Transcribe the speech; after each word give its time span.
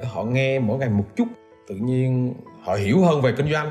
để 0.00 0.06
họ 0.06 0.24
nghe 0.24 0.58
mỗi 0.58 0.78
ngày 0.78 0.90
một 0.90 1.04
chút. 1.16 1.28
Tự 1.68 1.74
nhiên 1.74 2.34
họ 2.62 2.74
hiểu 2.74 3.04
hơn 3.04 3.20
về 3.20 3.32
kinh 3.36 3.52
doanh. 3.52 3.70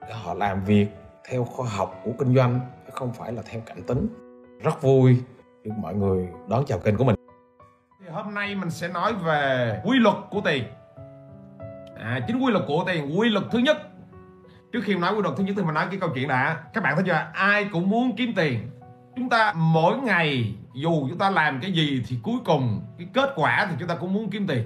Để 0.00 0.14
họ 0.24 0.34
làm 0.34 0.64
việc 0.64 0.86
theo 1.28 1.44
khoa 1.44 1.68
học 1.68 2.00
của 2.04 2.12
kinh 2.18 2.34
doanh 2.34 2.60
chứ 2.86 2.90
không 2.92 3.12
phải 3.12 3.32
là 3.32 3.42
theo 3.50 3.60
cảm 3.66 3.82
tính. 3.82 4.08
Rất 4.62 4.82
vui 4.82 5.16
được 5.64 5.70
mọi 5.78 5.94
người 5.94 6.28
đón 6.48 6.64
chào 6.66 6.78
kênh 6.78 6.96
của 6.96 7.04
mình. 7.04 7.16
Thì 8.00 8.06
hôm 8.12 8.34
nay 8.34 8.54
mình 8.54 8.70
sẽ 8.70 8.88
nói 8.88 9.12
về 9.14 9.80
quy 9.84 9.98
luật 9.98 10.16
của 10.30 10.40
tiền. 10.44 10.64
À, 11.98 12.20
chính 12.26 12.38
quy 12.38 12.52
luật 12.52 12.64
của 12.68 12.84
tiền 12.86 13.18
quy 13.18 13.28
luật 13.28 13.44
thứ 13.50 13.58
nhất. 13.58 13.76
Trước 14.72 14.80
khi 14.84 14.94
nói 14.94 15.14
quy 15.14 15.22
luật 15.22 15.36
thứ 15.36 15.44
nhất 15.44 15.54
thì 15.56 15.62
mình 15.62 15.74
nói 15.74 15.86
cái 15.90 16.00
câu 16.00 16.10
chuyện 16.14 16.28
đã. 16.28 16.64
Các 16.74 16.82
bạn 16.82 16.94
thấy 16.96 17.04
chưa? 17.06 17.26
Ai 17.32 17.68
cũng 17.72 17.90
muốn 17.90 18.16
kiếm 18.16 18.32
tiền. 18.36 18.70
Chúng 19.16 19.28
ta 19.28 19.52
mỗi 19.56 19.96
ngày 19.96 20.54
dù 20.74 21.08
chúng 21.08 21.18
ta 21.18 21.30
làm 21.30 21.60
cái 21.62 21.72
gì 21.72 22.02
thì 22.08 22.18
cuối 22.22 22.38
cùng 22.44 22.80
cái 22.98 23.06
kết 23.12 23.32
quả 23.36 23.66
thì 23.70 23.76
chúng 23.78 23.88
ta 23.88 23.94
cũng 23.94 24.12
muốn 24.12 24.30
kiếm 24.30 24.46
tiền 24.46 24.62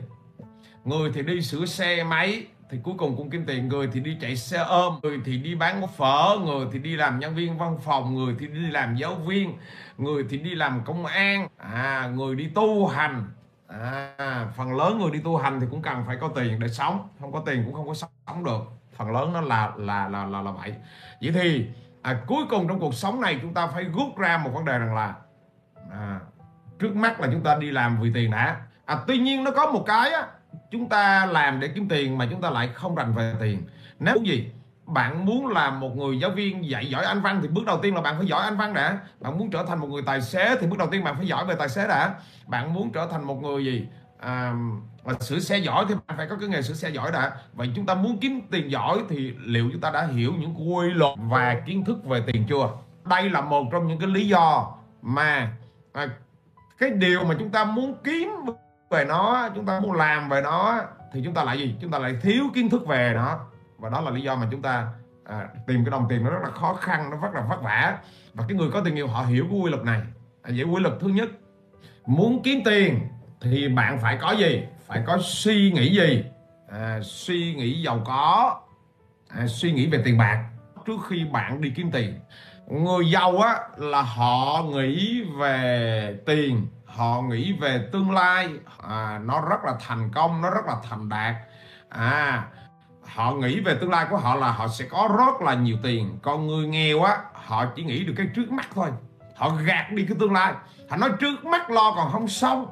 người 0.84 1.10
thì 1.14 1.22
đi 1.22 1.42
sửa 1.42 1.64
xe 1.64 2.04
máy 2.04 2.46
thì 2.70 2.78
cuối 2.82 2.94
cùng 2.98 3.16
cũng 3.16 3.30
kiếm 3.30 3.44
tiền. 3.46 3.68
Người 3.68 3.88
thì 3.92 4.00
đi 4.00 4.16
chạy 4.20 4.36
xe 4.36 4.58
ôm 4.58 4.98
người 5.02 5.18
thì 5.24 5.38
đi 5.38 5.54
bán 5.54 5.86
phở 5.96 6.38
người 6.44 6.66
thì 6.72 6.78
đi 6.78 6.96
làm 6.96 7.18
nhân 7.18 7.34
viên 7.34 7.58
văn 7.58 7.78
phòng 7.84 8.14
người 8.14 8.34
thì 8.38 8.46
đi 8.46 8.70
làm 8.70 8.96
giáo 8.96 9.14
viên 9.14 9.58
người 9.98 10.24
thì 10.30 10.38
đi 10.38 10.54
làm 10.54 10.80
công 10.84 11.06
an. 11.06 11.48
À 11.56 12.10
người 12.14 12.34
đi 12.34 12.48
tu 12.54 12.86
hành. 12.86 13.24
À, 13.68 14.46
phần 14.56 14.76
lớn 14.76 14.98
người 14.98 15.10
đi 15.10 15.20
tu 15.24 15.36
hành 15.36 15.60
thì 15.60 15.66
cũng 15.70 15.82
cần 15.82 16.04
phải 16.06 16.16
có 16.20 16.28
tiền 16.28 16.60
để 16.60 16.68
sống. 16.68 17.08
Không 17.20 17.32
có 17.32 17.42
tiền 17.46 17.62
cũng 17.64 17.74
không 17.74 17.88
có 17.88 17.94
sống 17.94 18.44
được. 18.44 18.60
Phần 18.96 19.12
lớn 19.12 19.32
nó 19.32 19.40
là 19.40 19.72
là 19.76 20.08
là 20.08 20.24
là, 20.26 20.42
là 20.42 20.50
vậy. 20.50 20.74
Vậy 21.22 21.32
thì 21.32 21.66
à, 22.02 22.20
cuối 22.26 22.44
cùng 22.50 22.68
trong 22.68 22.80
cuộc 22.80 22.94
sống 22.94 23.20
này 23.20 23.38
chúng 23.42 23.54
ta 23.54 23.66
phải 23.66 23.84
rút 23.84 24.18
ra 24.18 24.38
một 24.38 24.50
vấn 24.54 24.64
đề 24.64 24.78
rằng 24.78 24.94
là 24.94 25.14
à, 25.90 26.20
trước 26.78 26.96
mắt 26.96 27.20
là 27.20 27.28
chúng 27.32 27.42
ta 27.42 27.56
đi 27.60 27.70
làm 27.70 28.00
vì 28.00 28.10
tiền 28.14 28.30
đã. 28.30 28.56
À, 28.84 28.98
tuy 29.06 29.18
nhiên 29.18 29.44
nó 29.44 29.50
có 29.50 29.72
một 29.72 29.84
cái 29.86 30.10
á, 30.10 30.26
chúng 30.70 30.88
ta 30.88 31.26
làm 31.26 31.60
để 31.60 31.68
kiếm 31.68 31.88
tiền 31.88 32.18
mà 32.18 32.26
chúng 32.30 32.40
ta 32.40 32.50
lại 32.50 32.68
không 32.74 32.94
rành 32.94 33.14
về 33.14 33.34
tiền. 33.40 33.62
Nếu 33.98 34.16
gì 34.24 34.50
bạn 34.86 35.24
muốn 35.24 35.46
làm 35.46 35.80
một 35.80 35.96
người 35.96 36.18
giáo 36.20 36.30
viên 36.30 36.70
dạy 36.70 36.86
giỏi 36.86 37.04
anh 37.04 37.20
văn 37.20 37.38
thì 37.42 37.48
bước 37.48 37.64
đầu 37.66 37.78
tiên 37.82 37.94
là 37.94 38.00
bạn 38.00 38.16
phải 38.18 38.26
giỏi 38.26 38.44
anh 38.44 38.56
văn 38.56 38.74
đã. 38.74 38.98
Bạn 39.20 39.38
muốn 39.38 39.50
trở 39.50 39.64
thành 39.68 39.78
một 39.78 39.86
người 39.86 40.02
tài 40.06 40.22
xế 40.22 40.56
thì 40.60 40.66
bước 40.66 40.78
đầu 40.78 40.88
tiên 40.90 41.04
bạn 41.04 41.16
phải 41.16 41.26
giỏi 41.26 41.44
về 41.46 41.54
tài 41.54 41.68
xế 41.68 41.88
đã. 41.88 42.14
Bạn 42.46 42.74
muốn 42.74 42.92
trở 42.92 43.06
thành 43.10 43.24
một 43.24 43.42
người 43.42 43.64
gì? 43.64 43.86
À, 44.18 44.54
sửa 45.20 45.38
xe 45.38 45.58
giỏi 45.58 45.84
thì 45.88 45.94
bạn 46.06 46.16
phải 46.16 46.26
có 46.26 46.36
cái 46.40 46.48
nghề 46.48 46.62
sửa 46.62 46.74
xe 46.74 46.90
giỏi 46.90 47.12
đã. 47.12 47.32
Vậy 47.52 47.70
chúng 47.76 47.86
ta 47.86 47.94
muốn 47.94 48.18
kiếm 48.18 48.40
tiền 48.50 48.70
giỏi 48.70 48.98
thì 49.08 49.34
liệu 49.44 49.68
chúng 49.72 49.80
ta 49.80 49.90
đã 49.90 50.06
hiểu 50.06 50.32
những 50.38 50.72
quy 50.72 50.90
luật 50.90 51.14
và 51.16 51.56
kiến 51.66 51.84
thức 51.84 52.04
về 52.04 52.22
tiền 52.26 52.44
chưa? 52.48 52.68
Đây 53.04 53.30
là 53.30 53.40
một 53.40 53.64
trong 53.72 53.88
những 53.88 53.98
cái 53.98 54.08
lý 54.08 54.28
do 54.28 54.74
mà 55.02 55.52
à, 55.92 56.08
cái 56.78 56.90
điều 56.90 57.24
mà 57.24 57.34
chúng 57.38 57.50
ta 57.50 57.64
muốn 57.64 57.94
kiếm 58.04 58.30
về 58.90 59.04
nó 59.04 59.48
chúng 59.54 59.66
ta 59.66 59.80
muốn 59.80 59.92
làm 59.92 60.28
về 60.28 60.40
nó 60.40 60.80
thì 61.12 61.20
chúng 61.24 61.34
ta 61.34 61.44
lại 61.44 61.58
gì? 61.58 61.74
Chúng 61.80 61.90
ta 61.90 61.98
lại 61.98 62.16
thiếu 62.22 62.44
kiến 62.54 62.70
thức 62.70 62.86
về 62.86 63.12
nó. 63.14 63.38
Và 63.78 63.88
đó 63.88 64.00
là 64.00 64.10
lý 64.10 64.22
do 64.22 64.36
mà 64.36 64.48
chúng 64.50 64.62
ta 64.62 64.88
à, 65.24 65.48
tìm 65.66 65.84
cái 65.84 65.90
đồng 65.90 66.06
tiền 66.08 66.24
nó 66.24 66.30
rất 66.30 66.38
là 66.42 66.50
khó 66.50 66.74
khăn 66.74 67.10
nó 67.10 67.16
rất 67.16 67.34
là 67.34 67.40
vất 67.40 67.62
vả. 67.62 67.98
Và 68.34 68.44
cái 68.48 68.56
người 68.56 68.70
có 68.70 68.80
tiền 68.84 68.94
nhiều 68.94 69.06
họ 69.06 69.22
hiểu 69.22 69.46
cái 69.50 69.60
quy 69.60 69.70
luật 69.70 69.84
này. 69.84 70.00
À, 70.42 70.50
vậy 70.56 70.64
quy 70.64 70.80
luật 70.80 70.94
thứ 71.00 71.08
nhất 71.08 71.28
muốn 72.06 72.42
kiếm 72.42 72.60
tiền 72.64 73.00
thì 73.40 73.68
bạn 73.68 73.98
phải 73.98 74.18
có 74.20 74.32
gì? 74.32 74.62
Phải 74.86 75.02
có 75.06 75.18
suy 75.22 75.72
nghĩ 75.72 75.96
gì? 75.96 76.24
À, 76.68 77.00
suy 77.02 77.54
nghĩ 77.54 77.82
giàu 77.82 78.02
có. 78.04 78.60
À, 79.28 79.46
suy 79.46 79.72
nghĩ 79.72 79.86
về 79.86 80.02
tiền 80.04 80.18
bạc. 80.18 80.44
Trước 80.86 81.00
khi 81.08 81.24
bạn 81.24 81.60
đi 81.60 81.72
kiếm 81.76 81.90
tiền 81.90 82.20
người 82.70 83.10
giàu 83.10 83.38
á 83.38 83.58
là 83.76 84.02
họ 84.02 84.62
nghĩ 84.62 85.22
về 85.38 86.16
tiền 86.26 86.66
họ 86.94 87.22
nghĩ 87.22 87.52
về 87.52 87.88
tương 87.92 88.10
lai. 88.10 88.48
À, 88.88 89.20
nó 89.24 89.40
rất 89.40 89.64
là 89.64 89.74
thành 89.86 90.10
công 90.14 90.42
nó 90.42 90.50
rất 90.50 90.66
là 90.66 90.76
thành 90.90 91.08
đạt. 91.08 91.34
À 91.88 92.44
họ 93.14 93.32
nghĩ 93.32 93.60
về 93.60 93.74
tương 93.74 93.90
lai 93.90 94.06
của 94.10 94.16
họ 94.16 94.34
là 94.34 94.52
họ 94.52 94.68
sẽ 94.68 94.84
có 94.84 95.08
rất 95.18 95.46
là 95.46 95.54
nhiều 95.54 95.76
tiền. 95.82 96.18
Còn 96.22 96.46
người 96.46 96.66
nghèo 96.66 97.02
á 97.02 97.18
họ 97.32 97.64
chỉ 97.76 97.84
nghĩ 97.84 98.04
được 98.04 98.14
cái 98.16 98.26
trước 98.34 98.52
mắt 98.52 98.68
thôi. 98.74 98.88
Họ 99.36 99.50
gạt 99.66 99.92
đi 99.92 100.04
cái 100.08 100.16
tương 100.20 100.32
lai. 100.32 100.52
Họ 100.90 100.96
nói 100.96 101.10
trước 101.20 101.44
mắt 101.44 101.70
lo 101.70 101.92
còn 101.96 102.12
không 102.12 102.28
xong. 102.28 102.66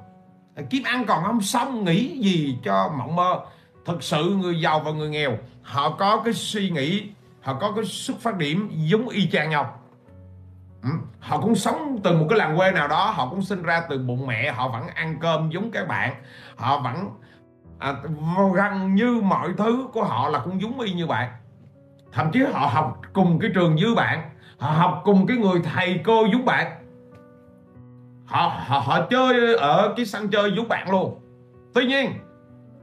Kiếm 0.71 0.83
ăn 0.83 1.07
còn 1.07 1.25
không 1.25 1.41
xong 1.41 1.85
nghĩ 1.85 2.19
gì 2.19 2.59
cho 2.65 2.93
mộng 2.99 3.17
mơ. 3.17 3.41
Thực 3.87 4.03
sự 4.03 4.25
người 4.25 4.61
giàu 4.61 4.81
và 4.81 4.91
người 4.91 5.09
nghèo 5.09 5.39
họ 5.63 5.91
có 5.91 6.23
cái 6.25 6.35
suy 6.35 6.71
nghĩ 6.71 7.09
họ 7.41 7.55
có 7.55 7.73
cái 7.73 7.85
xuất 7.85 8.21
phát 8.21 8.37
điểm 8.37 8.71
giống 8.75 9.09
y 9.09 9.31
chang 9.31 9.51
nhau. 9.51 9.78
Ừ. 10.83 10.89
họ 11.21 11.41
cũng 11.41 11.55
sống 11.55 12.01
từ 12.05 12.17
một 12.17 12.27
cái 12.29 12.39
làng 12.39 12.57
quê 12.57 12.73
nào 12.73 12.89
đó 12.89 13.11
họ 13.11 13.29
cũng 13.31 13.43
sinh 13.43 13.63
ra 13.63 13.83
từ 13.89 13.99
bụng 13.99 14.27
mẹ 14.27 14.53
họ 14.53 14.69
vẫn 14.69 14.87
ăn 14.95 15.19
cơm 15.21 15.51
giống 15.51 15.71
các 15.71 15.89
bạn. 15.89 16.15
Họ 16.57 16.79
vẫn 16.79 17.11
à, 17.79 17.95
gần 18.55 18.95
như 18.95 19.21
mọi 19.23 19.49
thứ 19.57 19.89
của 19.93 20.05
họ 20.05 20.29
là 20.29 20.39
cũng 20.39 20.61
giống 20.63 20.81
y 20.81 20.93
như 20.93 21.07
bạn. 21.07 21.31
Thậm 22.13 22.31
chí 22.33 22.43
họ 22.53 22.67
học 22.67 23.01
cùng 23.13 23.39
cái 23.39 23.51
trường 23.55 23.75
như 23.75 23.95
bạn 23.95 24.31
họ 24.59 24.71
học 24.71 25.03
cùng 25.05 25.27
cái 25.27 25.37
người 25.37 25.61
thầy 25.75 26.01
cô 26.05 26.27
giống 26.33 26.45
bạn. 26.45 26.73
Họ 28.27 28.53
họ 28.67 28.79
họ 28.79 29.07
chơi 29.11 29.57
ở 29.57 29.95
cái 29.97 30.07
sân 30.07 30.29
chơi 30.29 30.53
giống 30.57 30.69
bạn 30.69 30.91
luôn. 30.91 31.21
Tuy 31.75 31.87
nhiên 31.87 32.13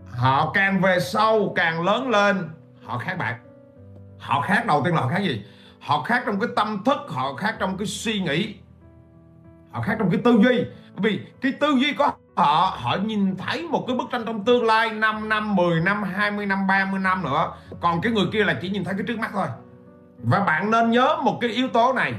họ 0.10 0.52
càng 0.54 0.82
về 0.82 1.00
sau 1.00 1.54
càng 1.56 1.84
lớn 1.84 2.10
lên 2.10 2.50
họ 2.84 2.98
khác 2.98 3.18
bạn. 3.18 3.40
Họ 4.20 4.42
khác 4.42 4.66
đầu 4.68 4.82
tiên 4.86 4.96
là 4.96 5.02
họ 5.02 5.08
khác 5.08 5.20
gì? 5.20 5.46
Họ 5.86 6.02
khác 6.02 6.24
trong 6.26 6.40
cái 6.40 6.50
tâm 6.56 6.84
thức, 6.86 6.98
họ 7.08 7.34
khác 7.34 7.56
trong 7.60 7.78
cái 7.78 7.88
suy 7.88 8.20
nghĩ. 8.20 8.56
Họ 9.72 9.82
khác 9.82 9.96
trong 10.00 10.10
cái 10.10 10.22
tư 10.24 10.32
duy. 10.44 10.66
Bởi 10.96 11.12
vì 11.12 11.20
cái 11.42 11.52
tư 11.52 11.68
duy 11.82 11.94
có 11.94 12.12
họ 12.36 12.78
họ 12.82 12.98
nhìn 13.06 13.36
thấy 13.38 13.68
một 13.68 13.84
cái 13.88 13.96
bức 13.96 14.08
tranh 14.12 14.24
trong 14.26 14.46
tương 14.46 14.66
lai 14.66 14.92
5 14.92 15.30
năm 15.30 15.56
10 15.56 15.82
năm 15.82 16.04
20 16.04 16.46
năm 16.46 16.68
30 16.68 17.00
năm 17.00 17.24
nữa. 17.24 17.54
Còn 17.82 18.02
cái 18.02 18.12
người 18.12 18.26
kia 18.34 18.44
là 18.44 18.60
chỉ 18.62 18.70
nhìn 18.70 18.84
thấy 18.84 18.94
cái 18.94 19.04
trước 19.08 19.20
mắt 19.20 19.30
thôi. 19.34 19.48
Và 20.24 20.40
bạn 20.40 20.72
nên 20.72 20.92
nhớ 20.92 21.18
một 21.24 21.38
cái 21.42 21.50
yếu 21.50 21.68
tố 21.68 21.94
này. 21.94 22.14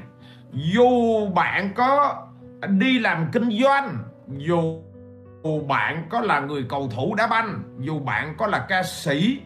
Dù 0.52 1.26
bạn 1.34 1.74
có 1.74 2.22
đi 2.68 2.98
làm 2.98 3.26
kinh 3.32 3.62
doanh, 3.62 3.98
dù 4.28 4.80
bạn 5.68 6.06
có 6.10 6.20
là 6.20 6.40
người 6.40 6.66
cầu 6.68 6.88
thủ 6.96 7.14
đá 7.14 7.26
banh, 7.26 7.62
dù 7.78 7.98
bạn 7.98 8.34
có 8.38 8.46
là 8.46 8.66
ca 8.68 8.82
sĩ, 8.82 9.40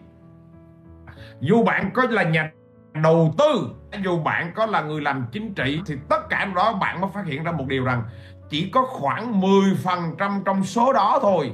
dù 1.40 1.62
bạn 1.62 1.90
có 1.94 2.06
là 2.10 2.22
nhà 2.22 2.50
đầu 2.94 3.34
tư 3.38 3.70
dù 4.04 4.18
bạn 4.18 4.52
có 4.54 4.66
là 4.66 4.80
người 4.80 5.00
làm 5.00 5.26
chính 5.32 5.54
trị 5.54 5.80
thì 5.86 5.94
tất 6.08 6.28
cả 6.28 6.44
đó 6.54 6.72
bạn 6.72 7.00
mới 7.00 7.10
phát 7.14 7.26
hiện 7.26 7.44
ra 7.44 7.52
một 7.52 7.64
điều 7.68 7.84
rằng 7.84 8.02
chỉ 8.48 8.70
có 8.70 8.84
khoảng 8.84 9.40
10% 9.40 10.42
trong 10.44 10.64
số 10.64 10.92
đó 10.92 11.18
thôi 11.22 11.52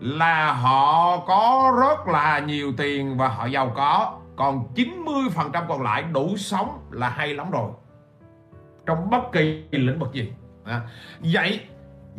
là 0.00 0.52
họ 0.52 1.18
có 1.26 1.72
rất 1.80 2.12
là 2.12 2.38
nhiều 2.38 2.72
tiền 2.76 3.16
và 3.16 3.28
họ 3.28 3.46
giàu 3.46 3.72
có. 3.76 4.18
Còn 4.36 4.64
90% 4.74 5.66
còn 5.68 5.82
lại 5.82 6.02
đủ 6.02 6.36
sống 6.36 6.78
là 6.90 7.08
hay 7.08 7.34
lắm 7.34 7.50
rồi. 7.50 7.70
Trong 8.86 9.10
bất 9.10 9.32
kỳ 9.32 9.64
lĩnh 9.70 9.98
vực 9.98 10.12
gì. 10.12 10.32
À, 10.64 10.80
vậy 11.20 11.60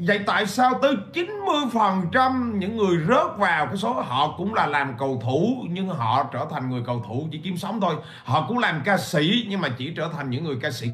vậy 0.01 0.19
tại 0.25 0.45
sao 0.45 0.73
tới 0.81 0.95
90% 1.13 2.57
những 2.57 2.77
người 2.77 2.97
rớt 3.07 3.37
vào 3.37 3.65
cái 3.65 3.77
số 3.77 3.93
họ 3.93 4.33
cũng 4.37 4.53
là 4.53 4.67
làm 4.67 4.97
cầu 4.97 5.21
thủ 5.23 5.65
nhưng 5.69 5.89
họ 5.89 6.29
trở 6.33 6.47
thành 6.51 6.69
người 6.69 6.81
cầu 6.85 7.03
thủ 7.07 7.27
chỉ 7.31 7.41
kiếm 7.43 7.57
sống 7.57 7.81
thôi. 7.81 7.95
Họ 8.23 8.45
cũng 8.47 8.57
làm 8.57 8.81
ca 8.85 8.97
sĩ 8.97 9.45
nhưng 9.49 9.61
mà 9.61 9.69
chỉ 9.77 9.93
trở 9.95 10.09
thành 10.15 10.29
những 10.29 10.43
người 10.43 10.57
ca 10.61 10.71
sĩ 10.71 10.91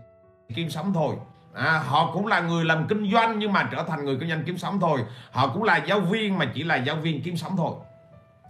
kiếm 0.56 0.70
sống 0.70 0.94
thôi. 0.94 1.16
À, 1.54 1.84
họ 1.86 2.12
cũng 2.14 2.28
là 2.28 2.40
người 2.40 2.66
làm 2.66 2.88
kinh 2.88 3.12
doanh 3.12 3.40
nhưng 3.40 3.54
mà 3.54 3.70
trở 3.72 3.84
thành 3.88 4.06
người 4.06 4.18
kinh 4.20 4.30
doanh 4.30 4.44
kiếm 4.44 4.58
sống 4.58 4.80
thôi. 4.80 5.00
Họ 5.32 5.48
cũng 5.48 5.64
là 5.64 5.78
giáo 5.78 6.00
viên 6.00 6.38
mà 6.38 6.46
chỉ 6.54 6.64
là 6.64 6.76
giáo 6.76 6.96
viên 6.96 7.22
kiếm 7.22 7.38
sống 7.38 7.58
thôi. 7.58 7.72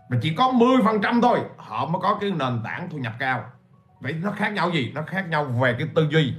Mà 0.10 0.18
chỉ 0.22 0.34
có 0.36 0.51
10% 0.51 1.22
thôi 1.22 1.40
họ 1.58 1.86
mới 1.86 2.00
có 2.01 2.18
cái 2.22 2.31
nền 2.31 2.62
tảng 2.63 2.90
thu 2.92 2.98
nhập 2.98 3.13
cao. 3.19 3.44
Vậy 4.00 4.16
nó 4.24 4.31
khác 4.31 4.54
nhau 4.54 4.69
gì? 4.69 4.92
Nó 4.96 5.01
khác 5.08 5.30
nhau 5.30 5.44
về 5.46 5.75
cái 5.80 5.88
tư 5.96 6.08
duy 6.12 6.34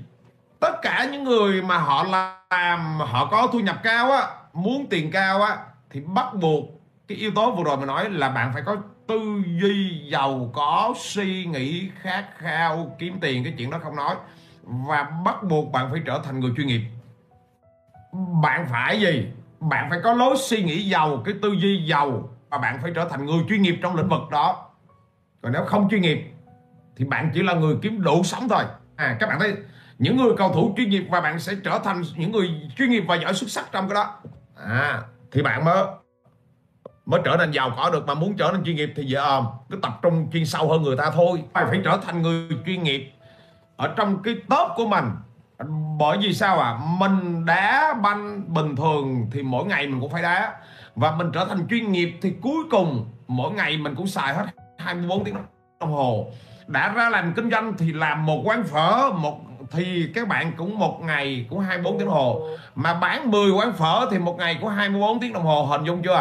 tất 0.60 0.82
cả 0.82 1.08
những 1.12 1.24
người 1.24 1.62
mà 1.62 1.78
họ 1.78 2.04
làm, 2.04 2.98
họ 2.98 3.28
có 3.30 3.48
thu 3.52 3.60
nhập 3.60 3.76
cao 3.82 4.12
á, 4.12 4.28
muốn 4.52 4.86
tiền 4.90 5.10
cao 5.10 5.42
á, 5.42 5.56
thì 5.90 6.00
bắt 6.00 6.34
buộc 6.34 6.64
cái 7.08 7.18
yếu 7.18 7.30
tố 7.34 7.50
vừa 7.50 7.64
rồi 7.64 7.76
mình 7.76 7.86
nói 7.86 8.10
là 8.10 8.28
bạn 8.28 8.50
phải 8.52 8.62
có 8.62 8.76
tư 9.08 9.42
duy, 9.60 10.08
giàu 10.10 10.50
có, 10.54 10.94
suy 10.96 11.44
nghĩ 11.44 11.90
khát 12.02 12.24
khao, 12.38 12.96
kiếm 12.98 13.18
tiền, 13.20 13.44
cái 13.44 13.54
chuyện 13.58 13.70
đó 13.70 13.78
không 13.82 13.96
nói. 13.96 14.16
Và 14.62 15.02
bắt 15.24 15.42
buộc 15.42 15.72
bạn 15.72 15.88
phải 15.90 16.00
trở 16.06 16.20
thành 16.24 16.40
người 16.40 16.50
chuyên 16.56 16.66
nghiệp. 16.66 16.80
Bạn 18.42 18.66
phải 18.70 19.00
gì? 19.00 19.26
Bạn 19.60 19.90
phải 19.90 19.98
có 20.04 20.12
lối 20.12 20.36
suy 20.36 20.62
nghĩ 20.62 20.88
giàu, 20.88 21.22
cái 21.24 21.34
tư 21.42 21.52
duy 21.52 21.86
giàu, 21.86 22.28
và 22.48 22.58
bạn 22.58 22.78
phải 22.82 22.90
trở 22.94 23.08
thành 23.08 23.26
người 23.26 23.44
chuyên 23.48 23.62
nghiệp 23.62 23.78
trong 23.82 23.96
lĩnh 23.96 24.08
vực 24.08 24.30
đó. 24.30 24.70
Còn 25.42 25.52
nếu 25.52 25.64
không 25.64 25.88
chuyên 25.90 26.00
nghiệp, 26.00 26.32
thì 26.96 27.04
bạn 27.04 27.30
chỉ 27.34 27.42
là 27.42 27.54
người 27.54 27.76
kiếm 27.82 28.02
đủ 28.02 28.22
sống 28.22 28.48
thôi. 28.48 28.64
À 28.96 29.16
các 29.20 29.28
bạn 29.28 29.38
thấy 29.40 29.54
những 29.98 30.16
người 30.16 30.32
cầu 30.36 30.52
thủ 30.52 30.74
chuyên 30.76 30.90
nghiệp 30.90 31.04
và 31.10 31.20
bạn 31.20 31.40
sẽ 31.40 31.52
trở 31.64 31.78
thành 31.84 32.02
những 32.16 32.32
người 32.32 32.50
chuyên 32.76 32.90
nghiệp 32.90 33.04
và 33.08 33.16
giỏi 33.16 33.34
xuất 33.34 33.50
sắc 33.50 33.64
trong 33.72 33.88
cái 33.88 33.94
đó. 33.94 34.14
À 34.56 35.02
thì 35.32 35.42
bạn 35.42 35.64
mới 35.64 35.84
mới 37.06 37.20
trở 37.24 37.36
nên 37.36 37.50
giàu 37.50 37.72
có 37.76 37.90
được 37.90 38.06
mà 38.06 38.14
muốn 38.14 38.36
trở 38.36 38.50
nên 38.52 38.64
chuyên 38.64 38.76
nghiệp 38.76 38.92
thì 38.96 39.04
dễ 39.04 39.18
ồm 39.18 39.44
ờ, 39.44 39.52
cứ 39.70 39.78
tập 39.82 39.98
trung 40.02 40.28
chuyên 40.32 40.46
sâu 40.46 40.68
hơn 40.68 40.82
người 40.82 40.96
ta 40.96 41.10
thôi. 41.14 41.44
Bạn 41.52 41.66
phải 41.68 41.80
trở 41.84 41.98
thành 42.06 42.22
người 42.22 42.48
chuyên 42.66 42.82
nghiệp 42.82 43.12
ở 43.76 43.94
trong 43.96 44.22
cái 44.22 44.34
top 44.48 44.70
của 44.76 44.86
mình. 44.86 45.04
Bởi 45.98 46.18
vì 46.18 46.34
sao 46.34 46.60
à 46.60 46.78
mình 46.98 47.44
đá 47.44 47.94
banh 48.02 48.54
bình 48.54 48.76
thường 48.76 49.30
thì 49.32 49.42
mỗi 49.42 49.64
ngày 49.64 49.86
mình 49.86 50.00
cũng 50.00 50.10
phải 50.10 50.22
đá. 50.22 50.54
Và 50.94 51.10
mình 51.10 51.30
trở 51.32 51.44
thành 51.44 51.66
chuyên 51.70 51.92
nghiệp 51.92 52.18
thì 52.22 52.34
cuối 52.42 52.64
cùng 52.70 53.10
mỗi 53.28 53.52
ngày 53.52 53.76
mình 53.76 53.94
cũng 53.94 54.06
xài 54.06 54.34
hết 54.34 54.46
24 54.78 55.24
tiếng 55.24 55.34
đồng 55.80 55.92
hồ. 55.92 56.30
Đã 56.66 56.92
ra 56.92 57.10
làm 57.10 57.32
kinh 57.36 57.50
doanh 57.50 57.74
thì 57.78 57.92
làm 57.92 58.26
một 58.26 58.42
quán 58.44 58.64
phở, 58.64 59.10
một 59.10 59.40
thì 59.70 60.10
các 60.14 60.28
bạn 60.28 60.52
cũng 60.56 60.78
một 60.78 61.00
ngày 61.02 61.46
cũng 61.50 61.60
24 61.60 61.98
tiếng 61.98 62.06
đồng 62.06 62.14
hồ. 62.14 62.48
Mà 62.74 62.94
bán 62.94 63.30
10 63.30 63.50
quán 63.50 63.72
phở 63.72 64.06
thì 64.10 64.18
một 64.18 64.36
ngày 64.38 64.58
cũng 64.60 64.70
24 64.70 65.20
tiếng 65.20 65.32
đồng 65.32 65.42
hồ 65.42 65.64
hình 65.64 65.84
dung 65.84 66.02
chưa? 66.02 66.14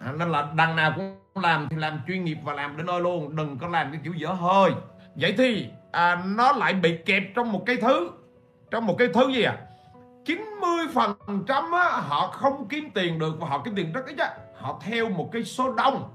À, 0.00 0.12
nên 0.18 0.32
là 0.32 0.48
đằng 0.54 0.76
nào 0.76 0.92
cũng 0.96 1.42
làm 1.42 1.68
thì 1.70 1.76
làm 1.76 2.00
chuyên 2.06 2.24
nghiệp 2.24 2.38
và 2.44 2.52
làm 2.52 2.76
đến 2.76 2.86
nơi 2.86 3.00
luôn 3.00 3.36
đừng 3.36 3.58
có 3.58 3.68
làm 3.68 3.92
cái 3.92 4.00
kiểu 4.04 4.12
dở 4.14 4.28
hơi. 4.28 4.70
Vậy 5.14 5.34
thì 5.38 5.66
à, 5.92 6.22
nó 6.26 6.52
lại 6.52 6.72
bị 6.72 6.96
kẹp 7.06 7.22
trong 7.34 7.52
một 7.52 7.62
cái 7.66 7.76
thứ 7.76 8.10
trong 8.70 8.86
một 8.86 8.94
cái 8.98 9.08
thứ 9.14 9.28
gì 9.28 9.42
à? 9.42 9.56
90 10.24 10.86
phần 10.94 11.44
trăm 11.46 11.72
họ 11.72 12.26
không 12.32 12.68
kiếm 12.68 12.90
tiền 12.94 13.18
được 13.18 13.40
và 13.40 13.48
họ 13.48 13.62
kiếm 13.64 13.74
tiền 13.74 13.92
rất 13.92 14.06
ít 14.06 14.18
á. 14.18 14.30
Họ 14.60 14.80
theo 14.84 15.08
một 15.08 15.28
cái 15.32 15.44
số 15.44 15.74
đông 15.74 16.08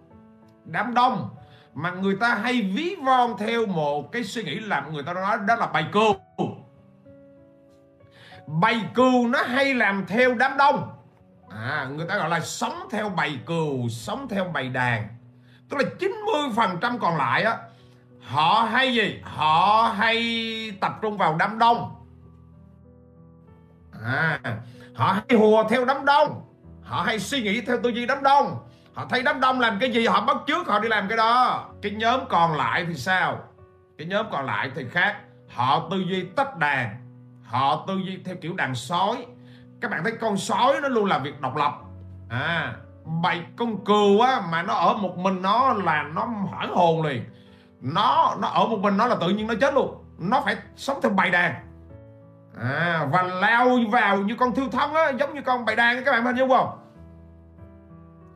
đám 0.66 0.94
đông 0.94 1.30
mà 1.74 1.92
người 1.92 2.16
ta 2.20 2.36
hay 2.36 2.62
ví 2.62 2.96
von 2.96 3.38
theo 3.38 3.66
một 3.66 4.12
cái 4.12 4.24
suy 4.24 4.44
nghĩ 4.44 4.60
làm 4.60 4.94
người 4.94 5.04
ta 5.04 5.14
nói 5.14 5.38
đó 5.48 5.56
là 5.56 5.68
bài 5.68 5.86
cừu 5.92 6.16
bầy 8.48 8.82
cừu 8.94 9.28
nó 9.28 9.44
hay 9.44 9.74
làm 9.74 10.06
theo 10.08 10.36
đám 10.36 10.58
đông. 10.58 10.90
À, 11.50 11.88
người 11.92 12.08
ta 12.08 12.18
gọi 12.18 12.30
là 12.30 12.40
sống 12.40 12.88
theo 12.92 13.10
bầy 13.10 13.40
cừu 13.46 13.90
sống 13.90 14.28
theo 14.30 14.46
bầy 14.54 14.70
đàn. 14.70 15.08
Tức 15.70 15.78
là 15.78 15.84
90 16.00 16.42
phần 16.56 16.78
trăm 16.82 17.00
còn 17.00 17.18
lại 17.18 17.44
á 17.44 17.58
họ 18.28 18.68
hay 18.72 18.94
gì? 18.94 19.22
Họ 19.24 19.94
hay 19.98 20.18
tập 20.82 20.92
trung 21.02 21.18
vào 21.18 21.36
đám 21.40 21.60
đông. 21.60 21.96
À, 24.06 24.40
họ 24.96 25.12
hay 25.12 25.38
hùa 25.40 25.64
theo 25.70 25.86
đám 25.86 26.06
đông. 26.06 26.42
Họ 26.84 27.02
hay 27.02 27.20
suy 27.20 27.42
nghĩ 27.42 27.62
theo 27.62 27.78
tư 27.84 27.90
duy 27.90 28.06
đám 28.06 28.24
đông. 28.24 28.58
Họ 28.94 29.06
thấy 29.10 29.24
đám 29.24 29.40
đông 29.40 29.60
làm 29.60 29.80
cái 29.80 29.92
gì 29.92 30.08
họ 30.08 30.22
bắt 30.22 30.38
trước 30.48 30.68
họ 30.68 30.80
đi 30.80 30.88
làm 30.88 31.08
cái 31.08 31.18
đó. 31.18 31.66
Cái 31.82 31.92
nhóm 31.92 32.20
còn 32.30 32.58
lại 32.58 32.86
thì 32.88 32.94
sao? 32.94 33.40
Cái 33.98 34.08
nhóm 34.08 34.26
còn 34.32 34.46
lại 34.46 34.72
thì 34.76 34.86
khác. 34.92 35.18
Họ 35.50 35.88
tư 35.92 35.98
duy 35.98 36.24
tách 36.36 36.58
đàn 36.58 37.07
họ 37.48 37.86
tư 37.88 37.98
duy 38.06 38.18
theo 38.26 38.36
kiểu 38.42 38.54
đàn 38.54 38.76
sói. 38.76 39.26
Các 39.82 39.92
bạn 39.92 40.04
thấy 40.04 40.14
con 40.22 40.38
sói 40.38 40.82
nó 40.82 40.88
luôn 40.88 41.06
làm 41.06 41.24
việc 41.24 41.42
độc 41.42 41.56
lập. 41.56 41.72
À 42.30 42.74
bày 43.24 43.46
con 43.56 43.86
cừu 43.86 44.22
á 44.22 44.42
mà 44.52 44.64
nó 44.64 44.74
ở 44.74 44.94
một 44.94 45.18
mình 45.18 45.42
nó 45.42 45.74
là 45.74 46.04
nó 46.04 46.26
hoảng 46.26 46.76
hồn 46.76 47.02
liền. 47.06 47.24
Nó 47.82 48.36
nó 48.40 48.48
ở 48.48 48.68
một 48.68 48.80
mình 48.80 48.98
nó 48.98 49.08
là 49.08 49.16
tự 49.22 49.30
nhiên 49.30 49.48
nó 49.48 49.54
chết 49.62 49.74
luôn. 49.74 50.04
Nó 50.18 50.42
phải 50.42 50.56
sống 50.76 51.00
theo 51.04 51.12
bầy 51.12 51.30
đàn. 51.30 51.54
À, 52.62 53.08
và 53.12 53.24
lao 53.24 53.78
vào 53.92 54.18
như 54.18 54.36
con 54.36 54.56
thiêu 54.56 54.66
thân 54.72 54.94
á 54.94 55.12
giống 55.20 55.34
như 55.34 55.42
con 55.42 55.66
bầy 55.66 55.76
đàn 55.76 56.04
các 56.04 56.12
bạn 56.12 56.26
hình 56.26 56.36
dung 56.36 56.50
không? 56.50 56.70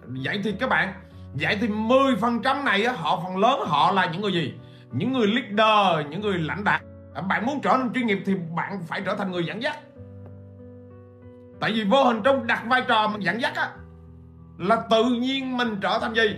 Vậy 0.02 0.42
thì 0.44 0.52
các 0.60 0.70
bạn 0.70 0.94
vậy 1.34 1.58
thì 1.62 1.68
10 1.68 2.16
phần 2.16 2.42
trăm 2.42 2.66
này 2.66 2.86
á, 2.86 2.94
họ 2.98 3.22
phần 3.24 3.38
lớn 3.38 3.60
họ 3.68 3.92
là 3.92 4.06
những 4.06 4.22
người 4.22 4.34
gì? 4.34 4.54
Những 4.92 5.14
người 5.14 5.28
leader 5.28 6.08
những 6.10 6.22
người 6.22 6.40
lãnh 6.40 6.64
đạo. 6.64 6.80
À, 7.14 7.22
bạn 7.22 7.46
muốn 7.46 7.62
trở 7.62 7.78
nên 7.78 7.94
chuyên 7.94 8.08
nghiệp 8.08 8.24
thì 8.26 8.36
bạn 8.56 8.84
phải 8.88 9.02
trở 9.06 9.16
thành 9.16 9.32
người 9.32 9.46
dẫn 9.46 9.62
dắt. 9.62 9.78
Tại 11.60 11.72
vì 11.72 11.84
vô 11.84 12.04
hình 12.04 12.22
trong 12.24 12.48
đặt 12.48 12.64
vai 12.68 12.84
trò 12.88 13.08
mình 13.08 13.22
dẫn 13.22 13.42
dắt 13.42 13.56
á 13.56 13.70
là 14.58 14.84
tự 14.90 15.04
nhiên 15.04 15.58
mình 15.58 15.78
trở 15.82 16.00
thành 16.02 16.14
gì? 16.14 16.36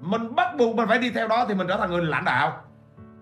Mình 0.00 0.34
bắt 0.34 0.56
buộc 0.58 0.76
mình 0.76 0.88
phải 0.88 0.98
đi 0.98 1.10
theo 1.10 1.28
đó 1.28 1.44
thì 1.48 1.54
mình 1.54 1.66
trở 1.66 1.76
thành 1.76 1.90
người 1.90 2.04
lãnh 2.04 2.24
đạo. 2.24 2.56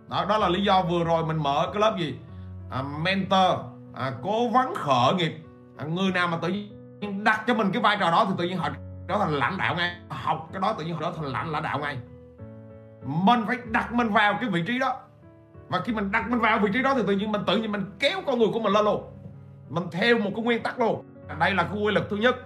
Đó 0.08 0.24
đó 0.28 0.38
là 0.38 0.48
lý 0.48 0.62
do 0.62 0.82
vừa 0.82 1.04
rồi 1.04 1.26
mình 1.26 1.36
mở 1.36 1.70
cái 1.72 1.80
lớp 1.80 1.96
gì? 1.98 2.18
À, 2.70 2.82
mentor. 2.82 3.60
À, 3.94 4.12
cố 4.22 4.48
vấn 4.48 4.74
khởi 4.74 5.14
nghiệp. 5.14 5.36
À, 5.76 5.84
người 5.84 6.10
nào 6.10 6.28
mà 6.28 6.38
tự 6.42 6.48
nhiên 6.48 7.24
đặt 7.24 7.44
cho 7.46 7.54
mình 7.54 7.72
cái 7.72 7.82
vai 7.82 7.96
trò 8.00 8.10
đó 8.10 8.26
thì 8.28 8.34
tự 8.38 8.44
nhiên 8.44 8.58
họ 8.58 8.68
trở 9.08 9.16
thành 9.18 9.32
lãnh 9.32 9.58
đạo 9.58 9.74
ngay. 9.74 9.96
Học 10.08 10.48
cái 10.52 10.60
đó 10.62 10.74
tự 10.78 10.84
nhiên 10.84 10.94
họ 10.94 11.00
trở 11.00 11.12
thành 11.16 11.26
lãnh 11.26 11.50
lãnh 11.50 11.62
đạo 11.62 11.78
ngay. 11.78 11.98
Mình 13.04 13.44
phải 13.46 13.56
đặt 13.64 13.92
mình 13.92 14.08
vào 14.08 14.38
cái 14.40 14.50
vị 14.50 14.64
trí 14.66 14.78
đó 14.78 14.96
và 15.70 15.80
khi 15.80 15.92
mình 15.92 16.12
đặt 16.12 16.30
mình 16.30 16.40
vào 16.40 16.58
vị 16.58 16.70
trí 16.72 16.82
đó 16.82 16.94
thì 16.94 17.02
tự 17.06 17.12
nhiên 17.12 17.32
mình 17.32 17.42
tự 17.46 17.56
nhiên 17.56 17.72
mình 17.72 17.84
kéo 17.98 18.20
con 18.26 18.38
người 18.38 18.48
của 18.52 18.60
mình 18.60 18.72
lên 18.72 18.84
luôn 18.84 19.02
mình 19.68 19.84
theo 19.92 20.18
một 20.18 20.30
cái 20.36 20.44
nguyên 20.44 20.62
tắc 20.62 20.80
luôn 20.80 21.04
à, 21.28 21.36
đây 21.40 21.54
là 21.54 21.62
cái 21.62 21.82
quy 21.82 21.92
luật 21.92 22.06
thứ 22.10 22.16
nhất 22.16 22.36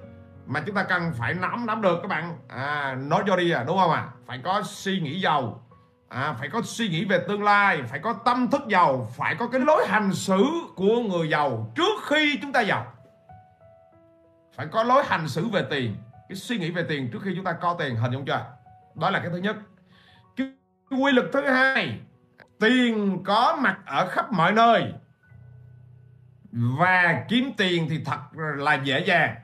mà 0.47 0.63
chúng 0.67 0.75
ta 0.75 0.83
cần 0.83 1.13
phải 1.19 1.35
nắm 1.35 1.67
nắm 1.67 1.83
được 1.83 1.99
các 2.03 2.09
bạn. 2.09 2.39
À, 2.49 2.95
nói 2.95 3.23
cho 3.27 3.37
đi 3.37 3.51
à 3.51 3.65
đúng 3.67 3.79
không 3.79 3.91
à 3.91 4.09
phải 4.27 4.41
có 4.45 4.63
suy 4.65 5.01
nghĩ 5.01 5.21
giàu. 5.21 5.61
À, 6.09 6.33
phải 6.39 6.49
có 6.49 6.63
suy 6.65 6.89
nghĩ 6.89 7.05
về 7.05 7.19
tương 7.29 7.43
lai 7.43 7.83
phải 7.83 7.99
có 7.99 8.13
tâm 8.25 8.49
thức 8.51 8.63
giàu 8.69 9.11
phải 9.17 9.35
có 9.35 9.49
cái 9.49 9.61
lối 9.61 9.87
hành 9.89 10.13
xử 10.13 10.45
của 10.75 11.01
người 11.01 11.29
giàu 11.29 11.73
trước 11.75 12.05
khi 12.07 12.39
chúng 12.43 12.53
ta 12.53 12.61
giàu. 12.61 12.93
Phải 14.57 14.67
có 14.67 14.83
lối 14.83 15.05
hành 15.05 15.29
xử 15.29 15.49
về 15.49 15.65
tiền 15.71 15.97
cái 16.29 16.37
suy 16.37 16.59
nghĩ 16.59 16.71
về 16.71 16.85
tiền 16.89 17.11
trước 17.13 17.19
khi 17.23 17.33
chúng 17.37 17.45
ta 17.45 17.53
có 17.53 17.77
tiền 17.79 17.97
hình 17.97 18.13
dung 18.13 18.25
chưa? 18.25 18.47
Đó 18.95 19.11
là 19.11 19.19
cái 19.19 19.31
thứ 19.31 19.37
nhất. 19.37 19.57
Cái 20.37 20.53
quy 20.91 21.13
luật 21.13 21.27
thứ 21.33 21.41
hai 21.41 21.99
tiền 22.65 23.23
có 23.25 23.59
mặt 23.61 23.79
ở 23.87 24.09
khắp 24.09 24.33
mọi 24.33 24.53
nơi. 24.53 24.93
Và 26.53 27.25
kiếm 27.29 27.53
tiền 27.57 27.87
thì 27.91 28.05
thật 28.05 28.19
là 28.57 28.75
dễ 28.75 29.01
dàng. 29.01 29.35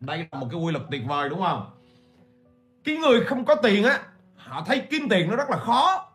Đây 0.00 0.18
là 0.32 0.38
một 0.40 0.46
cái 0.50 0.60
quy 0.60 0.72
luật 0.72 0.84
tuyệt 0.90 1.02
vời 1.06 1.28
đúng 1.28 1.42
không? 1.42 1.70
Cái 2.84 2.96
người 2.96 3.20
không 3.24 3.44
có 3.44 3.54
tiền 3.54 3.84
á 3.84 4.00
họ 4.36 4.64
thấy 4.66 4.82
kiếm 4.90 5.02
tiền 5.10 5.30
nó 5.30 5.36
rất 5.36 5.50
là 5.50 5.56
khó. 5.56 6.10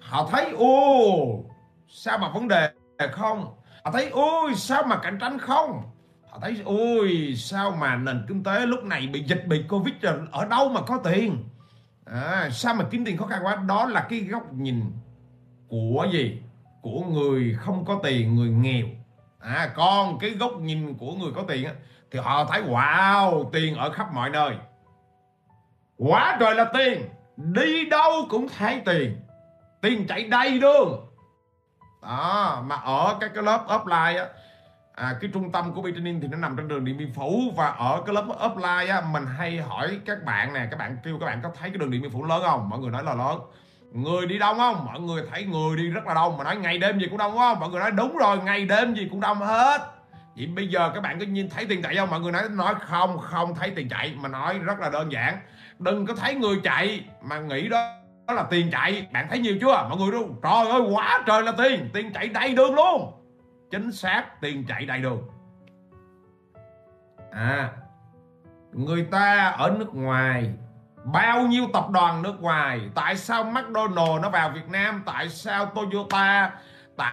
Họ 0.00 0.28
thấy 0.32 0.50
ô 0.58 1.44
sao 1.88 2.18
mà 2.18 2.28
vấn 2.28 2.48
đề 2.48 2.70
không? 3.12 3.54
Họ 3.84 3.90
thấy 3.90 4.08
ôi 4.10 4.54
sao 4.54 4.82
mà 4.82 4.96
cạnh 4.96 5.18
tranh 5.20 5.38
không? 5.38 5.82
Họ 6.30 6.38
thấy 6.42 6.56
ôi 6.64 7.34
sao 7.36 7.70
mà 7.70 7.96
nền 7.96 8.24
kinh 8.28 8.44
tế 8.44 8.66
lúc 8.66 8.84
này 8.84 9.06
bị 9.06 9.24
dịch 9.24 9.44
bị 9.46 9.64
covid 9.68 9.94
rồi 10.00 10.14
ở 10.32 10.44
đâu 10.44 10.68
mà 10.68 10.80
có 10.80 11.00
tiền? 11.04 11.48
À, 12.04 12.48
sao 12.52 12.74
mà 12.74 12.84
kiếm 12.90 13.04
tiền 13.04 13.16
khó 13.16 13.26
khăn 13.26 13.44
quá? 13.44 13.56
Đó 13.56 13.86
là 13.86 14.06
cái 14.10 14.20
góc 14.20 14.52
nhìn 14.52 14.92
của 15.74 16.06
gì? 16.12 16.42
Của 16.82 17.00
người 17.00 17.56
không 17.60 17.84
có 17.84 18.00
tiền 18.02 18.34
người 18.34 18.48
nghèo. 18.48 18.86
À 19.38 19.72
còn 19.74 20.18
cái 20.18 20.30
góc 20.30 20.52
nhìn 20.60 20.94
của 20.94 21.12
người 21.12 21.32
có 21.34 21.42
tiền 21.48 21.64
á 21.64 21.72
thì 22.10 22.18
họ 22.18 22.44
thấy 22.44 22.62
wow 22.62 23.50
tiền 23.50 23.74
ở 23.74 23.90
khắp 23.90 24.14
mọi 24.14 24.30
nơi. 24.30 24.54
Quá 25.98 26.36
trời 26.40 26.54
là 26.54 26.64
tiền 26.64 27.08
đi 27.36 27.88
đâu 27.88 28.12
cũng 28.30 28.48
thấy 28.58 28.82
tiền. 28.84 29.16
Tiền 29.82 30.06
chạy 30.06 30.24
đầy 30.24 30.58
đường. 30.58 31.06
Đó 32.02 32.62
mà 32.66 32.76
ở 32.76 33.16
các 33.20 33.30
cái 33.34 33.42
lớp 33.42 33.64
offline 33.68 34.18
á 34.18 34.26
à, 34.94 35.16
cái 35.20 35.30
trung 35.34 35.52
tâm 35.52 35.72
của 35.74 35.82
Beatrinin 35.82 36.20
thì 36.20 36.28
nó 36.28 36.38
nằm 36.38 36.56
trên 36.56 36.68
đường 36.68 36.84
Điện 36.84 36.96
Biên 36.96 37.12
Phủ. 37.12 37.40
Và 37.56 37.66
ở 37.66 38.02
cái 38.06 38.14
lớp 38.14 38.24
offline 38.26 38.92
á 38.92 39.00
mình 39.12 39.26
hay 39.26 39.58
hỏi 39.58 40.00
các 40.06 40.24
bạn 40.24 40.52
nè 40.52 40.66
các 40.70 40.76
bạn 40.76 40.96
kêu 41.04 41.18
các 41.20 41.26
bạn 41.26 41.40
có 41.42 41.50
thấy 41.60 41.70
cái 41.70 41.78
đường 41.78 41.90
Điện 41.90 42.02
Biên 42.02 42.10
Phủ 42.10 42.24
lớn 42.24 42.42
không? 42.44 42.68
Mọi 42.68 42.78
người 42.78 42.90
nói 42.90 43.04
là 43.04 43.14
lớn 43.14 43.38
người 43.94 44.26
đi 44.26 44.38
đông 44.38 44.56
không? 44.56 44.84
Mọi 44.84 45.00
người 45.00 45.22
thấy 45.30 45.44
người 45.44 45.76
đi 45.76 45.88
rất 45.88 46.06
là 46.06 46.14
đông. 46.14 46.36
Mà 46.36 46.44
nói 46.44 46.56
ngày 46.56 46.78
đêm 46.78 46.98
gì 46.98 47.06
cũng 47.06 47.18
đông 47.18 47.36
không 47.36 47.60
mọi 47.60 47.68
người 47.68 47.80
nói 47.80 47.90
đúng 47.90 48.16
rồi, 48.16 48.38
ngày 48.38 48.64
đêm 48.64 48.94
gì 48.94 49.08
cũng 49.10 49.20
đông 49.20 49.38
hết. 49.38 49.80
Vậy 50.36 50.46
bây 50.46 50.68
giờ 50.68 50.90
các 50.94 51.00
bạn 51.00 51.18
có 51.18 51.26
nhìn 51.26 51.50
thấy 51.50 51.66
tiền 51.66 51.82
chạy 51.82 51.96
không? 51.96 52.10
Mọi 52.10 52.20
người 52.20 52.32
nói 52.32 52.42
nói 52.50 52.74
không 52.80 53.18
không 53.18 53.54
thấy 53.54 53.70
tiền 53.70 53.88
chạy. 53.88 54.14
Mà 54.20 54.28
nói 54.28 54.58
rất 54.58 54.80
là 54.80 54.90
đơn 54.90 55.12
giản. 55.12 55.38
Đừng 55.78 56.06
có 56.06 56.14
thấy 56.14 56.34
người 56.34 56.60
chạy 56.64 57.04
mà 57.22 57.38
nghĩ 57.38 57.68
đó 57.68 57.96
đó 58.26 58.34
là 58.34 58.44
tiền 58.50 58.70
chạy. 58.72 59.06
Bạn 59.12 59.26
thấy 59.30 59.38
nhiều 59.38 59.56
chưa? 59.60 59.86
Mọi 59.88 59.98
người 59.98 60.12
luôn 60.12 60.36
trời 60.42 60.70
ơi, 60.70 60.80
quá 60.92 61.22
trời 61.26 61.42
là 61.42 61.52
tiền. 61.58 61.90
Tiền 61.94 62.12
chạy 62.12 62.28
đầy 62.28 62.54
đường 62.54 62.74
luôn. 62.74 63.12
Chính 63.70 63.92
xác, 63.92 64.40
tiền 64.40 64.64
chạy 64.68 64.86
đầy 64.86 64.98
đường. 64.98 65.22
À 67.32 67.70
người 68.72 69.04
ta 69.10 69.48
ở 69.58 69.76
nước 69.78 69.94
ngoài 69.94 70.52
bao 71.04 71.46
nhiêu 71.46 71.64
tập 71.72 71.90
đoàn 71.90 72.22
nước 72.22 72.40
ngoài 72.40 72.80
tại 72.94 73.16
sao 73.16 73.44
McDonald 73.44 74.22
nó 74.22 74.30
vào 74.30 74.50
Việt 74.50 74.68
Nam 74.68 75.02
tại 75.06 75.28
sao 75.28 75.66
Toyota 75.66 76.50
tại, 76.96 77.12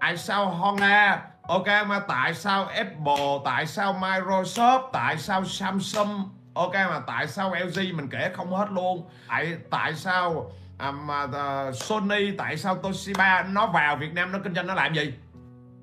tại 0.00 0.16
sao 0.16 0.46
Honda 0.46 1.22
ok 1.42 1.66
mà 1.86 2.00
tại 2.08 2.34
sao 2.34 2.64
Apple 2.64 3.38
tại 3.44 3.66
sao 3.66 3.92
Microsoft 3.92 4.90
tại 4.92 5.18
sao 5.18 5.44
Samsung 5.44 6.28
ok 6.54 6.74
mà 6.74 7.00
tại 7.06 7.26
sao 7.26 7.54
LG 7.54 7.96
mình 7.96 8.08
kể 8.08 8.30
không 8.34 8.52
hết 8.52 8.66
luôn. 8.70 9.08
Tại 9.28 9.56
tại 9.70 9.94
sao 9.94 10.50
um, 10.78 11.06
mà, 11.06 11.22
uh, 11.22 11.74
Sony 11.74 12.30
tại 12.38 12.56
sao 12.56 12.76
Toshiba 12.76 13.42
nó 13.42 13.66
vào 13.66 13.96
Việt 13.96 14.14
Nam 14.14 14.32
nó 14.32 14.38
kinh 14.44 14.54
doanh 14.54 14.66
nó 14.66 14.74
làm 14.74 14.94
gì? 14.94 15.14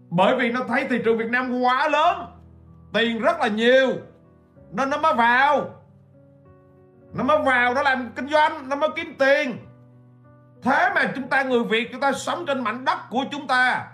Bởi 0.09 0.35
vì 0.35 0.51
nó 0.51 0.59
thấy 0.67 0.87
thị 0.89 0.97
trường 1.05 1.17
Việt 1.17 1.29
Nam 1.29 1.61
quá 1.61 1.87
lớn 1.87 2.25
tiền 2.93 3.21
rất 3.21 3.39
là 3.39 3.47
nhiều 3.47 3.93
nên 4.71 4.89
nó 4.89 4.97
mới 4.97 5.13
vào 5.13 5.76
nó 7.13 7.23
mới 7.23 7.37
vào 7.37 7.73
nó 7.73 7.81
làm 7.81 8.11
kinh 8.15 8.29
doanh 8.29 8.69
nó 8.69 8.75
mới 8.75 8.89
kiếm 8.95 9.15
tiền. 9.19 9.57
Thế 10.63 10.89
mà 10.95 11.11
chúng 11.15 11.27
ta 11.27 11.43
người 11.43 11.63
việt 11.63 11.89
chúng 11.91 12.01
ta 12.01 12.11
sống 12.11 12.45
trên 12.45 12.63
mảnh 12.63 12.85
đất 12.85 12.97
của 13.09 13.25
chúng 13.31 13.47
ta. 13.47 13.87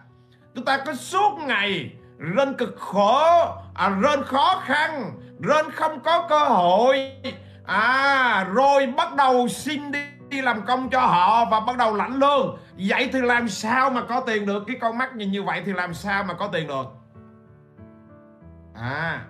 Chúng 0.56 0.66
ta 0.66 0.78
cứ 0.86 0.94
suốt 0.94 1.38
ngày 1.48 1.92
rên 2.18 2.54
cực 2.54 2.76
khổ 2.80 3.56
à, 3.74 3.90
rên 3.90 4.24
khó 4.24 4.62
khăn 4.66 5.12
rên 5.40 5.72
không 5.72 6.00
có 6.00 6.28
cơ 6.30 6.40
hội. 6.40 7.12
À 7.66 8.48
rồi 8.54 8.88
bắt 8.98 9.16
đầu 9.16 9.48
xin 9.48 9.92
đi 9.92 10.00
đi 10.30 10.42
làm 10.42 10.66
công 10.66 10.90
cho 10.90 11.00
họ 11.00 11.46
và 11.46 11.60
bắt 11.60 11.78
đầu 11.78 11.96
lãnh 11.96 12.20
lương. 12.20 12.58
Vậy 12.90 13.10
thì 13.14 13.22
làm 13.22 13.50
sao 13.50 13.90
mà 13.90 14.02
có 14.10 14.20
tiền 14.20 14.46
được? 14.46 14.64
Cái 14.68 14.78
con 14.82 14.98
mắt 14.98 15.16
nhìn 15.16 15.32
như 15.32 15.44
vậy 15.44 15.62
thì 15.66 15.74
làm 15.74 15.94
sao 15.94 16.24
mà 16.24 16.34
có 16.34 16.48
tiền 16.48 16.68
được? 16.68 16.86
À 18.76 19.26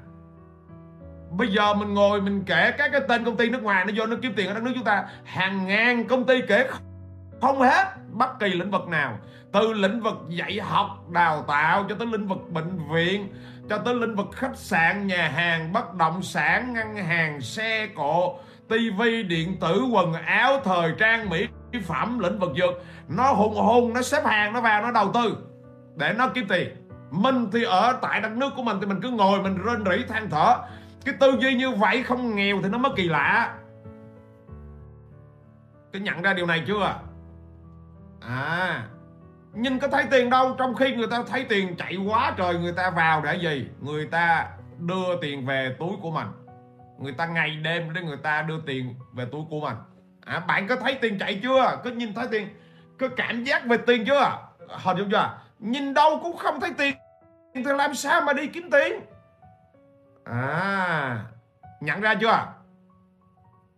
bây 1.37 1.47
giờ 1.47 1.73
mình 1.73 1.93
ngồi 1.93 2.21
mình 2.21 2.43
kể 2.45 2.71
các 2.77 2.91
cái 2.91 3.01
tên 3.07 3.23
công 3.23 3.37
ty 3.37 3.49
nước 3.49 3.63
ngoài 3.63 3.85
nó 3.85 3.93
vô 3.95 4.05
nó 4.05 4.15
kiếm 4.21 4.33
tiền 4.35 4.47
ở 4.47 4.53
đất 4.53 4.63
nước 4.63 4.71
chúng 4.75 4.83
ta. 4.83 5.03
Hàng 5.23 5.67
ngàn 5.67 6.07
công 6.07 6.25
ty 6.25 6.41
kể 6.47 6.67
không 7.41 7.61
hết 7.61 7.85
bất 8.11 8.39
kỳ 8.39 8.49
lĩnh 8.49 8.71
vực 8.71 8.87
nào. 8.87 9.17
Từ 9.53 9.73
lĩnh 9.73 10.01
vực 10.01 10.15
dạy 10.29 10.59
học, 10.59 10.87
đào 11.09 11.45
tạo 11.47 11.85
cho 11.89 11.95
tới 11.95 12.07
lĩnh 12.07 12.27
vực 12.27 12.37
bệnh 12.49 12.79
viện, 12.93 13.27
cho 13.69 13.77
tới 13.77 13.95
lĩnh 13.95 14.15
vực 14.15 14.27
khách 14.31 14.55
sạn, 14.57 15.07
nhà 15.07 15.27
hàng, 15.27 15.73
bất 15.73 15.93
động 15.93 16.23
sản, 16.23 16.73
ngân 16.73 16.95
hàng, 16.95 17.41
xe 17.41 17.87
cộ 17.95 18.39
tivi 18.69 19.23
điện 19.23 19.59
tử, 19.59 19.83
quần 19.91 20.13
áo, 20.13 20.61
thời 20.63 20.93
trang, 20.99 21.29
mỹ 21.29 21.47
phẩm, 21.87 22.19
lĩnh 22.19 22.39
vực 22.39 22.51
dược. 22.57 22.83
Nó 23.07 23.33
hùng 23.33 23.55
hùng, 23.55 23.93
nó 23.93 24.01
xếp 24.01 24.25
hàng, 24.25 24.53
nó 24.53 24.61
vào, 24.61 24.81
nó 24.81 24.91
đầu 24.91 25.11
tư 25.13 25.37
để 25.95 26.13
nó 26.17 26.27
kiếm 26.27 26.45
tiền. 26.49 26.69
Mình 27.11 27.47
thì 27.51 27.63
ở 27.63 27.99
tại 28.01 28.21
đất 28.21 28.31
nước 28.31 28.49
của 28.55 28.63
mình 28.63 28.77
thì 28.81 28.85
mình 28.85 29.01
cứ 29.01 29.09
ngồi 29.09 29.41
mình 29.41 29.57
rên 29.57 29.83
rỉ 29.85 30.05
than 30.09 30.29
thở 30.29 30.55
cái 31.05 31.15
tư 31.19 31.37
duy 31.39 31.55
như 31.55 31.71
vậy 31.71 32.03
không 32.03 32.35
nghèo 32.35 32.61
thì 32.63 32.69
nó 32.69 32.77
mới 32.77 32.91
kỳ 32.95 33.09
lạ. 33.09 33.55
Cái 35.93 36.01
nhận 36.01 36.21
ra 36.21 36.33
điều 36.33 36.45
này 36.45 36.63
chưa? 36.67 36.99
À 38.21 38.87
nhìn 39.53 39.79
có 39.79 39.87
thấy 39.87 40.05
tiền 40.11 40.29
đâu 40.29 40.55
trong 40.57 40.75
khi 40.75 40.95
người 40.95 41.07
ta 41.07 41.23
thấy 41.27 41.45
tiền 41.49 41.75
chạy 41.77 41.95
quá 41.95 42.33
trời 42.37 42.55
người 42.55 42.73
ta 42.73 42.89
vào 42.89 43.21
để 43.21 43.35
gì? 43.35 43.67
Người 43.81 44.05
ta 44.05 44.49
đưa 44.79 45.21
tiền 45.21 45.45
về 45.45 45.75
túi 45.79 45.91
của 46.01 46.11
mình. 46.11 46.27
Người 46.99 47.13
ta 47.13 47.25
ngày 47.25 47.55
đêm 47.55 47.93
để 47.93 48.01
người 48.01 48.17
ta 48.17 48.41
đưa 48.41 48.59
tiền 48.65 48.95
về 49.13 49.25
túi 49.31 49.41
của 49.49 49.59
mình. 49.59 49.75
À, 50.25 50.39
bạn 50.39 50.67
có 50.67 50.75
thấy 50.75 50.97
tiền 51.01 51.19
chạy 51.19 51.39
chưa? 51.43 51.79
Có 51.83 51.89
nhìn 51.89 52.13
thấy 52.13 52.27
tiền 52.31 52.47
có 52.99 53.07
cảm 53.17 53.43
giác 53.43 53.65
về 53.65 53.77
tiền 53.77 54.05
chưa? 54.05 54.37
Hình 54.69 54.97
dung 54.97 55.11
chưa? 55.11 55.37
Nhìn 55.59 55.93
đâu 55.93 56.19
cũng 56.23 56.37
không 56.37 56.59
thấy 56.59 56.71
tiền 56.77 56.95
thì 57.55 57.63
làm 57.63 57.93
sao 57.93 58.21
mà 58.21 58.33
đi 58.33 58.47
kiếm 58.47 58.69
tiền? 58.71 58.93
À 60.25 61.25
nhận 61.81 62.01
ra 62.01 62.15
chưa? 62.15 62.47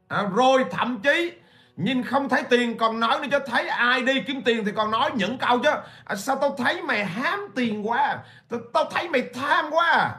À, 0.08 0.24
rồi 0.36 0.66
thậm 0.72 1.00
chí 1.04 1.32
nhìn 1.76 2.04
không 2.04 2.30
thấy 2.30 2.44
tiền 2.44 2.78
còn 2.78 3.00
nói 3.00 3.20
nữa 3.20 3.28
cho 3.32 3.40
thấy 3.40 3.68
ai 3.68 4.02
đi 4.02 4.22
kiếm 4.22 4.42
tiền 4.46 4.66
thì 4.66 4.72
còn 4.72 4.92
nói 4.92 5.12
những 5.16 5.38
câu 5.38 5.60
chứ. 5.60 5.70
À, 6.06 6.16
sao 6.16 6.36
tao 6.36 6.56
thấy 6.58 6.82
mày 6.82 7.06
hám 7.06 7.40
tiền 7.56 7.88
quá? 7.88 8.20
Tao, 8.50 8.60
tao 8.74 8.86
thấy 8.92 9.10
mày 9.10 9.30
tham 9.34 9.66
quá. 9.72 10.16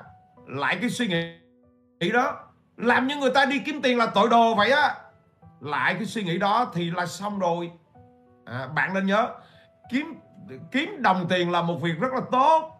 Lại 0.47 0.79
cái 0.81 0.91
suy 0.91 1.07
nghĩ 1.07 2.11
đó. 2.13 2.41
Làm 2.77 3.07
như 3.07 3.17
người 3.17 3.31
ta 3.31 3.45
đi 3.45 3.59
kiếm 3.59 3.83
tiền 3.83 3.99
là 3.99 4.07
tội 4.07 4.29
đồ 4.29 4.55
vậy 4.55 4.71
á. 4.71 4.95
Lại 5.61 5.95
cái 5.95 6.05
suy 6.05 6.23
nghĩ 6.23 6.39
đó 6.39 6.71
thì 6.75 6.91
là 6.91 7.07
xong 7.07 7.39
rồi. 7.39 7.71
À, 8.45 8.67
bạn 8.75 8.95
nên 8.95 9.07
nhớ 9.07 9.29
kiếm 9.91 10.15
kiếm 10.73 11.03
đồng 11.03 11.29
tiền 11.29 11.51
là 11.51 11.63
một 11.63 11.79
việc 11.83 12.01
rất 12.01 12.13
là 12.13 12.21
tốt 12.33 12.76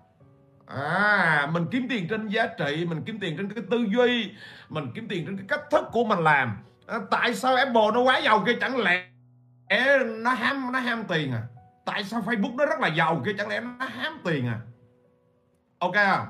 à 0.67 1.49
mình 1.53 1.67
kiếm 1.71 1.87
tiền 1.89 2.09
trên 2.09 2.29
giá 2.29 2.47
trị 2.47 2.87
mình 2.89 3.03
kiếm 3.07 3.19
tiền 3.21 3.37
trên 3.37 3.53
cái 3.53 3.65
tư 3.71 3.87
duy 3.97 4.31
mình 4.69 4.93
kiếm 4.95 5.09
tiền 5.09 5.27
trên 5.27 5.37
cái 5.37 5.47
cách 5.49 5.71
thức 5.71 5.85
của 5.93 6.05
mình 6.05 6.19
làm. 6.19 6.59
À, 6.87 6.99
tại 7.11 7.35
sao 7.35 7.55
Apple 7.55 7.91
nó 7.95 8.01
quá 8.01 8.19
giàu 8.19 8.45
kia? 8.47 8.57
Chẳng 8.61 8.77
lẽ 8.77 9.07
nó 10.07 10.31
ham 10.31 10.73
nó 10.73 10.79
ham 10.79 11.05
tiền 11.09 11.33
à? 11.33 11.43
Tại 11.85 12.05
sao 12.05 12.21
Facebook 12.21 12.57
nó 12.57 12.67
rất 12.67 12.81
là 12.81 12.89
giàu 12.89 13.23
kia? 13.25 13.33
Chẳng 13.39 13.49
lẽ 13.49 13.61
nó 13.61 13.87
ham 13.87 14.19
tiền 14.25 14.47
à? 14.47 14.59
Ok 15.79 15.95
không? 15.95 16.27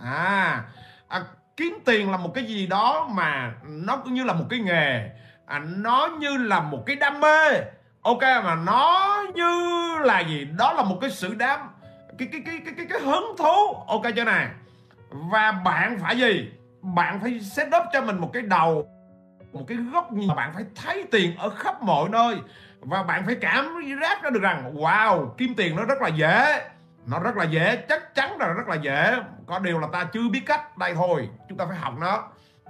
À, 0.00 0.64
à 1.08 1.22
kiếm 1.56 1.78
tiền 1.84 2.10
là 2.10 2.16
một 2.16 2.34
cái 2.34 2.44
gì 2.44 2.66
đó 2.66 3.08
mà 3.12 3.54
nó 3.64 3.96
cũng 3.96 4.14
như 4.14 4.24
là 4.24 4.32
một 4.32 4.44
cái 4.50 4.58
nghề. 4.58 5.10
À, 5.46 5.58
nó 5.58 6.08
như 6.18 6.36
là 6.36 6.60
một 6.60 6.82
cái 6.86 6.96
đam 6.96 7.20
mê. 7.20 7.60
Ok 8.02 8.22
mà 8.22 8.54
nó 8.54 9.16
như 9.34 9.52
là 9.98 10.20
gì? 10.20 10.44
Đó 10.44 10.72
là 10.72 10.82
một 10.82 10.98
cái 11.00 11.10
sự 11.10 11.34
đam 11.34 11.60
cái 12.18 12.28
cái 12.32 12.42
cái 12.46 12.60
cái 12.64 12.74
cái, 12.76 12.86
cái 12.90 13.00
hứng 13.00 13.34
thú. 13.38 13.74
Ok 13.86 14.02
chưa 14.16 14.24
này. 14.24 14.48
Và 15.10 15.52
bạn 15.52 15.98
phải 15.98 16.18
gì? 16.18 16.50
Bạn 16.82 17.20
phải 17.20 17.40
set 17.40 17.66
up 17.66 17.82
cho 17.92 18.02
mình 18.02 18.18
một 18.18 18.30
cái 18.32 18.42
đầu 18.42 18.88
một 19.56 19.64
cái 19.68 19.78
góc 19.92 20.12
nhìn 20.12 20.28
bạn 20.36 20.52
phải 20.54 20.64
thấy 20.74 21.04
tiền 21.10 21.36
ở 21.36 21.50
khắp 21.50 21.82
mọi 21.82 22.08
nơi. 22.08 22.36
Và 22.80 23.02
bạn 23.02 23.22
phải 23.26 23.34
cảm 23.34 23.74
giác 24.00 24.22
ra 24.22 24.30
được 24.30 24.42
rằng 24.42 24.74
wow 24.74 25.28
kiếm 25.28 25.54
tiền 25.56 25.76
nó 25.76 25.84
rất 25.84 26.02
là 26.02 26.08
dễ. 26.08 26.68
Nó 27.06 27.18
rất 27.18 27.36
là 27.36 27.44
dễ. 27.44 27.76
Chắc 27.88 28.14
chắn 28.14 28.38
là 28.38 28.48
rất 28.48 28.68
là 28.68 28.74
dễ. 28.74 29.16
Có 29.46 29.58
điều 29.58 29.78
là 29.78 29.88
ta 29.92 30.04
chưa 30.12 30.28
biết 30.32 30.42
cách. 30.46 30.78
Đây 30.78 30.94
thôi 30.94 31.28
chúng 31.48 31.58
ta 31.58 31.66
phải 31.66 31.76
học 31.76 31.94
nó. 32.00 32.28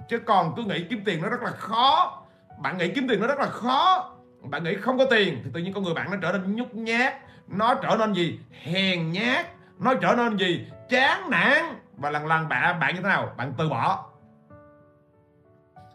Chứ 0.09 0.19
còn 0.19 0.53
cứ 0.55 0.63
nghĩ 0.63 0.85
kiếm 0.89 1.01
tiền 1.05 1.21
nó 1.21 1.29
rất 1.29 1.41
là 1.41 1.51
khó. 1.51 2.21
Bạn 2.59 2.77
nghĩ 2.77 2.91
kiếm 2.95 3.07
tiền 3.09 3.21
nó 3.21 3.27
rất 3.27 3.39
là 3.39 3.45
khó. 3.45 4.13
Bạn 4.41 4.63
nghĩ 4.63 4.75
không 4.75 4.97
có 4.97 5.05
tiền 5.09 5.41
thì 5.43 5.49
tự 5.53 5.59
nhiên 5.59 5.73
con 5.73 5.83
người 5.83 5.93
bạn 5.93 6.11
nó 6.11 6.17
trở 6.21 6.31
nên 6.31 6.55
nhút 6.55 6.73
nhát 6.73 7.13
nó 7.47 7.75
trở 7.75 7.95
nên 7.99 8.13
gì? 8.13 8.39
Hèn 8.63 9.11
nhát. 9.11 9.45
Nó 9.79 9.93
trở 9.93 10.15
nên 10.15 10.37
gì? 10.37 10.67
Chán 10.89 11.29
nản. 11.29 11.63
Và 11.97 12.09
lần 12.09 12.25
lần 12.25 12.49
bạn 12.49 12.79
bạn 12.79 12.95
như 12.95 13.01
thế 13.01 13.09
nào? 13.09 13.33
Bạn 13.37 13.53
từ 13.57 13.69
bỏ. 13.69 14.05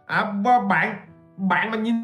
À, 0.07 0.33
bạn 0.69 1.07
bạn 1.37 1.71
mà 1.71 1.77
nhìn 1.77 1.95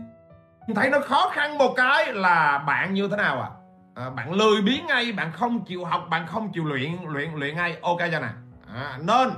thấy 0.75 0.90
nó 0.90 1.00
khó 1.00 1.28
khăn 1.33 1.59
một 1.59 1.75
cái 1.76 2.12
là 2.12 2.59
bạn 2.59 2.95
như 2.95 3.09
thế 3.09 3.17
nào 3.17 3.43
à? 3.43 3.50
À, 3.95 4.11
bạn 4.11 4.33
lười 4.33 4.62
biếng 4.62 4.87
ngay 4.87 5.12
bạn 5.12 5.33
không 5.33 5.64
chịu 5.64 5.85
học 5.85 6.07
bạn 6.11 6.26
không 6.26 6.52
chịu 6.52 6.64
luyện 6.64 6.97
luyện 7.07 7.33
luyện 7.35 7.57
ngay. 7.57 7.76
Ok 7.83 7.99
cho 7.99 8.21
nè? 8.21 8.28
À, 8.75 8.99
nên 9.02 9.28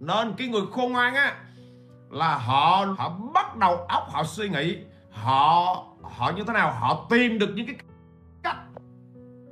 nên 0.00 0.34
cái 0.38 0.48
người 0.48 0.62
khôn 0.72 0.92
ngoan 0.92 1.14
á 1.14 1.34
là 2.10 2.34
họ 2.34 2.84
họ 2.98 3.08
bắt 3.34 3.56
đầu 3.56 3.76
óc 3.88 4.08
họ 4.10 4.24
suy 4.24 4.48
nghĩ. 4.48 4.78
Họ 5.10 5.84
họ 6.02 6.32
như 6.36 6.44
thế 6.44 6.52
nào? 6.52 6.72
Họ 6.72 7.06
tìm 7.10 7.38
được 7.38 7.50
những 7.54 7.66
cái 7.66 7.76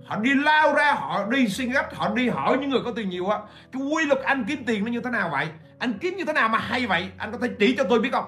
họ 0.06 0.16
đi 0.16 0.34
lao 0.34 0.75
ra, 0.75 0.92
họ 0.92 1.25
đi 1.30 1.48
xin 1.48 1.70
gấp 1.70 1.94
họ 1.94 2.14
đi 2.14 2.28
hỏi 2.28 2.58
những 2.60 2.70
người 2.70 2.80
có 2.84 2.92
tiền 2.96 3.08
nhiều 3.08 3.28
á. 3.28 3.38
Cái 3.72 3.82
quy 3.82 4.06
luật 4.06 4.22
anh 4.25 4.44
kiếm 4.48 4.64
tiền 4.66 4.84
nó 4.84 4.90
như 4.90 5.00
thế 5.00 5.10
nào 5.10 5.28
vậy? 5.32 5.48
Anh 5.78 5.98
kiếm 6.00 6.16
như 6.16 6.25
thế 6.25 6.32
nào 6.32 6.48
mà 6.48 6.58
hay 6.58 6.86
vậy? 6.86 7.10
Anh 7.18 7.32
có 7.32 7.38
thể 7.38 7.48
chỉ 7.58 7.75
cho 7.78 7.84
tôi 7.88 8.00
biết 8.00 8.12
không? 8.12 8.25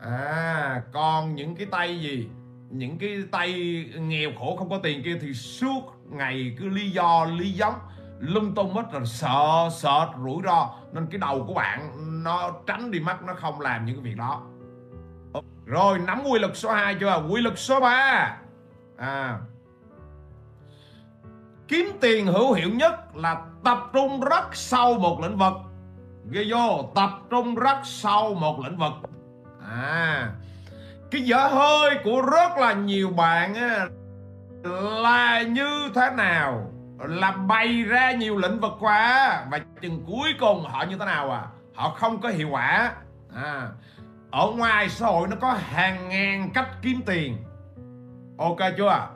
À 0.00 0.82
còn 0.92 1.34
những 1.34 1.56
cái 1.56 1.66
tay 1.66 2.00
gì? 2.00 2.28
Những 2.70 2.98
cái 2.98 3.22
tay 3.30 3.52
nghèo 3.98 4.30
khổ 4.38 4.56
không 4.56 4.70
có 4.70 4.78
tiền 4.82 5.02
kia 5.02 5.18
thì 5.20 5.34
suốt 5.34 5.82
ngày 6.10 6.56
cứ 6.58 6.68
lý 6.68 6.90
do, 6.90 7.24
lý 7.24 7.50
giống, 7.50 7.74
lung 8.18 8.54
tung 8.54 8.74
hết 8.74 8.84
rồi 8.92 9.06
sợ 9.06 9.68
sợ 9.72 10.08
rủi 10.24 10.42
ro. 10.44 10.74
Nên 10.92 11.06
cái 11.06 11.18
đầu 11.18 11.44
của 11.48 11.54
bạn 11.54 11.90
nó 12.24 12.50
tránh 12.66 12.90
đi 12.90 13.00
mất 13.00 13.22
nó 13.22 13.34
không 13.34 13.60
làm 13.60 13.86
những 13.86 13.96
cái 13.96 14.04
việc 14.04 14.16
đó. 14.16 14.42
Rồi, 15.66 15.98
nắm 15.98 16.22
quy 16.30 16.38
luật 16.38 16.56
số 16.56 16.70
2 16.72 16.94
chưa? 16.94 17.22
Quy 17.30 17.40
luật 17.40 17.58
số 17.58 17.80
3 17.80 18.36
à 18.96 19.38
kiếm 21.72 21.86
tiền 22.00 22.26
hữu 22.26 22.52
hiệu 22.52 22.70
nhất 22.70 23.16
là 23.16 23.42
tập 23.64 23.78
trung 23.92 24.20
rất 24.20 24.56
sâu 24.56 24.98
một 24.98 25.20
lĩnh 25.22 25.38
vực. 25.38 25.52
Ghi 26.30 26.52
vô 26.52 26.90
tập 26.94 27.10
trung 27.30 27.54
rất 27.54 27.76
sâu 27.84 28.34
một 28.34 28.60
lĩnh 28.64 28.76
vực. 28.78 28.92
À 29.68 30.30
cái 31.10 31.22
dở 31.22 31.48
hơi 31.48 31.98
của 32.04 32.22
rất 32.22 32.58
là 32.58 32.72
nhiều 32.72 33.10
bạn 33.10 33.54
á, 33.54 33.86
là 35.02 35.42
như 35.42 35.90
thế 35.94 36.10
nào? 36.16 36.70
Là 36.98 37.30
bày 37.30 37.82
ra 37.82 38.12
nhiều 38.12 38.38
lĩnh 38.38 38.60
vực 38.60 38.72
quá 38.80 39.46
và 39.50 39.60
chừng 39.80 40.04
cuối 40.06 40.34
cùng 40.40 40.64
họ 40.64 40.84
như 40.90 40.96
thế 40.98 41.04
nào 41.04 41.30
à? 41.30 41.46
Họ 41.74 41.90
không 41.90 42.20
có 42.20 42.28
hiệu 42.28 42.48
quả. 42.50 42.92
À, 43.34 43.68
ở 44.30 44.50
ngoài 44.56 44.88
xã 44.88 45.06
hội 45.06 45.28
nó 45.28 45.36
có 45.40 45.52
hàng 45.52 46.08
ngàn 46.08 46.50
cách 46.54 46.68
kiếm 46.82 47.00
tiền. 47.06 47.36
Ok 48.38 48.58
chưa? 48.76 49.08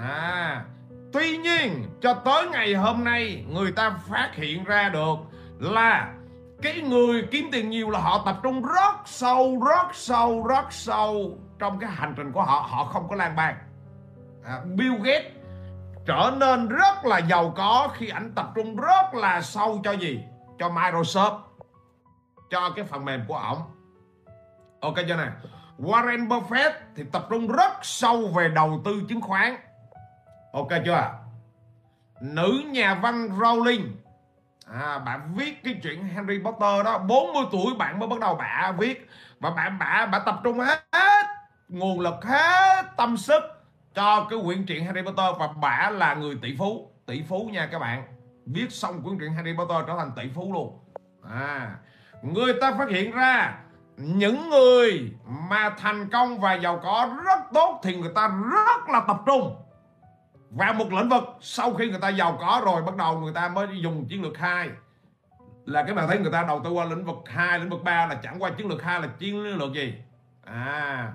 À 0.00 0.64
tuy 1.12 1.36
nhiên 1.36 1.84
cho 2.00 2.14
tới 2.14 2.48
ngày 2.48 2.74
hôm 2.74 3.04
nay 3.04 3.44
người 3.48 3.72
ta 3.72 3.90
phát 4.08 4.30
hiện 4.34 4.64
ra 4.64 4.88
được 4.88 5.16
là 5.58 6.14
cái 6.62 6.80
người 6.80 7.28
kiếm 7.30 7.48
tiền 7.52 7.70
nhiều 7.70 7.90
là 7.90 7.98
họ 7.98 8.22
tập 8.26 8.36
trung 8.42 8.62
rất 8.62 8.94
sâu 9.04 9.62
rất 9.66 9.94
sâu 9.94 10.46
rất 10.46 10.72
sâu 10.72 11.38
trong 11.58 11.78
cái 11.78 11.90
hành 11.90 12.14
trình 12.16 12.32
của 12.32 12.42
họ. 12.42 12.66
Họ 12.70 12.84
không 12.84 13.08
có 13.08 13.16
lan 13.16 13.36
bàn, 13.36 13.56
à, 14.44 14.60
Bill 14.64 14.94
Gates 14.94 15.32
trở 16.06 16.32
nên 16.36 16.68
rất 16.68 17.04
là 17.04 17.18
giàu 17.18 17.52
có 17.56 17.88
khi 17.94 18.08
ảnh 18.08 18.32
tập 18.34 18.50
trung 18.54 18.76
rất 18.76 19.14
là 19.14 19.42
sâu 19.42 19.80
cho 19.84 19.92
gì? 19.92 20.20
Cho 20.58 20.68
Microsoft 20.68 21.38
cho 22.50 22.70
cái 22.76 22.84
phần 22.84 23.04
mềm 23.04 23.24
của 23.28 23.36
ổng. 23.36 23.62
Ok 24.80 24.94
chưa 25.08 25.16
nè? 25.16 25.28
Warren 25.78 26.28
Buffett 26.28 26.72
thì 26.96 27.04
tập 27.12 27.26
trung 27.30 27.48
rất 27.48 27.72
sâu 27.82 28.28
về 28.28 28.48
đầu 28.48 28.80
tư 28.84 29.02
chứng 29.08 29.20
khoán 29.20 29.56
ok 30.52 30.68
chưa 30.84 31.10
nữ 32.20 32.62
nhà 32.66 32.94
văn 32.94 33.28
Rowling. 33.38 33.86
À, 34.72 34.98
bạn 34.98 35.34
viết 35.34 35.64
cái 35.64 35.80
chuyện 35.82 36.08
Harry 36.08 36.38
Potter 36.44 36.84
đó. 36.84 36.98
40 36.98 37.44
tuổi 37.52 37.74
bạn 37.78 37.98
mới 37.98 38.08
bắt 38.08 38.20
đầu 38.20 38.34
bạn 38.34 38.76
viết. 38.78 39.08
Và 39.40 39.50
bạn 39.50 39.78
bạn 39.78 40.10
bạn 40.10 40.22
tập 40.26 40.40
trung 40.44 40.58
hết 40.58 40.80
nguồn 41.68 42.00
lực 42.00 42.24
hết 42.24 42.84
tâm 42.96 43.16
sức 43.16 43.42
cho 43.94 44.26
cái 44.30 44.38
quyển 44.44 44.66
truyện 44.66 44.84
Harry 44.84 45.02
Potter. 45.02 45.36
Và 45.38 45.48
bạn 45.48 45.98
là 45.98 46.14
người 46.14 46.38
tỷ 46.42 46.56
phú. 46.58 46.90
Tỷ 47.06 47.22
phú 47.28 47.50
nha 47.52 47.68
các 47.72 47.78
bạn. 47.78 48.02
Viết 48.46 48.72
xong 48.72 49.02
quyển 49.02 49.18
truyện 49.18 49.32
Harry 49.32 49.52
Potter 49.58 49.86
trở 49.86 49.94
thành 49.98 50.12
tỷ 50.16 50.22
phú 50.34 50.52
luôn. 50.52 50.78
À 51.30 51.76
người 52.22 52.54
ta 52.60 52.72
phát 52.78 52.88
hiện 52.88 53.12
ra 53.12 53.58
những 53.96 54.50
người 54.50 55.12
mà 55.26 55.70
thành 55.78 56.10
công 56.10 56.40
và 56.40 56.54
giàu 56.54 56.80
có 56.82 57.10
rất 57.24 57.38
tốt 57.54 57.80
thì 57.82 57.96
người 57.96 58.12
ta 58.14 58.28
rất 58.28 58.88
là 58.88 59.02
tập 59.08 59.16
trung 59.26 59.56
vào 60.50 60.72
một 60.72 60.92
lĩnh 60.92 61.08
vực 61.08 61.24
sau 61.40 61.74
khi 61.74 61.90
người 61.90 62.00
ta 62.00 62.08
giàu 62.08 62.36
có 62.40 62.62
rồi 62.64 62.82
bắt 62.82 62.96
đầu 62.96 63.20
người 63.20 63.32
ta 63.34 63.48
mới 63.48 63.66
dùng 63.82 64.06
chiến 64.08 64.22
lược 64.22 64.38
hai. 64.38 64.68
Là 65.64 65.82
cái 65.82 65.94
bạn 65.94 66.08
thấy 66.08 66.18
người 66.18 66.32
ta 66.32 66.44
đầu 66.48 66.60
tư 66.64 66.70
qua 66.70 66.84
lĩnh 66.84 67.04
vực 67.04 67.16
2, 67.26 67.58
lĩnh 67.58 67.70
vực 67.70 67.84
3 67.84 68.06
là 68.06 68.14
chẳng 68.14 68.42
qua 68.42 68.50
chiến 68.50 68.68
lược 68.68 68.82
2 68.82 69.00
là 69.00 69.08
chiến 69.18 69.42
lược 69.42 69.72
gì? 69.72 69.94
À 70.44 71.12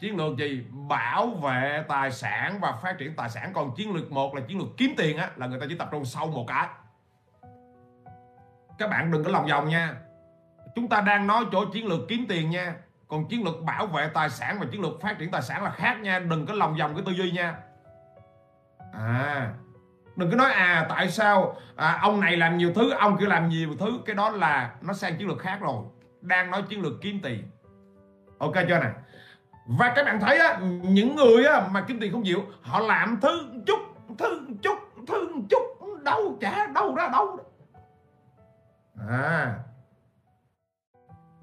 chiến 0.00 0.16
lược 0.16 0.36
gì? 0.38 0.64
Bảo 0.88 1.26
vệ 1.26 1.84
tài 1.88 2.12
sản 2.12 2.58
và 2.60 2.72
phát 2.82 2.98
triển 2.98 3.16
tài 3.16 3.30
sản. 3.30 3.52
Còn 3.54 3.74
chiến 3.76 3.94
lược 3.94 4.12
một 4.12 4.34
là 4.34 4.40
chiến 4.48 4.58
lược 4.58 4.68
kiếm 4.76 4.94
tiền 4.96 5.16
á 5.16 5.30
là 5.36 5.46
người 5.46 5.60
ta 5.60 5.66
chỉ 5.68 5.74
tập 5.74 5.88
trung 5.92 6.04
sâu 6.04 6.30
một 6.30 6.44
cái. 6.48 6.68
Các 8.78 8.90
bạn 8.90 9.10
đừng 9.10 9.24
có 9.24 9.30
lòng 9.30 9.46
vòng 9.46 9.68
nha. 9.68 9.94
Chúng 10.74 10.88
ta 10.88 11.00
đang 11.00 11.26
nói 11.26 11.44
chỗ 11.52 11.64
chiến 11.72 11.86
lược 11.86 12.00
kiếm 12.08 12.26
tiền 12.28 12.50
nha. 12.50 12.74
Còn 13.08 13.28
chiến 13.28 13.44
lược 13.44 13.62
bảo 13.62 13.86
vệ 13.86 14.08
tài 14.14 14.30
sản 14.30 14.56
và 14.60 14.66
chiến 14.72 14.80
lược 14.80 15.00
phát 15.02 15.18
triển 15.18 15.30
tài 15.30 15.42
sản 15.42 15.64
là 15.64 15.70
khác 15.70 16.00
nha. 16.00 16.18
Đừng 16.18 16.46
có 16.46 16.54
lòng 16.54 16.76
vòng 16.78 16.94
cái 16.94 17.02
tư 17.06 17.12
duy 17.12 17.30
nha 17.30 17.56
à 18.98 19.52
đừng 20.16 20.30
có 20.30 20.36
nói 20.36 20.52
à 20.52 20.86
tại 20.88 21.10
sao 21.10 21.56
à, 21.76 21.98
ông 22.02 22.20
này 22.20 22.36
làm 22.36 22.58
nhiều 22.58 22.72
thứ 22.74 22.90
ông 22.90 23.16
kia 23.18 23.26
làm 23.26 23.48
nhiều 23.48 23.68
thứ 23.78 24.00
cái 24.06 24.16
đó 24.16 24.30
là 24.30 24.74
nó 24.80 24.92
sang 24.92 25.16
chiến 25.16 25.28
lược 25.28 25.38
khác 25.38 25.58
rồi 25.60 25.84
đang 26.20 26.50
nói 26.50 26.62
chiến 26.62 26.82
lược 26.82 26.92
kiếm 27.00 27.20
tiền. 27.22 27.50
Ok 28.38 28.54
chưa 28.68 28.78
nè? 28.78 28.90
Và 29.66 29.92
các 29.96 30.04
bạn 30.04 30.20
thấy 30.20 30.38
á 30.38 30.58
những 30.82 31.16
người 31.16 31.44
á, 31.44 31.68
mà 31.70 31.84
kiếm 31.88 31.98
tiền 32.00 32.12
không 32.12 32.22
chịu 32.24 32.42
họ 32.62 32.80
làm 32.80 33.18
thứ 33.20 33.48
chút 33.66 33.78
thứ 34.18 34.46
chút 34.62 34.78
thứ 35.06 35.28
chút 35.50 35.62
đâu 36.02 36.38
chả 36.40 36.66
đâu 36.66 36.94
ra 36.94 37.08
đâu. 37.08 37.38
À 39.08 39.54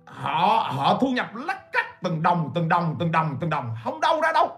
họ 0.05 0.71
họ 0.75 0.97
thu 1.01 1.07
nhập 1.07 1.35
lắc 1.35 1.71
cách 1.71 2.01
từng 2.01 2.21
đồng 2.21 2.51
từng 2.55 2.69
đồng 2.69 2.95
từng 2.99 3.11
đồng 3.11 3.37
từng 3.41 3.49
đồng 3.49 3.75
không 3.83 4.01
đâu 4.01 4.21
ra 4.21 4.31
đâu. 4.33 4.57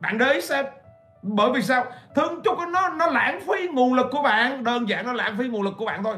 Bạn 0.00 0.18
để 0.18 0.32
ý 0.32 0.40
xem 0.40 0.64
bởi 1.24 1.52
vì 1.52 1.62
sao? 1.62 1.84
Thương 2.14 2.42
chút 2.42 2.58
nó 2.72 2.88
nó 2.88 3.06
lãng 3.06 3.40
phí 3.40 3.68
nguồn 3.68 3.94
lực 3.94 4.06
của 4.10 4.22
bạn. 4.22 4.64
Đơn 4.64 4.88
giản 4.88 5.06
nó 5.06 5.12
lãng 5.12 5.36
phí 5.38 5.48
nguồn 5.48 5.62
lực 5.62 5.74
của 5.78 5.84
bạn 5.84 6.04
thôi. 6.04 6.16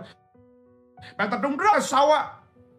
Bạn 1.17 1.31
tập 1.31 1.41
trung 1.43 1.57
rất 1.57 1.71
là 1.75 1.81
sâu 1.81 2.11
á. 2.11 2.27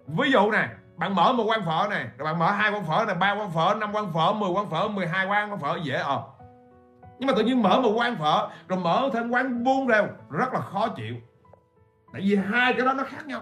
Ví 0.08 0.32
dụ 0.32 0.52
nè, 0.52 0.68
bạn 0.96 1.16
mở 1.16 1.34
một 1.34 1.44
quán 1.48 1.66
phở 1.66 1.88
này 1.90 2.08
rồi 2.18 2.26
bạn 2.26 2.40
mở 2.40 2.52
hai 2.52 2.72
quán 2.72 2.86
phở 2.86 3.06
này 3.06 3.16
ba 3.16 3.32
quán 3.32 3.52
phở, 3.52 3.76
năm 3.80 3.92
quán 3.94 4.14
phở 4.14 4.34
10 4.34 4.50
quán 4.50 4.70
phở 4.70 4.88
12 4.88 5.26
quán 5.26 5.60
phở, 5.60 5.78
dễ 5.84 5.96
ờ. 5.96 6.24
Nhưng 7.20 7.28
mà 7.28 7.34
tự 7.38 7.44
nhiên 7.44 7.62
mở 7.62 7.80
một 7.82 7.92
quán 7.96 8.16
phở, 8.16 8.50
rồi 8.68 8.80
mở 8.80 9.10
thêm 9.14 9.30
quán 9.30 9.64
buôn 9.64 9.88
rêu, 9.88 10.08
rất 10.30 10.54
là 10.54 10.60
khó 10.60 10.88
chịu. 10.88 11.16
Tại 12.14 12.22
vì 12.26 12.36
hai 12.36 12.74
cái 12.74 12.86
đó 12.86 12.94
nó 12.94 13.04
khác 13.04 13.28
nhau. 13.28 13.42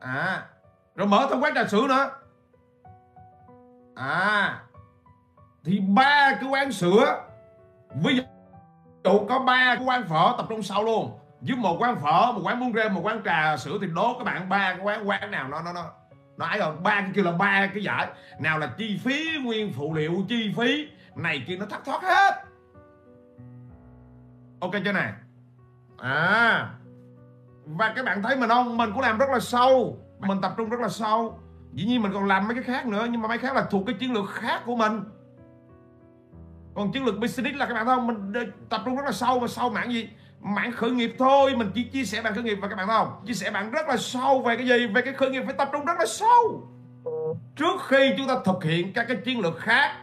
À 0.00 0.42
rồi 0.96 1.06
mở 1.06 1.26
thêm 1.30 1.40
quán 1.40 1.54
trà 1.54 1.64
sữa 1.64 1.86
nữa. 1.88 2.10
À 3.94 4.62
thì 5.66 5.80
ba 5.80 6.36
cái 6.40 6.48
quán 6.50 6.72
sữa, 6.72 7.22
ví 7.94 8.16
dụ 9.04 9.26
có 9.28 9.38
ba 9.38 9.74
cái 9.74 9.84
quán 9.84 10.04
phở 10.08 10.34
tập 10.36 10.46
trung 10.48 10.62
sau 10.62 10.84
luôn. 10.84 11.18
Với 11.40 11.56
một 11.56 11.76
quán 11.78 11.96
phở, 11.96 12.32
một 12.32 12.40
quán 12.44 12.60
bún 12.60 12.72
rêu 12.74 12.88
một 12.88 13.00
quán 13.04 13.20
trà 13.24 13.56
sữa 13.56 13.78
thì 13.80 13.86
đố 13.94 14.14
các 14.18 14.24
bạn 14.24 14.48
ba 14.48 14.74
cái 14.74 14.84
quán 14.84 15.08
quán 15.08 15.30
nào 15.30 15.48
nó 15.48 15.62
nó 15.62 15.72
nó 15.72 15.84
nó 16.36 16.46
ấy 16.46 16.58
rồi. 16.58 16.76
Ba 16.82 17.00
cái 17.00 17.10
kia 17.14 17.22
là 17.22 17.32
ba 17.32 17.66
cái 17.74 17.82
giải. 17.82 18.08
Nào 18.38 18.58
là 18.58 18.66
chi 18.66 19.00
phí, 19.04 19.38
nguyên 19.44 19.72
phụ 19.72 19.94
liệu 19.94 20.24
chi 20.28 20.54
phí, 20.56 20.88
này 21.14 21.44
kia 21.46 21.56
nó 21.56 21.66
thất 21.66 21.84
thoát 21.84 22.02
hết. 22.02 22.34
Ok 24.60 24.72
chưa 24.84 24.92
này 24.92 25.12
à. 25.98 26.70
Và 27.66 27.92
các 27.96 28.04
bạn 28.04 28.22
thấy 28.22 28.36
mình 28.36 28.48
không? 28.48 28.76
Mình 28.76 28.90
cũng 28.92 29.02
làm 29.02 29.18
rất 29.18 29.30
là 29.30 29.40
sâu. 29.40 29.98
Mình 30.18 30.40
tập 30.40 30.54
trung 30.56 30.68
rất 30.68 30.80
là 30.80 30.88
sâu. 30.88 31.38
Dĩ 31.72 31.84
nhiên 31.84 32.02
mình 32.02 32.12
còn 32.12 32.24
làm 32.24 32.48
mấy 32.48 32.54
cái 32.54 32.64
khác 32.64 32.86
nữa, 32.86 33.06
nhưng 33.10 33.22
mà 33.22 33.28
mấy 33.28 33.38
khác 33.38 33.56
là 33.56 33.66
thuộc 33.70 33.86
cái 33.86 33.94
chiến 33.94 34.12
lược 34.12 34.30
khác 34.30 34.62
của 34.66 34.76
mình 34.76 35.00
còn 36.76 36.92
chiến 36.92 37.04
lược 37.04 37.18
business 37.18 37.56
là 37.56 37.66
các 37.66 37.74
bạn 37.74 37.86
thấy 37.86 37.96
không? 37.96 38.06
Mình 38.06 38.32
tập 38.68 38.82
trung 38.84 38.96
rất 38.96 39.04
là 39.04 39.12
sâu 39.12 39.40
và 39.40 39.48
sâu 39.48 39.70
mảng 39.70 39.92
gì? 39.92 40.08
Mảng 40.40 40.72
khởi 40.72 40.90
nghiệp 40.90 41.14
thôi 41.18 41.54
mình 41.56 41.70
chỉ 41.74 41.84
chia 41.84 42.04
sẻ 42.04 42.22
bạn 42.22 42.34
khởi 42.34 42.42
nghiệp 42.42 42.58
và 42.62 42.68
các 42.68 42.76
bạn 42.76 42.86
thấy 42.86 42.96
không? 42.96 43.24
Chia 43.26 43.34
sẻ 43.34 43.50
bạn 43.50 43.70
rất 43.70 43.88
là 43.88 43.96
sâu 43.96 44.42
về 44.42 44.56
cái 44.56 44.66
gì? 44.66 44.86
Về 44.86 45.02
cái 45.02 45.14
khởi 45.14 45.30
nghiệp 45.30 45.42
phải 45.44 45.54
tập 45.58 45.68
trung 45.72 45.84
rất 45.84 45.98
là 45.98 46.06
sâu. 46.06 46.68
Trước 47.56 47.80
khi 47.88 48.14
chúng 48.16 48.28
ta 48.28 48.34
thực 48.44 48.64
hiện 48.64 48.92
các 48.92 49.04
cái 49.08 49.16
chiến 49.16 49.40
lược 49.40 49.58
khác 49.58 49.96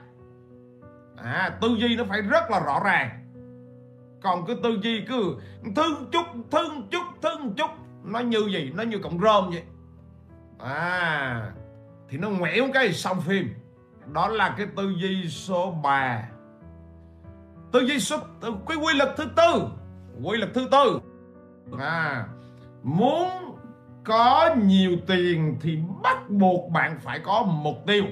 à, 1.18 1.58
tư 1.62 1.76
duy 1.80 1.96
nó 1.96 2.04
phải 2.04 2.22
rất 2.22 2.52
là 2.52 2.60
rõ 2.60 2.82
ràng. 2.86 3.10
Còn 4.24 4.46
cái 4.46 4.56
tư 4.64 4.80
duy 4.84 5.06
cứ 5.08 5.36
thương 5.76 6.10
chút 6.12 6.26
thương 6.52 6.88
chút 6.92 7.04
thương 7.22 7.54
chút 7.58 7.70
nó 8.04 8.20
như 8.20 8.40
gì? 8.52 8.72
Nó 8.76 8.84
như 8.84 8.98
cộng 8.98 9.20
rơm 9.20 9.50
vậy. 9.50 9.64
À 10.60 11.52
thì 12.10 12.18
nó 12.18 12.30
ngoẻo 12.30 12.68
cái 12.74 12.94
xong 12.94 13.22
phim. 13.22 13.54
Đó 14.14 14.28
là 14.28 14.56
cái 14.58 14.68
tư 14.76 14.94
duy 14.98 15.30
số 15.30 15.72
3 15.84 16.24
từ 17.74 17.88
Giêsu 17.88 18.16
từ 18.42 18.54
cái 18.68 18.78
quy 18.78 18.94
luật 18.94 19.10
thứ 19.18 19.26
tư. 19.36 19.68
Quy 20.24 20.38
luật 20.38 20.54
thứ 20.54 20.68
tư. 20.72 21.00
À 21.80 22.26
muốn 22.84 23.30
có 24.04 24.56
nhiều 24.64 24.98
tiền 25.08 25.58
thì 25.62 25.80
bắt 26.04 26.30
buộc 26.30 26.70
bạn 26.72 27.00
phải 27.04 27.20
có 27.20 27.44
mục 27.44 27.78
tiêu. 27.88 28.04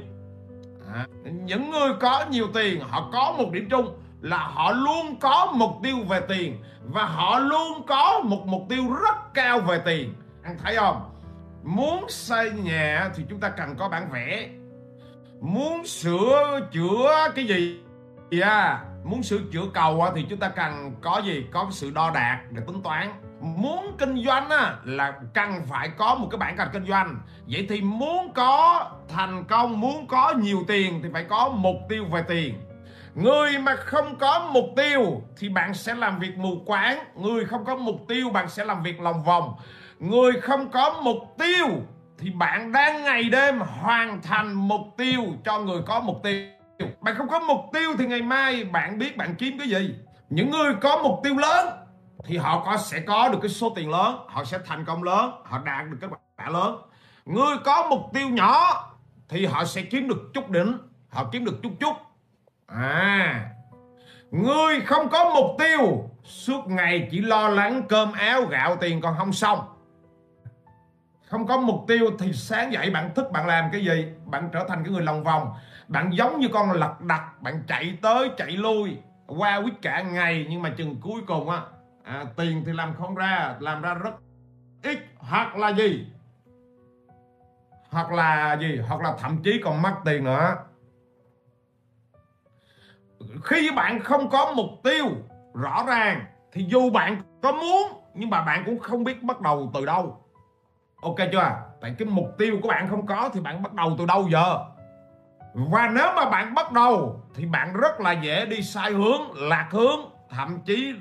À, 0.93 1.07
những 1.23 1.71
người 1.71 1.89
có 1.99 2.25
nhiều 2.29 2.47
tiền 2.53 2.81
họ 2.81 3.09
có 3.13 3.35
một 3.37 3.51
điểm 3.51 3.67
chung 3.69 3.97
là 4.21 4.37
họ 4.37 4.71
luôn 4.71 5.19
có 5.19 5.53
mục 5.55 5.71
tiêu 5.83 5.95
về 6.09 6.21
tiền 6.27 6.57
và 6.83 7.05
họ 7.05 7.39
luôn 7.39 7.85
có 7.87 8.21
một 8.25 8.47
mục 8.47 8.61
tiêu 8.69 8.83
rất 9.05 9.33
cao 9.33 9.59
về 9.59 9.81
tiền. 9.85 10.13
Anh 10.43 10.57
thấy 10.63 10.75
không? 10.75 11.09
Muốn 11.63 12.05
xây 12.09 12.51
nhà 12.51 13.09
thì 13.15 13.23
chúng 13.29 13.39
ta 13.39 13.49
cần 13.49 13.75
có 13.77 13.89
bản 13.89 14.09
vẽ. 14.11 14.49
Muốn 15.41 15.85
sửa 15.85 16.59
chữa 16.71 17.31
cái 17.35 17.45
gì? 17.45 17.79
À 18.41 18.83
muốn 19.03 19.23
sửa 19.23 19.37
chữa 19.51 19.65
cầu 19.73 20.05
thì 20.15 20.25
chúng 20.29 20.39
ta 20.39 20.49
cần 20.49 20.95
có 21.01 21.21
gì? 21.25 21.45
Có 21.51 21.67
sự 21.71 21.91
đo 21.91 22.11
đạc 22.11 22.41
để 22.51 22.61
tính 22.67 22.83
toán. 22.83 23.11
Muốn 23.39 23.95
kinh 23.97 24.23
doanh 24.25 24.49
á, 24.49 24.75
là 24.83 25.13
cần 25.33 25.61
phải 25.69 25.89
có 25.97 26.15
một 26.15 26.27
cái 26.31 26.37
bản 26.37 26.57
cạch 26.57 26.69
kinh 26.73 26.85
doanh. 26.85 27.17
Vậy 27.47 27.65
thì 27.69 27.81
muốn 27.81 28.33
có 28.33 28.85
thành 29.09 29.43
công 29.43 29.79
muốn 29.79 30.07
có 30.07 30.33
nhiều 30.37 30.63
tiền 30.67 30.99
thì 31.03 31.09
phải 31.13 31.23
có 31.23 31.49
mục 31.49 31.75
tiêu 31.89 32.05
về 32.05 32.23
tiền. 32.27 32.55
Người 33.15 33.59
mà 33.59 33.75
không 33.75 34.15
có 34.15 34.49
mục 34.53 34.65
tiêu 34.75 35.21
thì 35.37 35.49
bạn 35.49 35.73
sẽ 35.73 35.95
làm 35.95 36.19
việc 36.19 36.37
mù 36.37 36.63
quáng. 36.65 36.99
Người 37.15 37.45
không 37.45 37.65
có 37.65 37.75
mục 37.75 38.05
tiêu 38.07 38.29
bạn 38.29 38.49
sẽ 38.49 38.65
làm 38.65 38.83
việc 38.83 39.01
lòng 39.01 39.23
vòng. 39.23 39.53
Người 39.99 40.31
không 40.41 40.71
có 40.71 41.01
mục 41.03 41.35
tiêu 41.37 41.67
thì 42.17 42.29
bạn 42.29 42.71
đang 42.71 43.03
ngày 43.03 43.23
đêm 43.23 43.59
hoàn 43.59 44.21
thành 44.21 44.53
mục 44.53 44.81
tiêu 44.97 45.23
cho 45.45 45.59
người 45.59 45.81
có 45.85 45.99
mục 45.99 46.23
tiêu 46.23 46.60
bạn 47.01 47.15
không 47.17 47.27
có 47.27 47.39
mục 47.39 47.59
tiêu 47.73 47.89
thì 47.97 48.05
ngày 48.05 48.21
mai 48.21 48.63
bạn 48.63 48.97
biết 48.97 49.17
bạn 49.17 49.35
kiếm 49.35 49.57
cái 49.59 49.67
gì. 49.67 49.95
Những 50.29 50.51
người 50.51 50.73
có 50.81 51.01
mục 51.03 51.19
tiêu 51.23 51.37
lớn 51.37 51.67
thì 52.25 52.37
họ 52.37 52.63
có, 52.65 52.77
sẽ 52.77 52.99
có 52.99 53.29
được 53.29 53.37
cái 53.41 53.49
số 53.49 53.69
tiền 53.75 53.89
lớn, 53.89 54.15
họ 54.27 54.43
sẽ 54.43 54.59
thành 54.65 54.85
công 54.85 55.03
lớn, 55.03 55.31
họ 55.43 55.59
đạt 55.65 55.85
được 55.89 55.97
kết 56.01 56.07
quả 56.37 56.49
lớn. 56.49 56.75
Người 57.25 57.57
có 57.65 57.87
mục 57.89 58.01
tiêu 58.13 58.29
nhỏ 58.29 58.87
thì 59.29 59.45
họ 59.45 59.65
sẽ 59.65 59.81
kiếm 59.81 60.07
được 60.07 60.31
chút 60.33 60.49
đỉnh, 60.49 60.77
họ 61.09 61.29
kiếm 61.31 61.45
được 61.45 61.59
chút 61.63 61.71
chút. 61.79 61.93
À 62.67 63.51
người 64.31 64.81
không 64.81 65.09
có 65.09 65.31
mục 65.35 65.55
tiêu, 65.59 66.09
suốt 66.23 66.67
ngày 66.67 67.07
chỉ 67.11 67.19
lo 67.19 67.47
lắng 67.47 67.83
cơm 67.89 68.11
áo 68.11 68.45
gạo 68.45 68.77
tiền 68.81 69.01
còn 69.01 69.15
không 69.17 69.33
xong 69.33 69.59
không 71.31 71.47
có 71.47 71.57
mục 71.57 71.83
tiêu 71.87 72.11
thì 72.19 72.33
sáng 72.33 72.73
dậy 72.73 72.89
bạn 72.89 73.13
thức 73.15 73.31
bạn 73.31 73.47
làm 73.47 73.69
cái 73.71 73.85
gì? 73.85 74.07
Bạn 74.25 74.49
trở 74.53 74.65
thành 74.67 74.83
cái 74.83 74.93
người 74.93 75.01
lòng 75.01 75.23
vòng. 75.23 75.53
Bạn 75.87 76.09
giống 76.13 76.39
như 76.39 76.47
con 76.53 76.71
lật 76.71 77.01
đật 77.01 77.21
bạn 77.41 77.63
chạy 77.67 77.97
tới 78.01 78.29
chạy 78.37 78.51
lui. 78.51 78.97
Qua 79.27 79.61
quýt 79.61 79.73
cả 79.81 80.01
ngày 80.01 80.47
nhưng 80.49 80.61
mà 80.61 80.69
chừng 80.77 80.95
cuối 81.01 81.21
cùng 81.27 81.49
á 81.49 81.61
à, 82.03 82.25
tiền 82.35 82.63
thì 82.65 82.71
làm 82.73 82.93
không 82.93 83.15
ra 83.15 83.55
làm 83.59 83.81
ra 83.81 83.93
rất 83.93 84.13
ít. 84.83 84.99
Hoặc 85.17 85.55
là 85.55 85.69
gì? 85.69 86.07
Hoặc 87.89 88.11
là 88.11 88.57
gì? 88.61 88.79
Hoặc 88.87 89.01
là 89.01 89.15
thậm 89.19 89.37
chí 89.43 89.61
còn 89.63 89.81
mất 89.81 89.93
tiền 90.05 90.23
nữa. 90.23 90.55
Khi 93.43 93.71
bạn 93.71 93.99
không 93.99 94.29
có 94.29 94.53
mục 94.55 94.69
tiêu 94.83 95.05
rõ 95.53 95.83
ràng 95.87 96.25
thì 96.51 96.63
dù 96.63 96.89
bạn 96.89 97.21
có 97.41 97.51
muốn 97.51 98.03
nhưng 98.13 98.29
mà 98.29 98.41
bạn 98.41 98.63
cũng 98.65 98.79
không 98.79 99.03
biết 99.03 99.23
bắt 99.23 99.41
đầu 99.41 99.71
từ 99.73 99.85
đâu 99.85 100.20
ok 101.01 101.15
chưa? 101.31 101.55
Tại 101.81 101.95
cái 101.97 102.07
mục 102.07 102.27
tiêu 102.37 102.59
của 102.61 102.67
bạn 102.67 102.89
không 102.89 103.05
có 103.05 103.29
thì 103.33 103.39
bạn 103.39 103.63
bắt 103.63 103.73
đầu 103.73 103.95
từ 103.97 104.05
đâu 104.05 104.27
giờ? 104.31 104.57
Và 105.53 105.91
nếu 105.93 106.07
mà 106.15 106.29
bạn 106.29 106.53
bắt 106.53 106.71
đầu 106.71 107.21
thì 107.35 107.45
bạn 107.45 107.73
rất 107.73 107.99
là 107.99 108.11
dễ 108.11 108.45
đi 108.45 108.61
sai 108.61 108.91
hướng 108.91 109.21
lạc 109.35 109.67
hướng 109.71 109.99
thậm 110.29 110.59
chí 110.65 110.93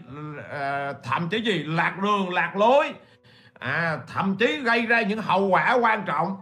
ờ, 0.50 0.92
thậm 0.92 1.28
chí 1.28 1.42
gì? 1.42 1.62
Lạc 1.62 1.98
đường 2.02 2.30
lạc 2.32 2.56
lối. 2.56 2.94
À, 3.58 3.98
thậm 4.14 4.36
chí 4.36 4.60
gây 4.60 4.86
ra 4.86 5.02
những 5.02 5.22
hậu 5.22 5.48
quả 5.48 5.72
quan 5.72 6.04
trọng. 6.06 6.36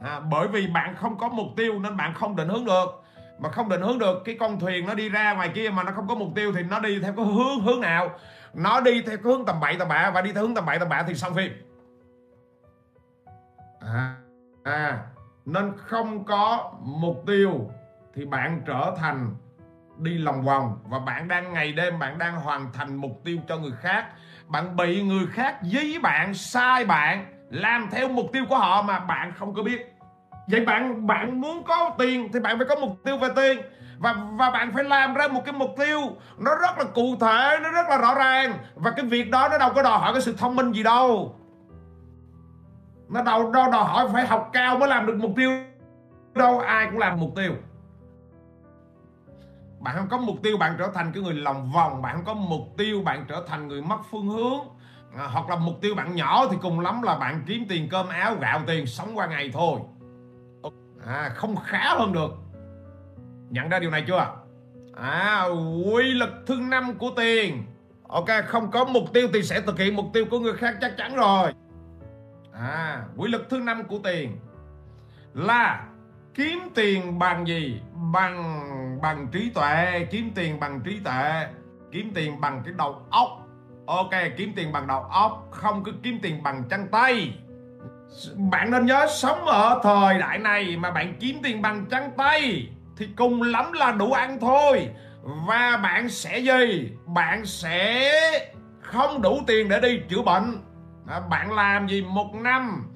À, 0.00 0.20
bởi 0.20 0.48
vì 0.48 0.66
bạn 0.66 0.94
không 0.96 1.18
có 1.18 1.28
mục 1.28 1.46
tiêu 1.56 1.78
nên 1.78 1.96
bạn 1.96 2.14
không 2.14 2.36
định 2.36 2.48
hướng 2.48 2.64
được. 2.64 3.04
Mà 3.38 3.50
không 3.50 3.68
định 3.68 3.80
hướng 3.80 3.98
được 3.98 4.22
cái 4.24 4.36
con 4.40 4.60
thuyền 4.60 4.86
nó 4.86 4.94
đi 4.94 5.08
ra 5.08 5.34
ngoài 5.34 5.48
kia 5.54 5.70
mà 5.70 5.82
nó 5.82 5.92
không 5.92 6.08
có 6.08 6.14
mục 6.14 6.28
tiêu 6.34 6.52
thì 6.52 6.62
nó 6.62 6.78
đi 6.78 7.00
theo 7.00 7.12
cái 7.16 7.24
hướng 7.24 7.60
hướng 7.60 7.80
nào? 7.80 8.10
Nó 8.54 8.80
đi 8.80 9.02
theo 9.02 9.16
cái 9.16 9.32
hướng 9.32 9.44
tầm 9.44 9.60
bậy 9.60 9.76
tầm 9.78 9.88
bạ 9.88 10.10
và 10.14 10.22
đi 10.22 10.32
theo 10.32 10.42
hướng 10.42 10.54
tầm 10.54 10.66
bậy 10.66 10.78
tầm 10.78 10.88
bạ 10.88 11.02
thì 11.02 11.14
xong 11.14 11.34
phim 11.34 11.67
à, 13.94 14.14
à 14.64 14.98
nên 15.46 15.72
không 15.76 16.24
có 16.24 16.72
mục 16.80 17.22
tiêu 17.26 17.70
thì 18.14 18.24
bạn 18.24 18.62
trở 18.66 18.94
thành 18.98 19.34
đi 19.98 20.18
lòng 20.18 20.42
vòng 20.42 20.78
và 20.84 20.98
bạn 20.98 21.28
đang 21.28 21.52
ngày 21.52 21.72
đêm 21.72 21.98
bạn 21.98 22.18
đang 22.18 22.36
hoàn 22.36 22.72
thành 22.72 22.96
mục 22.96 23.20
tiêu 23.24 23.38
cho 23.48 23.58
người 23.58 23.72
khác. 23.80 24.06
Bạn 24.46 24.76
bị 24.76 25.02
người 25.02 25.26
khác 25.26 25.56
dí 25.62 25.98
bạn 25.98 26.34
sai 26.34 26.84
bạn 26.84 27.26
làm 27.50 27.88
theo 27.90 28.08
mục 28.08 28.26
tiêu 28.32 28.44
của 28.48 28.58
họ 28.58 28.82
mà 28.82 28.98
bạn 28.98 29.32
không 29.38 29.54
có 29.54 29.62
biết. 29.62 29.94
Vậy 30.46 30.64
bạn 30.64 31.06
bạn 31.06 31.40
muốn 31.40 31.64
có 31.64 31.94
tiền 31.98 32.28
thì 32.32 32.40
bạn 32.40 32.58
phải 32.58 32.66
có 32.68 32.76
mục 32.76 32.96
tiêu 33.04 33.18
về 33.18 33.28
tiền 33.36 33.58
và 33.98 34.16
và 34.32 34.50
bạn 34.50 34.72
phải 34.74 34.84
làm 34.84 35.14
ra 35.14 35.28
một 35.28 35.42
cái 35.44 35.52
mục 35.52 35.70
tiêu 35.78 36.00
nó 36.38 36.54
rất 36.54 36.78
là 36.78 36.84
cụ 36.94 37.16
thể 37.20 37.58
nó 37.62 37.70
rất 37.70 37.88
là 37.88 37.98
rõ 37.98 38.14
ràng 38.14 38.58
và 38.74 38.90
cái 38.90 39.04
việc 39.04 39.30
đó 39.30 39.48
nó 39.48 39.58
đâu 39.58 39.70
có 39.74 39.82
đòi 39.82 39.98
hỏi 39.98 40.12
cái 40.12 40.22
sự 40.22 40.34
thông 40.38 40.56
minh 40.56 40.72
gì 40.72 40.82
đâu 40.82 41.37
nó 43.08 43.22
đâu 43.22 43.52
đâu 43.52 43.70
đòi 43.70 43.84
hỏi 43.84 44.08
phải 44.12 44.26
học 44.26 44.50
cao 44.52 44.78
mới 44.78 44.88
làm 44.88 45.06
được 45.06 45.16
mục 45.16 45.32
tiêu. 45.36 45.50
Đâu 46.34 46.58
ai 46.58 46.86
cũng 46.90 46.98
làm 46.98 47.20
mục 47.20 47.30
tiêu. 47.36 47.52
Bạn 49.80 49.96
không 49.96 50.08
có 50.08 50.18
mục 50.18 50.36
tiêu 50.42 50.56
bạn 50.56 50.74
trở 50.78 50.90
thành 50.94 51.12
cái 51.12 51.22
người 51.22 51.34
lòng 51.34 51.72
vòng. 51.74 52.02
Bạn 52.02 52.16
không 52.16 52.24
có 52.24 52.34
mục 52.34 52.76
tiêu 52.76 53.02
bạn 53.02 53.24
trở 53.28 53.44
thành 53.46 53.68
người 53.68 53.82
mất 53.82 53.98
phương 54.10 54.28
hướng. 54.28 54.60
À, 55.16 55.28
hoặc 55.32 55.48
là 55.48 55.56
mục 55.56 55.74
tiêu 55.80 55.94
bạn 55.94 56.14
nhỏ 56.14 56.46
thì 56.50 56.56
cùng 56.62 56.80
lắm 56.80 57.02
là 57.02 57.18
bạn 57.18 57.42
kiếm 57.46 57.66
tiền 57.68 57.88
cơm 57.90 58.08
áo 58.08 58.36
gạo 58.40 58.60
tiền 58.66 58.86
sống 58.86 59.08
qua 59.14 59.26
ngày 59.26 59.50
thôi. 59.52 59.80
À, 61.06 61.28
không 61.34 61.56
khá 61.56 61.94
hơn 61.94 62.12
được. 62.12 62.30
Nhận 63.50 63.68
ra 63.68 63.78
điều 63.78 63.90
này 63.90 64.04
chưa? 64.06 64.34
À 64.96 65.44
quy 65.94 66.12
lực 66.12 66.30
thứ 66.46 66.56
năm 66.60 66.94
của 66.98 67.10
tiền. 67.16 67.62
Ok 68.08 68.28
không 68.46 68.70
có 68.70 68.84
mục 68.84 69.12
tiêu 69.12 69.28
thì 69.32 69.42
sẽ 69.42 69.60
thực 69.60 69.78
hiện 69.78 69.96
mục 69.96 70.06
tiêu 70.12 70.24
của 70.30 70.38
người 70.38 70.54
khác 70.54 70.74
chắc 70.80 70.96
chắn 70.96 71.16
rồi 71.16 71.52
à 72.58 73.02
quy 73.16 73.28
luật 73.28 73.42
thứ 73.50 73.58
năm 73.58 73.84
của 73.84 73.98
tiền 74.04 74.36
là 75.34 75.84
kiếm 76.34 76.58
tiền 76.74 77.18
bằng 77.18 77.46
gì? 77.46 77.80
Bằng 78.12 78.68
bằng 79.02 79.28
trí 79.32 79.50
tuệ. 79.50 80.06
Kiếm 80.10 80.30
tiền 80.34 80.60
bằng 80.60 80.80
trí 80.84 81.00
tuệ. 81.04 81.46
Kiếm 81.92 82.12
tiền 82.14 82.40
bằng 82.40 82.62
cái 82.64 82.74
đầu 82.76 83.02
óc. 83.10 83.28
Ok, 83.86 84.10
kiếm 84.36 84.52
tiền 84.56 84.72
bằng 84.72 84.86
đầu 84.86 85.02
óc, 85.02 85.48
không 85.50 85.84
cứ 85.84 85.92
kiếm 86.02 86.18
tiền 86.22 86.42
bằng 86.42 86.64
chân 86.70 86.88
tay. 86.92 87.38
Bạn 88.36 88.70
nên 88.70 88.86
nhớ 88.86 89.06
sống 89.10 89.46
ở 89.46 89.80
thời 89.82 90.18
đại 90.18 90.38
này 90.38 90.76
mà 90.76 90.90
bạn 90.90 91.14
kiếm 91.20 91.36
tiền 91.42 91.62
bằng 91.62 91.86
chân 91.86 92.02
tay 92.16 92.68
thì 92.96 93.08
cùng 93.16 93.42
lắm 93.42 93.72
là 93.72 93.92
đủ 93.92 94.12
ăn 94.12 94.38
thôi. 94.40 94.88
Và 95.22 95.76
bạn 95.82 96.08
sẽ 96.08 96.38
gì? 96.38 96.92
Bạn 97.06 97.46
sẽ 97.46 98.10
không 98.80 99.22
đủ 99.22 99.40
tiền 99.46 99.68
để 99.68 99.80
đi 99.80 100.00
chữa 100.08 100.22
bệnh 100.22 100.62
à, 101.08 101.20
bạn 101.20 101.52
làm 101.52 101.88
gì 101.88 102.02
một 102.02 102.34
năm? 102.34 102.94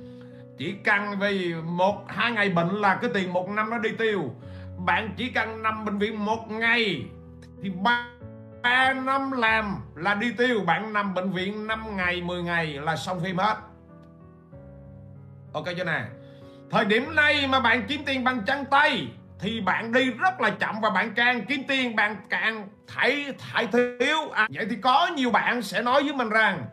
Chỉ 0.58 0.74
cần 0.84 1.18
vì 1.20 1.54
một 1.54 2.04
hai 2.08 2.32
ngày 2.32 2.48
bệnh 2.48 2.68
là 2.68 2.94
cái 2.94 3.10
tiền 3.14 3.32
một 3.32 3.48
năm 3.48 3.70
nó 3.70 3.78
đi 3.78 3.90
tiêu. 3.98 4.34
Bạn 4.78 5.14
chỉ 5.16 5.30
cần 5.30 5.62
nằm 5.62 5.84
bệnh 5.84 5.98
viện 5.98 6.24
một 6.24 6.50
ngày 6.50 7.04
thì 7.62 7.70
ba 7.70 8.08
ba 8.62 8.92
năm 8.92 9.32
làm 9.32 9.76
là 9.94 10.14
đi 10.14 10.32
tiêu. 10.32 10.60
Bạn 10.66 10.92
nằm 10.92 11.14
bệnh 11.14 11.30
viện 11.30 11.66
5 11.66 11.96
ngày 11.96 12.22
10 12.22 12.42
ngày 12.42 12.66
là 12.66 12.96
xong 12.96 13.20
phim 13.20 13.38
hết. 13.38 13.56
Ok 15.52 15.64
chưa 15.76 15.84
nè? 15.84 16.04
Thời 16.70 16.84
điểm 16.84 17.14
này 17.14 17.46
mà 17.46 17.60
bạn 17.60 17.84
kiếm 17.88 18.00
tiền 18.06 18.24
bằng 18.24 18.42
chân 18.46 18.64
tay 18.70 19.08
thì 19.38 19.60
bạn 19.60 19.92
đi 19.92 20.10
rất 20.10 20.40
là 20.40 20.50
chậm 20.50 20.80
và 20.80 20.90
bạn 20.90 21.12
càng 21.16 21.44
kiếm 21.46 21.62
tiền 21.68 21.96
bạn 21.96 22.16
càng 22.30 22.68
thải 22.86 23.34
thải 23.38 23.66
thiếu. 23.66 24.18
À, 24.32 24.48
vậy 24.54 24.66
thì 24.70 24.76
có 24.76 25.10
nhiều 25.16 25.30
bạn 25.30 25.62
sẽ 25.62 25.82
nói 25.82 26.02
với 26.02 26.12
mình 26.12 26.28
rằng 26.28 26.66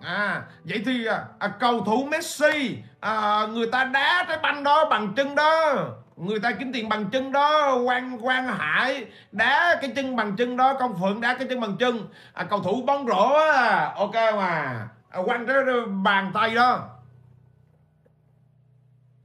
à 0.00 0.42
vậy 0.64 0.82
thì 0.86 1.06
à, 1.06 1.24
à, 1.38 1.48
cầu 1.48 1.80
thủ 1.84 2.08
Messi 2.10 2.78
à, 3.00 3.46
người 3.46 3.66
ta 3.72 3.84
đá 3.84 4.24
trái 4.28 4.38
banh 4.42 4.64
đó 4.64 4.84
bằng 4.90 5.14
chân 5.14 5.34
đó. 5.34 5.74
Người 6.16 6.40
ta 6.40 6.50
kiếm 6.50 6.72
tiền 6.72 6.88
bằng 6.88 7.10
chân 7.10 7.32
đó. 7.32 7.74
Quan 7.74 8.26
quan 8.26 8.46
hải 8.46 9.06
đá 9.32 9.78
cái 9.80 9.92
chân 9.96 10.16
bằng 10.16 10.36
chân 10.36 10.56
đó. 10.56 10.74
Công 10.74 10.98
phượng 11.00 11.20
đá 11.20 11.34
cái 11.34 11.46
chân 11.48 11.60
bằng 11.60 11.76
chân. 11.76 12.08
À, 12.32 12.44
cầu 12.44 12.62
thủ 12.62 12.82
bóng 12.86 13.06
rổ 13.06 13.34
à, 13.34 13.92
ok 13.96 14.14
mà. 14.14 14.88
À, 15.10 15.20
quăng 15.24 15.46
cái 15.46 15.56
bàn 16.02 16.30
tay 16.34 16.54
đó. 16.54 16.88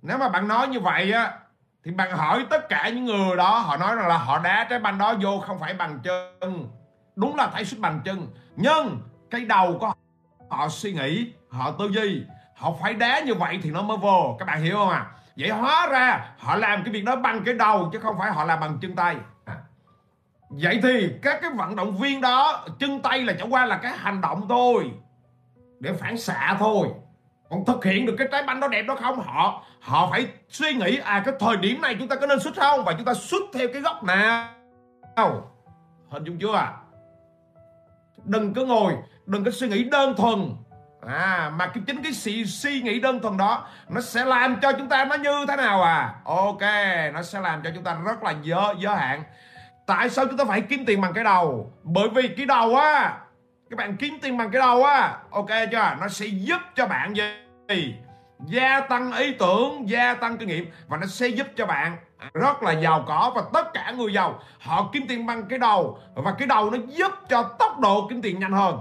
Nếu 0.02 0.18
mà 0.18 0.30
bạn 0.30 0.48
nói 0.48 0.68
như 0.68 0.80
vậy 0.80 1.12
á 1.12 1.34
thì 1.84 1.92
bạn 1.92 2.12
hỏi 2.12 2.46
tất 2.50 2.70
cả 2.70 2.90
những 2.90 3.06
người 3.06 3.38
đó 3.38 3.60
họ 3.60 3.78
nói 3.78 3.96
rằng 3.96 4.08
là 4.08 4.18
họ 4.18 4.40
đá 4.40 4.68
trái 4.70 4.80
banh 4.80 4.98
đó 4.98 5.14
vô 5.22 5.40
không 5.48 5.60
phải 5.60 5.74
bằng 5.74 6.00
chân. 6.04 6.68
Đúng 7.16 7.36
là 7.36 7.50
thấy 7.54 7.66
xuất 7.66 7.80
bằng 7.80 8.02
chân. 8.06 8.28
Nhưng 8.56 9.02
cái 9.30 9.46
đầu 9.46 9.78
của 9.80 9.88
họ 9.88 9.98
họ 10.52 10.70
suy 10.70 10.94
nghĩ. 10.94 11.34
Họ 11.50 11.72
tư 11.72 11.90
duy. 11.92 12.24
Họ 12.56 12.74
phải 12.82 12.94
đá 12.94 13.20
như 13.20 13.34
vậy 13.34 13.60
thì 13.64 13.70
nó 13.70 13.82
mới 13.82 13.98
vô. 13.98 14.36
Các 14.40 14.46
bạn 14.46 14.62
hiểu 14.62 14.76
không 14.76 14.90
à 14.90 15.06
vậy 15.38 15.50
hóa 15.50 15.88
ra 15.88 16.26
họ 16.38 16.56
làm 16.56 16.84
cái 16.84 16.94
việc 16.94 17.04
đó 17.06 17.16
bằng 17.16 17.44
cái 17.46 17.54
đầu 17.54 17.90
chứ 17.94 18.00
không 18.00 18.16
phải 18.20 18.32
họ 18.32 18.44
làm 18.44 18.60
bằng 18.60 18.78
chân 18.82 18.96
tay. 18.96 19.16
À. 19.46 19.56
vậy 20.50 20.80
thì 20.84 21.10
các 21.22 21.40
cái 21.42 21.52
vận 21.56 21.76
động 21.76 21.98
viên 21.98 22.22
đó, 22.22 22.66
chân 22.80 23.02
tay 23.02 23.22
là 23.22 23.34
chẳng 23.40 23.54
qua 23.54 23.66
là 23.66 23.78
cái 23.78 23.92
hành 23.98 24.22
động 24.22 24.46
thôi. 24.50 24.92
Để 25.80 25.94
phản 25.94 26.18
xạ 26.18 26.56
thôi. 26.60 26.88
Còn 27.50 27.66
thực 27.66 27.86
hiện 27.86 28.06
được 28.06 28.16
cái 28.18 28.28
trái 28.32 28.44
banh 28.44 28.60
đó 28.60 28.68
đẹp 28.68 28.82
đó 28.82 28.96
không? 28.96 29.20
Họ 29.20 29.64
họ 29.82 30.08
phải 30.12 30.28
suy 30.50 30.74
nghĩ 30.74 30.98
à 30.98 31.22
cái 31.26 31.34
thời 31.40 31.58
điểm 31.58 31.82
này 31.82 31.96
chúng 32.00 32.08
ta 32.08 32.16
có 32.16 32.28
nên 32.28 32.40
xuất 32.40 32.56
không? 32.56 32.84
Và 32.86 32.94
chúng 32.94 33.06
ta 33.06 33.14
xuất 33.14 33.42
theo 33.54 33.68
cái 33.74 33.82
góc 33.82 34.04
nào? 34.04 34.50
Hình 36.10 36.24
dung 36.24 36.38
chưa 36.40 36.56
à? 36.56 36.74
Đừng 38.24 38.54
có 38.54 38.62
ngồi 38.62 38.94
đừng 39.26 39.44
có 39.44 39.52
suy 39.52 39.68
nghĩ 39.68 39.84
đơn 39.84 40.16
thuần. 40.18 40.56
À 41.08 41.52
mà 41.56 41.68
cái 41.68 41.84
chính 41.88 42.04
cái 42.04 42.14
suy, 42.14 42.46
suy 42.46 42.82
nghĩ 42.82 43.00
đơn 43.00 43.20
thuần 43.20 43.38
đó 43.38 43.68
nó 43.90 44.02
sẽ 44.02 44.26
làm 44.26 44.60
cho 44.62 44.72
chúng 44.72 44.90
ta 44.90 45.06
nó 45.06 45.16
như 45.16 45.46
thế 45.48 45.56
nào 45.56 45.84
à? 45.84 46.14
Ok 46.26 46.62
nó 47.14 47.22
sẽ 47.24 47.40
làm 47.40 47.62
cho 47.64 47.70
chúng 47.76 47.84
ta 47.84 47.98
rất 48.06 48.24
là 48.24 48.34
giới 48.44 48.76
giới 48.80 48.96
hạn. 48.96 49.24
Tại 49.86 50.10
sao 50.10 50.26
chúng 50.26 50.38
ta 50.38 50.46
phải 50.46 50.62
kiếm 50.62 50.86
tiền 50.86 51.02
bằng 51.02 51.14
cái 51.14 51.24
đầu? 51.24 51.74
Bởi 51.84 52.10
vì 52.10 52.28
cái 52.28 52.46
đầu 52.46 52.76
á 52.76 53.18
các 53.70 53.78
bạn 53.78 53.98
kiếm 53.98 54.20
tiền 54.22 54.38
bằng 54.38 54.52
cái 54.52 54.60
đầu 54.60 54.84
á 54.84 55.18
ok 55.32 55.50
chưa? 55.72 55.96
Nó 56.02 56.08
sẽ 56.08 56.26
giúp 56.26 56.62
cho 56.76 56.88
bạn 56.88 57.14
gì? 57.16 57.96
Gia 58.46 58.80
tăng 58.80 59.12
ý 59.12 59.34
tưởng 59.34 59.90
gia 59.90 60.14
tăng 60.14 60.38
kinh 60.38 60.48
nghiệm 60.48 60.72
và 60.88 60.98
nó 60.98 61.08
sẽ 61.08 61.28
giúp 61.28 61.48
cho 61.56 61.66
bạn 61.66 61.98
rất 62.34 62.64
là 62.64 62.72
giàu 62.72 63.04
có 63.08 63.32
và 63.36 63.42
tất 63.54 63.74
cả 63.74 63.94
người 63.98 64.14
giàu, 64.14 64.40
họ 64.60 64.90
kiếm 64.94 65.06
tiền 65.10 65.26
bằng 65.26 65.44
cái 65.50 65.60
đầu. 65.60 66.00
Và 66.16 66.32
cái 66.38 66.48
đầu 66.48 66.72
nó 66.72 66.78
giúp 66.88 67.12
cho 67.30 67.44
tốc 67.44 67.80
độ 67.80 68.08
kiếm 68.10 68.22
tiền 68.22 68.40
nhanh 68.40 68.52
hơn. 68.52 68.80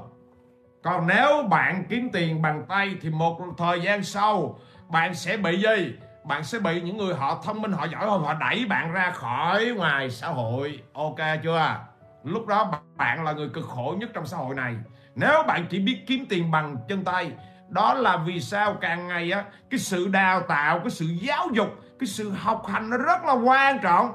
Còn 0.83 1.07
nếu 1.07 1.43
bạn 1.43 1.85
kiếm 1.89 2.11
tiền 2.13 2.43
bằng 2.43 2.65
tay 2.69 2.95
thì 3.01 3.11
một 3.11 3.39
thời 3.59 3.81
gian 3.81 4.03
sau, 4.03 4.59
bạn 4.89 5.15
sẽ 5.15 5.37
bị 5.37 5.63
gì? 5.63 5.95
Bạn 6.25 6.45
sẽ 6.45 6.59
bị 6.59 6.81
những 6.81 6.97
người 6.97 7.15
họ 7.15 7.43
thông 7.45 7.63
minh, 7.63 7.73
họ 7.73 7.85
giỏi 7.85 8.07
hơn, 8.07 8.23
họ 8.23 8.35
đẩy 8.35 8.65
bạn 8.69 8.93
ra 8.93 9.11
khỏi 9.11 9.67
ngoài 9.77 10.11
xã 10.11 10.29
hội. 10.29 10.83
Ok 10.93 11.19
chưa? 11.43 11.77
Lúc 12.25 12.47
đó 12.47 12.73
bạn 12.97 13.25
là 13.25 13.33
người 13.33 13.49
cực 13.49 13.65
khổ 13.69 13.95
nhất 13.99 14.11
trong 14.15 14.27
xã 14.27 14.37
hội 14.37 14.55
này. 14.55 14.75
Nếu 15.15 15.43
bạn 15.47 15.67
chỉ 15.71 15.79
biết 15.79 16.05
kiếm 16.07 16.27
tiền 16.29 16.51
bằng 16.51 16.77
chân 16.89 17.05
tay, 17.05 17.33
đó 17.69 17.95
là 17.95 18.17
vì 18.17 18.41
sao 18.41 18.75
càng 18.81 19.09
ngày 19.09 19.31
á, 19.33 19.45
cái 19.71 19.79
sự 19.79 20.09
đào 20.09 20.41
tạo, 20.41 20.79
cái 20.79 20.91
sự 20.91 21.05
giáo 21.05 21.49
dục 21.53 21.69
cái 22.01 22.07
sự 22.07 22.31
học 22.31 22.67
hành 22.67 22.91
nó 22.91 22.97
rất 22.97 23.25
là 23.25 23.33
quan 23.33 23.79
trọng. 23.83 24.15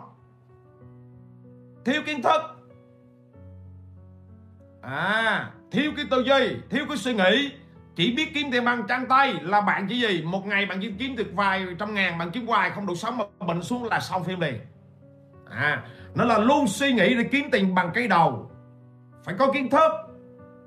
Thiếu 1.85 2.01
kiến 2.05 2.21
thức. 2.21 2.41
À 4.81 5.51
thiếu 5.71 5.91
cái 5.95 6.05
tư 6.11 6.23
duy, 6.25 6.57
thiếu 6.69 6.85
cái 6.87 6.97
suy 6.97 7.13
nghĩ. 7.13 7.51
Chỉ 7.95 8.15
biết 8.15 8.31
kiếm 8.33 8.51
tiền 8.51 8.65
bằng 8.65 8.83
trang 8.87 9.05
tay 9.09 9.33
là 9.41 9.61
bạn 9.61 9.87
chỉ 9.89 9.99
gì? 9.99 10.23
Một 10.25 10.45
ngày 10.45 10.65
bạn 10.65 10.79
chỉ 10.81 10.93
kiếm 10.99 11.15
được 11.15 11.27
vài 11.33 11.67
trăm 11.79 11.93
ngàn, 11.93 12.17
bạn 12.17 12.31
kiếm 12.31 12.47
hoài 12.47 12.71
không 12.71 12.85
đủ 12.85 12.95
sống 12.95 13.17
mà 13.17 13.45
bệnh 13.47 13.63
xuống 13.63 13.83
là 13.83 13.99
xong 13.99 14.23
phim 14.23 14.39
liền. 14.39 14.59
À 15.49 15.83
nó 16.15 16.23
là 16.23 16.37
luôn 16.37 16.67
suy 16.67 16.93
nghĩ 16.93 17.15
để 17.15 17.29
kiếm 17.31 17.45
tiền 17.51 17.75
bằng 17.75 17.91
cái 17.93 18.07
đầu. 18.07 18.51
Phải 19.23 19.35
có 19.39 19.51
kiến 19.53 19.69
thức. 19.69 19.91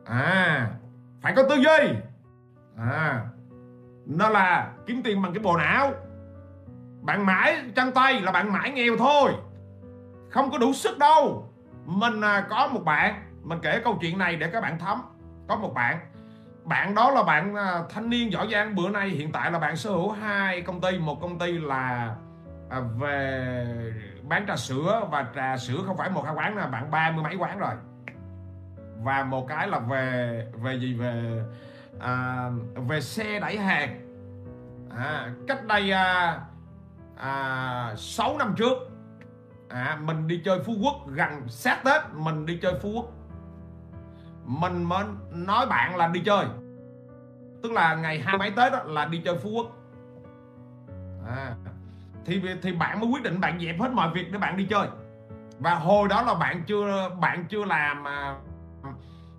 À 0.05 0.71
phải 1.23 1.33
có 1.37 1.43
tư 1.43 1.55
duy. 1.55 1.95
À 2.79 3.27
nó 4.07 4.29
là 4.29 4.73
kiếm 4.87 5.03
tiền 5.03 5.23
bằng 5.23 5.33
cái 5.33 5.43
bộ 5.43 5.57
não 5.57 5.93
bạn 7.01 7.27
mãi 7.27 7.57
chân 7.75 7.93
tay 7.93 8.21
là 8.21 8.33
bạn 8.33 8.53
mãi 8.53 8.71
nghèo 8.71 8.97
thôi. 8.99 9.33
Không 10.31 10.51
có 10.51 10.59
đủ 10.59 10.73
sức 10.73 10.99
đâu. 10.99 11.53
Mình 11.85 12.21
à, 12.21 12.47
có 12.51 12.69
một 12.73 12.85
bạn. 12.85 13.23
Mình 13.43 13.59
kể 13.63 13.81
câu 13.85 13.99
chuyện 14.01 14.19
này 14.19 14.37
để 14.37 14.51
các 14.53 14.61
bạn 14.61 14.79
thấm. 14.79 15.03
Có 15.49 15.57
một 15.57 15.75
bạn. 15.75 15.99
Bạn 16.65 16.95
đó 16.95 17.11
là 17.11 17.23
bạn 17.23 17.55
à, 17.55 17.83
thanh 17.91 18.11
niên 18.11 18.33
giỏi 18.33 18.49
giang. 18.53 18.75
Bữa 18.75 18.89
nay 18.89 19.09
hiện 19.09 19.33
tại 19.33 19.51
là 19.51 19.59
bạn 19.59 19.77
sở 19.77 19.91
hữu 19.91 20.11
hai 20.11 20.61
công 20.61 20.81
ty. 20.81 20.99
Một 20.99 21.21
công 21.21 21.39
ty 21.39 21.53
là 21.53 22.15
à, 22.71 22.81
về 22.99 23.67
bán 24.23 24.45
trà 24.47 24.57
sữa 24.57 25.09
và 25.11 25.27
trà 25.35 25.57
sữa 25.57 25.79
không 25.87 25.97
phải 25.97 26.11
một 26.11 26.25
hai 26.25 26.35
quán 26.35 26.57
là 26.57 26.67
bạn 26.67 26.91
ba 26.91 27.11
mươi 27.11 27.25
mấy 27.25 27.37
quán 27.37 27.59
rồi. 27.59 27.75
Và 29.03 29.25
một 29.25 29.49
cái 29.49 29.69
là 29.69 29.79
về 29.79 30.47
về 30.63 30.75
gì? 30.75 30.95
Về 30.95 31.43
à, 32.01 32.49
về 32.89 33.01
xe 33.01 33.41
đẩy 33.41 33.59
hàng. 33.59 34.01
À, 34.97 35.29
cách 35.49 35.67
đây 35.67 35.91
à, 35.91 36.41
à, 37.19 37.95
6 37.97 38.39
năm 38.39 38.55
trước. 38.57 38.79
À, 39.69 39.99
mình 40.03 40.27
đi 40.27 40.43
chơi 40.45 40.63
Phú 40.63 40.73
Quốc 40.83 41.07
gần 41.07 41.49
sát 41.49 41.81
Tết 41.85 42.03
mình 42.15 42.47
đi 42.47 42.59
chơi 42.63 42.75
Phú 42.83 42.93
Quốc. 42.95 43.13
Mình 44.45 44.83
mới 44.83 45.05
nói 45.31 45.67
bạn 45.67 45.97
là 45.97 46.09
đi 46.09 46.21
chơi. 46.21 46.45
Tức 47.63 47.73
là 47.73 47.95
ngày 47.95 48.21
hai 48.21 48.39
mấy 48.39 48.51
Tết 48.51 48.73
đó, 48.73 48.83
là 48.85 49.05
đi 49.05 49.23
chơi 49.25 49.37
Phú 49.37 49.51
Quốc. 49.51 49.67
À, 51.27 51.55
thì 52.25 52.43
thì 52.63 52.73
bạn 52.73 53.01
mới 53.01 53.11
quyết 53.11 53.23
định 53.23 53.41
bạn 53.41 53.61
dẹp 53.61 53.81
hết 53.81 53.91
mọi 53.93 54.11
việc 54.15 54.33
để 54.33 54.39
bạn 54.39 54.57
đi 54.57 54.67
chơi. 54.71 54.89
Và 55.59 55.75
hồi 55.75 56.09
đó 56.09 56.23
là 56.23 56.35
bạn 56.35 56.63
chưa 56.67 57.11
bạn 57.21 57.45
chưa 57.49 57.65
làm 57.65 58.09
à, 58.09 58.37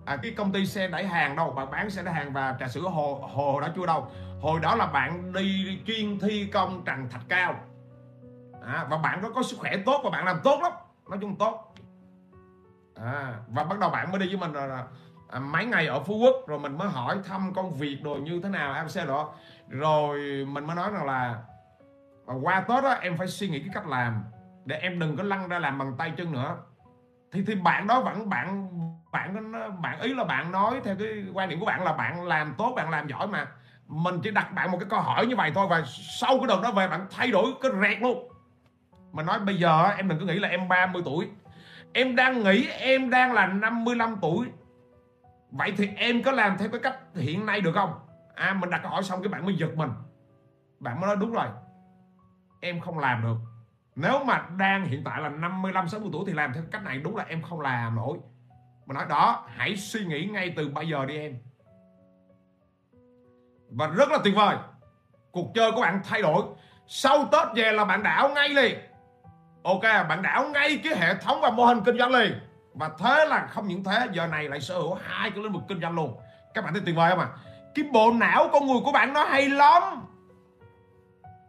à, 0.05 0.15
cái 0.15 0.31
công 0.31 0.51
ty 0.51 0.65
xe 0.65 0.87
đẩy 0.87 1.07
hàng 1.07 1.35
đâu 1.35 1.51
bạn 1.51 1.71
bán 1.71 1.89
xe 1.89 2.03
đẩy 2.03 2.13
hàng 2.13 2.33
và 2.33 2.55
trà 2.59 2.67
sữa 2.67 2.81
hồ 2.81 3.29
hồ 3.33 3.61
đó 3.61 3.67
chưa 3.75 3.85
đâu. 3.85 4.11
Hồi 4.41 4.59
đó 4.59 4.75
là 4.75 4.85
bạn 4.85 5.33
đi 5.33 5.79
chuyên 5.85 6.19
thi 6.19 6.49
công 6.53 6.83
trần 6.85 7.09
thạch 7.09 7.23
cao 7.29 7.55
à, 8.67 8.87
và 8.89 8.97
bạn 8.97 9.19
có 9.21 9.29
có 9.29 9.43
sức 9.43 9.57
khỏe 9.59 9.77
tốt 9.85 10.01
và 10.03 10.09
bạn 10.09 10.25
làm 10.25 10.39
tốt 10.43 10.59
lắm. 10.63 10.71
Nói 11.09 11.19
chung 11.21 11.35
tốt. 11.35 11.75
À, 12.95 13.33
và 13.47 13.63
bắt 13.63 13.79
đầu 13.79 13.89
bạn 13.89 14.11
mới 14.11 14.19
đi 14.19 14.27
với 14.27 14.37
mình 14.37 14.53
là, 14.53 14.83
à, 15.29 15.39
mấy 15.39 15.65
ngày 15.65 15.87
ở 15.87 15.99
phú 15.99 16.17
quốc 16.17 16.35
rồi 16.47 16.59
mình 16.59 16.77
mới 16.77 16.89
hỏi 16.89 17.17
thăm 17.27 17.53
công 17.53 17.73
việc 17.73 17.99
rồi 18.03 18.19
như 18.19 18.39
thế 18.43 18.49
nào 18.49 18.73
em 18.73 18.89
xe 18.89 19.05
đó 19.05 19.33
rồi 19.69 20.45
mình 20.49 20.65
mới 20.65 20.75
nói 20.75 20.91
rằng 20.91 21.05
là 21.05 21.41
à, 22.27 22.33
qua 22.43 22.61
tết 22.61 22.83
đó 22.83 22.89
em 22.89 23.17
phải 23.17 23.27
suy 23.27 23.49
nghĩ 23.49 23.59
cái 23.59 23.69
cách 23.73 23.87
làm 23.87 24.23
để 24.65 24.77
em 24.77 24.99
đừng 24.99 25.17
có 25.17 25.23
lăn 25.23 25.47
ra 25.49 25.59
làm 25.59 25.77
bằng 25.77 25.95
tay 25.97 26.13
chân 26.17 26.31
nữa. 26.31 26.57
Thì 27.31 27.43
thì 27.47 27.55
bạn 27.55 27.87
đó 27.87 28.01
vẫn 28.01 28.29
bạn 28.29 28.69
bạn 29.11 29.51
bạn 29.81 29.99
ý 29.99 30.13
là 30.13 30.23
bạn 30.23 30.51
nói 30.51 30.81
theo 30.83 30.95
cái 30.99 31.25
quan 31.33 31.49
điểm 31.49 31.59
của 31.59 31.65
bạn 31.65 31.83
là 31.83 31.93
bạn 31.93 32.27
làm 32.27 32.55
tốt 32.57 32.73
bạn 32.75 32.89
làm 32.89 33.07
giỏi 33.07 33.27
mà. 33.27 33.47
Mình 33.87 34.19
chỉ 34.23 34.31
đặt 34.31 34.53
bạn 34.53 34.71
một 34.71 34.77
cái 34.79 34.89
câu 34.89 34.99
hỏi 34.99 35.25
như 35.25 35.35
vậy 35.35 35.51
thôi 35.55 35.67
và 35.69 35.83
sau 36.19 36.37
cái 36.37 36.47
đợt 36.47 36.59
đó 36.63 36.71
về 36.71 36.87
bạn 36.87 37.07
thay 37.11 37.31
đổi 37.31 37.45
cái 37.61 37.71
rẹt 37.81 38.01
luôn 38.01 38.31
mà 39.11 39.23
nói 39.23 39.39
bây 39.39 39.55
giờ 39.55 39.83
em 39.97 40.07
đừng 40.07 40.19
có 40.19 40.25
nghĩ 40.25 40.39
là 40.39 40.47
em 40.47 40.67
30 40.67 41.01
tuổi. 41.05 41.29
Em 41.93 42.15
đang 42.15 42.43
nghĩ 42.43 42.67
em 42.67 43.09
đang 43.09 43.33
là 43.33 43.47
55 43.47 44.17
tuổi. 44.21 44.47
Vậy 45.51 45.73
thì 45.77 45.89
em 45.95 46.23
có 46.23 46.31
làm 46.31 46.57
theo 46.57 46.69
cái 46.69 46.79
cách 46.83 46.99
hiện 47.15 47.45
nay 47.45 47.61
được 47.61 47.71
không? 47.75 47.93
À 48.35 48.53
mình 48.53 48.69
đặt 48.69 48.79
câu 48.83 48.91
hỏi 48.91 49.03
xong 49.03 49.21
cái 49.23 49.29
bạn 49.29 49.45
mới 49.45 49.55
giật 49.55 49.75
mình. 49.75 49.89
Bạn 50.79 51.01
mới 51.01 51.07
nói 51.07 51.15
đúng 51.19 51.31
rồi. 51.31 51.47
Em 52.61 52.79
không 52.79 52.99
làm 52.99 53.23
được. 53.23 53.37
Nếu 53.95 54.23
mà 54.23 54.45
đang 54.57 54.85
hiện 54.85 55.03
tại 55.05 55.21
là 55.21 55.29
55 55.29 55.87
60 55.87 56.09
tuổi 56.13 56.23
thì 56.27 56.33
làm 56.33 56.53
theo 56.53 56.63
cách 56.71 56.83
này, 56.83 56.97
đúng 56.97 57.15
là 57.15 57.23
em 57.23 57.41
không 57.41 57.61
làm 57.61 57.95
nổi. 57.95 58.17
Mà 58.85 58.93
nói 58.93 59.05
đó, 59.09 59.47
hãy 59.47 59.77
suy 59.77 60.05
nghĩ 60.05 60.25
ngay 60.25 60.53
từ 60.57 60.69
bây 60.69 60.87
giờ 60.87 61.05
đi 61.05 61.17
em. 61.17 61.37
Và 63.69 63.87
rất 63.87 64.09
là 64.11 64.17
tuyệt 64.23 64.35
vời. 64.35 64.57
Cuộc 65.31 65.51
chơi 65.55 65.71
của 65.71 65.81
bạn 65.81 66.01
thay 66.03 66.21
đổi. 66.21 66.43
Sau 66.87 67.25
Tết 67.31 67.47
về 67.55 67.71
là 67.71 67.85
bạn 67.85 68.03
đảo 68.03 68.29
ngay 68.29 68.49
liền 68.49 68.79
ok, 69.63 69.83
bạn 69.83 70.21
đảo 70.21 70.47
ngay 70.47 70.81
cái 70.83 70.95
hệ 70.95 71.15
thống 71.15 71.41
và 71.41 71.49
mô 71.49 71.65
hình 71.65 71.81
kinh 71.85 71.97
doanh 71.97 72.11
liền. 72.11 72.39
Và 72.73 72.89
thế 72.99 73.25
là 73.25 73.47
không 73.49 73.67
những 73.67 73.83
thế, 73.83 74.07
giờ 74.11 74.27
này 74.27 74.49
lại 74.49 74.61
sở 74.61 74.75
hữu 74.75 74.97
hai 75.03 75.31
cái 75.31 75.43
lĩnh 75.43 75.53
vực 75.53 75.63
kinh 75.67 75.81
doanh 75.81 75.95
luôn. 75.95 76.17
Các 76.53 76.63
bạn 76.63 76.73
thấy 76.73 76.81
tuyệt 76.85 76.95
vời 76.95 77.09
không 77.09 77.19
ạ? 77.19 77.27
À? 77.35 77.49
cái 77.75 77.85
bộ 77.91 78.11
não 78.11 78.49
con 78.53 78.67
người 78.67 78.79
của 78.85 78.91
bạn 78.91 79.13
nó 79.13 79.25
hay 79.25 79.49
lắm. 79.49 79.83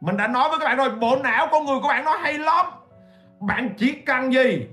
Mình 0.00 0.16
đã 0.16 0.26
nói 0.26 0.48
với 0.48 0.58
các 0.58 0.64
bạn 0.64 0.76
rồi, 0.76 0.90
bộ 0.90 1.16
não 1.16 1.48
con 1.52 1.66
người 1.66 1.80
của 1.82 1.88
bạn 1.88 2.04
nó 2.04 2.16
hay 2.16 2.38
lắm. 2.38 2.66
Bạn 3.40 3.74
chỉ 3.78 3.92
cần 3.92 4.32
gì? 4.32 4.66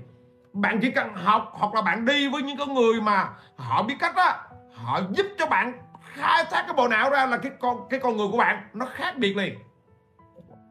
Bạn 0.52 0.78
chỉ 0.82 0.90
cần 0.90 1.14
học 1.14 1.52
hoặc 1.52 1.74
là 1.74 1.82
bạn 1.82 2.04
đi 2.04 2.28
với 2.28 2.42
những 2.42 2.56
cái 2.56 2.66
người 2.66 3.00
mà 3.00 3.28
họ 3.56 3.82
biết 3.82 3.94
cách 3.98 4.16
á, 4.16 4.40
họ 4.74 5.00
giúp 5.10 5.26
cho 5.38 5.46
bạn 5.46 5.72
khai 6.00 6.44
thác 6.50 6.62
cái 6.66 6.74
bộ 6.76 6.88
não 6.88 7.10
ra 7.10 7.26
là 7.26 7.36
cái 7.36 7.52
con 7.60 7.88
cái 7.90 8.00
con 8.00 8.16
người 8.16 8.28
của 8.32 8.38
bạn 8.38 8.62
nó 8.72 8.86
khác 8.86 9.18
biệt 9.18 9.36
liền. 9.36 9.58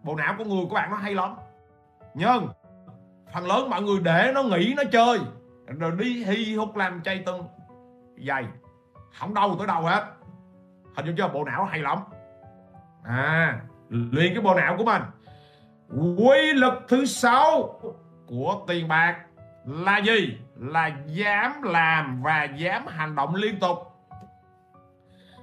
Bộ 0.04 0.16
não 0.16 0.36
của 0.38 0.44
người 0.44 0.66
của 0.70 0.76
bạn 0.76 0.92
nó 0.92 0.98
hay 0.98 1.14
lắm. 1.14 1.36
Nhưng 2.14 2.48
phần 3.38 3.48
lớn 3.48 3.70
mọi 3.70 3.82
người 3.82 4.00
để 4.00 4.32
nó 4.36 4.44
nghỉ 4.44 4.74
nó 4.78 4.84
chơi. 4.92 5.20
Rồi 5.80 5.92
đi 5.98 6.24
hi 6.26 6.56
hút 6.56 6.76
làm 6.76 7.02
chay 7.04 7.24
tưng. 7.26 7.44
Dày. 8.28 8.46
Không 9.20 9.34
đâu 9.34 9.56
tới 9.58 9.68
đâu 9.68 9.82
hết. 9.82 10.04
Hình 10.96 11.06
như 11.06 11.14
chưa 11.18 11.28
bộ 11.28 11.44
não 11.44 11.66
hay 11.66 11.80
lắm. 11.80 11.98
À 13.04 13.60
luyện 13.90 14.34
cái 14.34 14.42
bộ 14.42 14.56
não 14.56 14.78
của 14.78 14.84
mình. 14.84 15.02
Quy 16.18 16.54
lực 16.54 16.74
thứ 16.88 17.06
sáu 17.06 17.80
của 18.28 18.66
tiền 18.68 18.88
bạc 18.88 19.18
là 19.66 19.98
gì? 19.98 20.38
Là 20.56 20.92
dám 21.08 21.62
làm 21.62 22.22
và 22.24 22.44
dám 22.44 22.88
hành 22.88 23.16
động 23.16 23.36
liên 23.36 23.60
tục. 23.60 23.78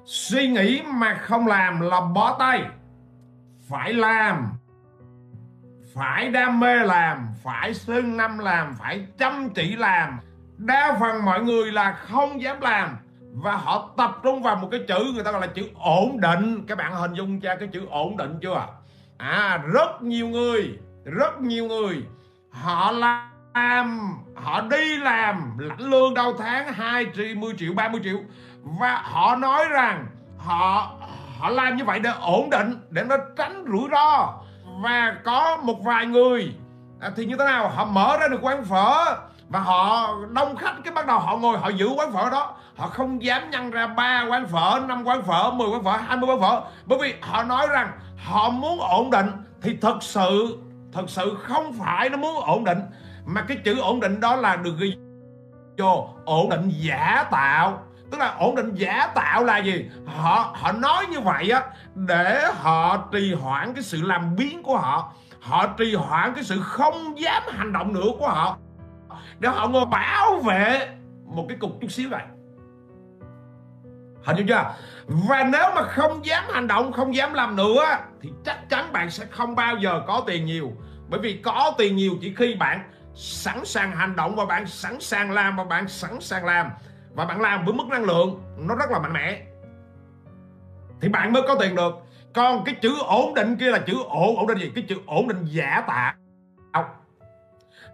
Suy 0.04 0.48
nghĩ 0.48 0.82
mà 0.86 1.14
không 1.14 1.46
làm 1.46 1.80
là 1.80 2.00
bó 2.00 2.36
tay. 2.38 2.62
Phải 3.68 3.92
làm 3.92 4.52
phải 5.94 6.28
đam 6.28 6.60
mê 6.60 6.74
làm, 6.76 7.28
phải 7.42 7.74
sương 7.74 8.16
năm 8.16 8.38
làm, 8.38 8.74
phải 8.78 9.06
chăm 9.18 9.50
chỉ 9.50 9.76
làm. 9.76 10.18
Đa 10.56 10.96
phần 11.00 11.24
mọi 11.24 11.42
người 11.42 11.72
là 11.72 11.92
không 11.92 12.42
dám 12.42 12.60
làm. 12.60 12.96
Và 13.32 13.56
họ 13.56 13.90
tập 13.96 14.18
trung 14.22 14.42
vào 14.42 14.56
một 14.56 14.68
cái 14.70 14.80
chữ 14.88 15.12
người 15.14 15.24
ta 15.24 15.32
gọi 15.32 15.40
là 15.40 15.46
chữ 15.46 15.62
ổn 15.74 16.20
định. 16.20 16.66
Các 16.66 16.78
bạn 16.78 16.92
hình 16.92 17.14
dung 17.14 17.40
ra 17.40 17.56
cái 17.56 17.68
chữ 17.72 17.86
ổn 17.90 18.16
định 18.16 18.38
chưa? 18.42 18.66
À 19.18 19.62
rất 19.72 20.02
nhiều 20.02 20.28
người, 20.28 20.78
rất 21.04 21.40
nhiều 21.40 21.66
người. 21.66 22.02
Họ 22.50 22.92
làm, 22.92 24.00
họ 24.36 24.60
đi 24.60 24.96
làm, 24.96 25.58
lãnh 25.58 25.80
lương 25.80 26.14
đầu 26.14 26.34
tháng 26.38 26.72
20 26.72 27.54
triệu 27.58 27.72
30 27.74 28.00
triệu. 28.04 28.18
Và 28.62 29.02
họ 29.04 29.36
nói 29.36 29.64
rằng 29.70 30.06
họ 30.38 30.92
họ 31.38 31.50
làm 31.50 31.76
như 31.76 31.84
vậy 31.84 32.00
để 32.00 32.10
ổn 32.20 32.50
định, 32.50 32.74
để 32.90 33.04
nó 33.04 33.16
tránh 33.36 33.64
rủi 33.68 33.88
ro 33.90 34.34
và 34.80 35.16
có 35.24 35.56
một 35.62 35.84
vài 35.84 36.06
người 36.06 36.54
à, 37.00 37.10
thì 37.16 37.26
như 37.26 37.36
thế 37.38 37.44
nào? 37.44 37.68
Họ 37.68 37.84
mở 37.84 38.16
ra 38.20 38.28
được 38.28 38.38
quán 38.42 38.64
phở 38.64 39.16
và 39.48 39.60
họ 39.60 40.14
đông 40.30 40.56
khách. 40.56 40.74
Cái 40.84 40.94
bắt 40.94 41.06
đầu 41.06 41.18
họ 41.18 41.36
ngồi 41.36 41.58
họ 41.58 41.68
giữ 41.68 41.88
quán 41.96 42.12
phở 42.12 42.30
đó. 42.30 42.56
Họ 42.76 42.88
không 42.88 43.22
dám 43.22 43.50
nhân 43.50 43.70
ra 43.70 43.86
ba 43.86 44.26
quán 44.30 44.46
phở 44.46 44.80
năm 44.88 45.04
quán 45.04 45.22
phở 45.22 45.50
10 45.50 45.68
quán 45.68 45.84
phở 45.84 45.90
20 45.90 46.30
quán 46.30 46.40
phở. 46.40 46.60
Bởi 46.86 46.98
vì 47.02 47.14
họ 47.20 47.42
nói 47.42 47.66
rằng 47.70 47.92
họ 48.24 48.50
muốn 48.50 48.80
ổn 48.80 49.10
định. 49.10 49.30
Thì 49.62 49.76
thật 49.82 49.96
sự 50.00 50.58
thật 50.92 51.04
sự 51.06 51.36
không 51.42 51.72
phải 51.72 52.10
nó 52.10 52.16
muốn 52.16 52.44
ổn 52.44 52.64
định 52.64 52.78
mà 53.24 53.42
cái 53.48 53.56
chữ 53.64 53.80
ổn 53.80 54.00
định 54.00 54.20
đó 54.20 54.36
là 54.36 54.56
được 54.56 54.74
ghi 54.78 54.94
vô 55.78 56.08
ổn 56.24 56.48
định 56.48 56.72
giả 56.76 57.24
tạo 57.30 57.83
tức 58.10 58.18
là 58.20 58.34
ổn 58.38 58.54
định 58.54 58.74
giả 58.74 59.06
tạo 59.14 59.44
là 59.44 59.58
gì? 59.58 59.90
Họ 60.06 60.54
họ 60.56 60.72
nói 60.72 61.06
như 61.10 61.20
vậy 61.20 61.50
á, 61.50 61.62
để 61.94 62.46
họ 62.54 63.08
trì 63.12 63.34
hoãn 63.34 63.74
cái 63.74 63.82
sự 63.82 64.02
làm 64.02 64.36
biến 64.36 64.62
của 64.62 64.76
họ. 64.78 65.12
Họ 65.40 65.66
trì 65.66 65.94
hoãn 65.94 66.34
cái 66.34 66.44
sự 66.44 66.60
không 66.60 67.20
dám 67.20 67.42
hành 67.48 67.72
động 67.72 67.92
nữa 67.92 68.10
của 68.18 68.28
họ. 68.28 68.58
Để 69.38 69.48
họ 69.48 69.68
ngồi 69.68 69.86
bảo 69.86 70.36
vệ 70.36 70.88
một 71.24 71.46
cái 71.48 71.58
cục 71.60 71.70
chút 71.80 71.88
xíu 71.90 72.08
này. 72.08 72.24
Hình 74.24 74.36
như 74.36 74.44
chưa? 74.48 74.74
Và 75.06 75.44
nếu 75.44 75.70
mà 75.74 75.82
không 75.82 76.26
dám 76.26 76.44
hành 76.52 76.66
động, 76.66 76.92
không 76.92 77.14
dám 77.14 77.34
làm 77.34 77.56
nữa, 77.56 77.84
thì 78.22 78.32
chắc 78.44 78.70
chắn 78.70 78.92
bạn 78.92 79.10
sẽ 79.10 79.24
không 79.30 79.54
bao 79.54 79.76
giờ 79.76 80.02
có 80.06 80.22
tiền 80.26 80.46
nhiều. 80.46 80.72
Bởi 81.08 81.20
vì 81.20 81.40
có 81.44 81.72
tiền 81.78 81.96
nhiều 81.96 82.12
chỉ 82.20 82.34
khi 82.36 82.54
bạn 82.54 82.90
sẵn 83.14 83.64
sàng 83.64 83.92
hành 83.92 84.16
động 84.16 84.36
và 84.36 84.44
bạn 84.44 84.66
sẵn 84.66 85.00
sàng 85.00 85.30
làm 85.30 85.56
và 85.56 85.64
bạn 85.64 85.88
sẵn 85.88 86.20
sàng 86.20 86.44
làm 86.44 86.70
và 87.14 87.24
bạn 87.24 87.40
làm 87.40 87.64
với 87.64 87.74
mức 87.74 87.86
năng 87.88 88.04
lượng 88.04 88.42
nó 88.56 88.74
rất 88.74 88.90
là 88.90 88.98
mạnh 88.98 89.12
mẽ. 89.12 89.42
Thì 91.00 91.08
bạn 91.08 91.32
mới 91.32 91.42
có 91.48 91.54
tiền 91.60 91.76
được. 91.76 91.94
Còn 92.34 92.64
cái 92.64 92.74
chữ 92.74 92.94
ổn 93.06 93.34
định 93.34 93.56
kia 93.56 93.70
là 93.70 93.78
chữ 93.78 93.94
ổn 94.08 94.36
ổn 94.36 94.46
định 94.46 94.58
gì? 94.58 94.72
Cái 94.74 94.84
chữ 94.88 94.96
ổn 95.06 95.28
định 95.28 95.44
giả 95.44 95.84
tạo. 95.86 96.14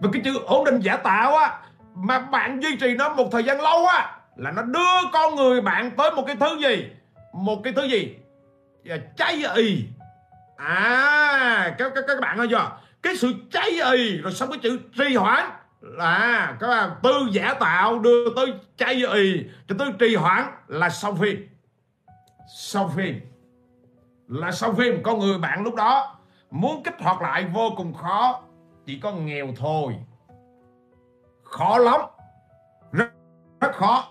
Và 0.00 0.10
cái 0.12 0.22
chữ 0.24 0.38
ổn 0.46 0.64
định 0.64 0.80
giả 0.80 0.96
tạo 0.96 1.36
á, 1.36 1.58
mà 1.94 2.18
bạn 2.18 2.62
duy 2.62 2.76
trì 2.76 2.94
nó 2.94 3.14
một 3.14 3.28
thời 3.32 3.44
gian 3.44 3.60
lâu 3.60 3.86
á, 3.86 4.18
là 4.36 4.50
nó 4.50 4.62
đưa 4.62 5.10
con 5.12 5.36
người 5.36 5.60
bạn 5.60 5.90
tới 5.90 6.10
một 6.10 6.24
cái 6.26 6.36
thứ 6.40 6.58
gì? 6.60 6.90
Một 7.32 7.60
cái 7.64 7.72
thứ 7.72 7.82
gì? 7.84 8.16
Dạ, 8.84 8.96
cháy 9.16 9.44
ì 9.54 9.84
à 10.56 11.74
các 11.78 11.92
các 11.94 12.04
các 12.08 12.20
bạn 12.20 12.38
ơi 12.38 12.46
chưa 12.50 12.70
cái 13.02 13.16
sự 13.16 13.34
cháy 13.52 13.70
ì 13.92 14.16
rồi 14.16 14.32
xong 14.32 14.50
cái 14.50 14.58
chữ 14.62 14.78
trì 14.98 15.16
hoãn 15.16 15.50
là 15.80 16.56
các 16.60 16.68
bạn 16.68 16.90
từ 17.02 17.28
giả 17.32 17.54
tạo 17.60 17.98
đưa 17.98 18.34
tới 18.36 18.54
cháy 18.76 18.94
ì 19.14 19.44
cho 19.68 19.74
tới 19.78 19.92
trì 19.98 20.14
hoãn 20.14 20.44
là 20.66 20.90
xong 20.90 21.16
phim. 21.16 21.48
Xong 22.56 22.90
phim. 22.96 23.20
Là 24.28 24.52
xong 24.52 24.76
phim. 24.76 25.02
Con 25.02 25.18
người 25.18 25.38
bạn 25.38 25.62
lúc 25.62 25.74
đó 25.74 26.16
muốn 26.50 26.82
kích 26.82 26.94
hoạt 27.00 27.22
lại 27.22 27.44
vô 27.54 27.70
cùng 27.76 27.94
khó. 27.94 28.42
Chỉ 28.86 28.98
có 28.98 29.12
nghèo 29.12 29.46
thôi. 29.56 29.96
Khó 31.44 31.78
lắm. 31.78 32.00
Rất, 32.92 33.10
rất 33.60 33.72
khó. 33.74 34.04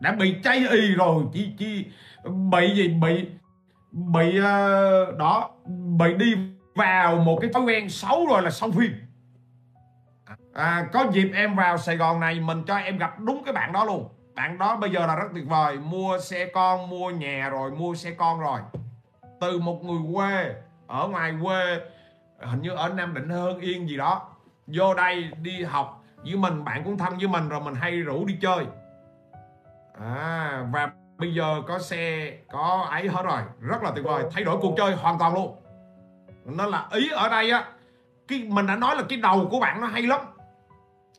Đã 0.00 0.12
bị 0.12 0.36
cháy 0.44 0.66
y 0.70 0.94
rồi. 0.94 1.24
Chi 1.32 1.50
chi 1.58 1.86
bị 2.24 2.74
gì? 2.74 2.88
Bị 2.88 3.28
bị 3.90 4.38
uh, 4.38 5.18
đó. 5.18 5.50
Bị 5.98 6.14
đi 6.14 6.34
vào 6.74 7.16
một 7.16 7.38
cái 7.40 7.50
thói 7.54 7.62
quen 7.62 7.88
xấu 7.88 8.26
rồi 8.26 8.42
là 8.42 8.50
xong 8.50 8.72
phim 8.72 8.92
à, 10.54 10.86
có 10.92 11.06
dịp 11.12 11.30
em 11.34 11.56
vào 11.56 11.78
Sài 11.78 11.96
Gòn 11.96 12.20
này 12.20 12.40
mình 12.40 12.62
cho 12.66 12.76
em 12.76 12.98
gặp 12.98 13.20
đúng 13.20 13.44
cái 13.44 13.52
bạn 13.52 13.72
đó 13.72 13.84
luôn. 13.84 14.08
Bạn 14.34 14.58
đó 14.58 14.76
bây 14.76 14.90
giờ 14.90 15.06
là 15.06 15.16
rất 15.16 15.26
tuyệt 15.34 15.44
vời. 15.48 15.76
Mua 15.76 16.18
xe 16.18 16.46
con 16.54 16.90
mua 16.90 17.10
nhà 17.10 17.48
rồi 17.48 17.70
mua 17.70 17.94
xe 17.94 18.10
con 18.10 18.40
rồi. 18.40 18.60
Từ 19.40 19.58
một 19.58 19.84
người 19.84 20.14
quê 20.14 20.54
ở 20.86 21.08
ngoài 21.08 21.34
quê 21.42 21.80
hình 22.40 22.62
như 22.62 22.70
ở 22.70 22.88
Nam 22.88 23.14
Định 23.14 23.28
Hưng 23.28 23.60
Yên 23.60 23.88
gì 23.88 23.96
đó 23.96 24.28
vô 24.66 24.94
đây 24.94 25.30
đi 25.42 25.62
học 25.62 26.04
với 26.16 26.36
mình 26.36 26.64
bạn 26.64 26.84
cũng 26.84 26.98
thân 26.98 27.18
với 27.18 27.28
mình 27.28 27.48
rồi 27.48 27.60
mình 27.60 27.74
hay 27.74 28.00
rủ 28.00 28.24
đi 28.24 28.38
chơi. 28.40 28.66
À, 30.00 30.66
và 30.72 30.90
bây 31.16 31.34
giờ 31.34 31.62
có 31.68 31.78
xe 31.78 32.32
có 32.52 32.86
ấy 32.90 33.08
hết 33.08 33.22
rồi. 33.22 33.40
Rất 33.60 33.82
là 33.82 33.90
tuyệt 33.94 34.04
vời. 34.04 34.24
Thay 34.32 34.44
đổi 34.44 34.56
cuộc 34.60 34.74
chơi 34.76 34.94
hoàn 34.94 35.18
toàn 35.18 35.34
luôn. 35.34 35.56
Nó 36.44 36.66
là 36.66 36.86
ý 36.92 37.10
ở 37.10 37.28
đây 37.28 37.50
á 37.50 37.64
cái 38.28 38.46
mình 38.48 38.66
đã 38.66 38.76
nói 38.76 38.96
là 38.96 39.02
cái 39.08 39.18
đầu 39.18 39.48
của 39.50 39.60
bạn 39.60 39.80
nó 39.80 39.86
hay 39.86 40.02
lắm 40.02 40.20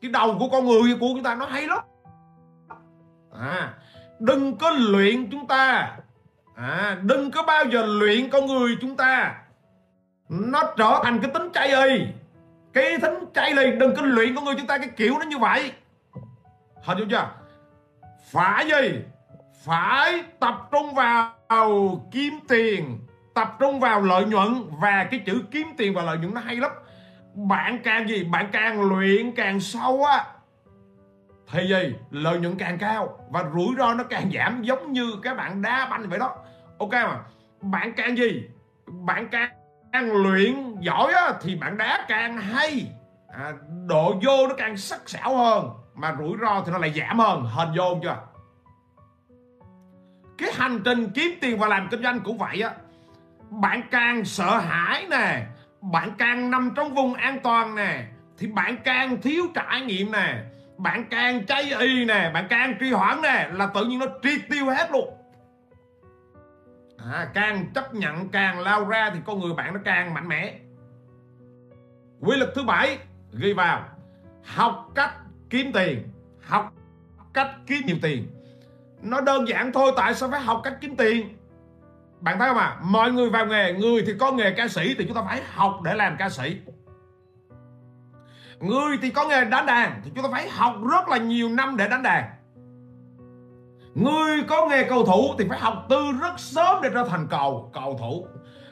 cái 0.02 0.10
đầu 0.10 0.36
của 0.38 0.48
con 0.48 0.66
người, 0.66 0.96
của 1.00 1.06
chúng 1.14 1.22
ta 1.22 1.34
nó 1.34 1.46
hay 1.46 1.66
lắm. 1.66 1.78
À 3.40 3.74
đừng 4.18 4.56
có 4.56 4.70
luyện 4.70 5.30
chúng 5.30 5.46
ta. 5.46 5.96
À 6.56 6.98
đừng 7.02 7.30
có 7.30 7.42
bao 7.42 7.64
giờ 7.64 7.86
luyện 7.86 8.30
con 8.30 8.46
người 8.46 8.76
chúng 8.80 8.96
ta. 8.96 9.34
Nó 10.28 10.62
trở 10.76 11.00
thành 11.04 11.20
cái 11.22 11.30
tính 11.34 11.50
chay 11.54 11.70
ơi 11.70 12.06
cái 12.72 12.98
tính 13.02 13.14
chay 13.34 13.54
này 13.54 13.72
đừng 13.72 13.96
có 13.96 14.02
luyện 14.02 14.34
con 14.34 14.44
người 14.44 14.54
chúng 14.58 14.66
ta, 14.66 14.78
cái 14.78 14.88
kiểu 14.96 15.18
nó 15.18 15.24
như 15.24 15.38
vậy. 15.38 15.72
Hình 16.82 16.98
dung 16.98 17.08
chưa? 17.08 17.30
Phải 18.30 18.68
gì? 18.68 19.00
Phải 19.64 20.22
tập 20.40 20.68
trung 20.72 20.94
vào 20.94 22.00
kiếm 22.10 22.38
tiền, 22.48 22.98
tập 23.34 23.56
trung 23.58 23.80
vào 23.80 24.00
lợi 24.00 24.24
nhuận. 24.24 24.64
Và 24.80 25.06
cái 25.10 25.20
chữ 25.26 25.42
kiếm 25.50 25.66
tiền 25.76 25.94
và 25.94 26.02
lợi 26.02 26.18
nhuận 26.18 26.34
nó 26.34 26.40
hay 26.40 26.56
lắm 26.56 26.70
bạn 27.36 27.78
càng 27.84 28.08
gì? 28.08 28.24
Bạn 28.24 28.48
càng 28.52 28.80
luyện 28.80 29.32
càng 29.36 29.60
sâu 29.60 30.04
á. 30.04 30.24
Thì 31.50 31.68
gì? 31.68 31.94
Lợi 32.10 32.38
nhuận 32.38 32.58
càng 32.58 32.78
cao 32.78 33.18
và 33.30 33.44
rủi 33.54 33.74
ro 33.78 33.94
nó 33.94 34.04
càng 34.04 34.30
giảm 34.34 34.62
giống 34.62 34.92
như 34.92 35.12
các 35.22 35.36
bạn 35.36 35.62
đá 35.62 35.88
banh 35.90 36.08
vậy 36.08 36.18
đó. 36.18 36.36
Ok 36.78 36.92
mà 36.92 37.20
bạn 37.60 37.92
càng 37.96 38.16
gì? 38.16 38.48
Bạn 38.86 39.28
càng, 39.32 39.50
càng 39.92 40.12
luyện 40.12 40.80
giỏi 40.80 41.12
á, 41.12 41.32
thì 41.42 41.56
bạn 41.56 41.76
đá 41.76 42.04
càng 42.08 42.36
hay. 42.36 42.92
À, 43.28 43.52
độ 43.86 44.14
vô 44.24 44.46
nó 44.48 44.54
càng 44.58 44.76
sắc 44.76 45.08
sảo 45.08 45.36
hơn 45.36 45.70
mà 45.94 46.16
rủi 46.18 46.36
ro 46.40 46.62
thì 46.66 46.72
nó 46.72 46.78
lại 46.78 46.92
giảm 46.96 47.18
hơn. 47.18 47.44
Hình 47.44 47.68
vô 47.76 47.98
chưa? 48.02 48.16
Cái 50.38 50.50
hành 50.54 50.80
trình 50.84 51.10
kiếm 51.14 51.38
tiền 51.40 51.58
và 51.58 51.68
làm 51.68 51.88
kinh 51.90 52.02
doanh 52.02 52.20
cũng 52.20 52.38
vậy 52.38 52.62
á. 52.62 52.70
Bạn 53.50 53.82
càng 53.90 54.24
sợ 54.24 54.58
hãi 54.58 55.06
nè 55.10 55.46
bạn 55.92 56.12
càng 56.18 56.50
nằm 56.50 56.72
trong 56.76 56.94
vùng 56.94 57.14
an 57.14 57.40
toàn 57.42 57.74
nè 57.74 58.04
thì 58.38 58.46
bạn 58.46 58.76
càng 58.84 59.22
thiếu 59.22 59.44
trải 59.54 59.80
nghiệm 59.80 60.12
nè 60.12 60.44
bạn 60.78 61.04
càng 61.10 61.46
cháy 61.46 61.72
y 61.80 62.04
nè 62.04 62.30
bạn 62.34 62.46
càng 62.50 62.74
trì 62.80 62.90
hoãn 62.90 63.22
nè 63.22 63.48
là 63.52 63.66
tự 63.66 63.84
nhiên 63.84 63.98
nó 63.98 64.06
triệt 64.22 64.40
tiêu 64.50 64.66
hết 64.66 64.90
luôn. 64.92 65.14
À, 67.12 67.28
càng 67.34 67.66
chấp 67.74 67.94
nhận 67.94 68.28
càng 68.28 68.60
lao 68.60 68.84
ra 68.84 69.10
thì 69.14 69.20
con 69.26 69.40
người 69.40 69.54
bạn 69.54 69.74
nó 69.74 69.80
càng 69.84 70.14
mạnh 70.14 70.28
mẽ. 70.28 70.58
Quy 72.20 72.36
luật 72.36 72.50
thứ 72.54 72.62
bảy 72.62 72.98
ghi 73.32 73.52
vào. 73.52 73.88
Học 74.44 74.90
cách 74.94 75.12
kiếm 75.50 75.72
tiền 75.72 76.02
học 76.40 76.72
cách 77.34 77.50
kiếm 77.66 77.82
nhiều 77.86 77.96
tiền. 78.02 78.30
Nó 79.02 79.20
đơn 79.20 79.48
giản 79.48 79.72
thôi 79.72 79.92
tại 79.96 80.14
sao 80.14 80.30
phải 80.30 80.40
học 80.40 80.60
cách 80.64 80.74
kiếm 80.80 80.96
tiền? 80.96 81.35
Bạn 82.20 82.38
thấy 82.38 82.48
không 82.48 82.58
à 82.58 82.76
mọi 82.82 83.12
người 83.12 83.30
vào 83.30 83.46
nghề 83.46 83.72
người 83.72 84.02
thì 84.06 84.12
có 84.20 84.32
nghề 84.32 84.50
ca 84.50 84.68
sĩ 84.68 84.94
thì 84.98 85.04
chúng 85.04 85.16
ta 85.16 85.22
phải 85.28 85.42
học 85.54 85.80
để 85.84 85.94
làm 85.94 86.16
ca 86.18 86.28
sĩ. 86.28 86.56
Người 88.60 88.98
thì 89.02 89.10
có 89.10 89.28
nghề 89.28 89.44
đánh 89.44 89.66
đàn 89.66 90.00
thì 90.04 90.10
chúng 90.14 90.24
ta 90.24 90.30
phải 90.32 90.48
học 90.48 90.74
rất 90.90 91.08
là 91.08 91.16
nhiều 91.16 91.48
năm 91.48 91.76
để 91.76 91.88
đánh 91.88 92.02
đàn. 92.02 92.24
Người 93.94 94.42
có 94.48 94.66
nghề 94.66 94.84
cầu 94.84 95.06
thủ 95.06 95.34
thì 95.38 95.44
phải 95.48 95.58
học 95.58 95.86
từ 95.88 96.12
rất 96.20 96.34
sớm 96.38 96.82
để 96.82 96.90
trở 96.94 97.04
thành 97.04 97.26
cầu 97.30 97.70
cầu 97.74 97.98
thủ. 98.00 98.26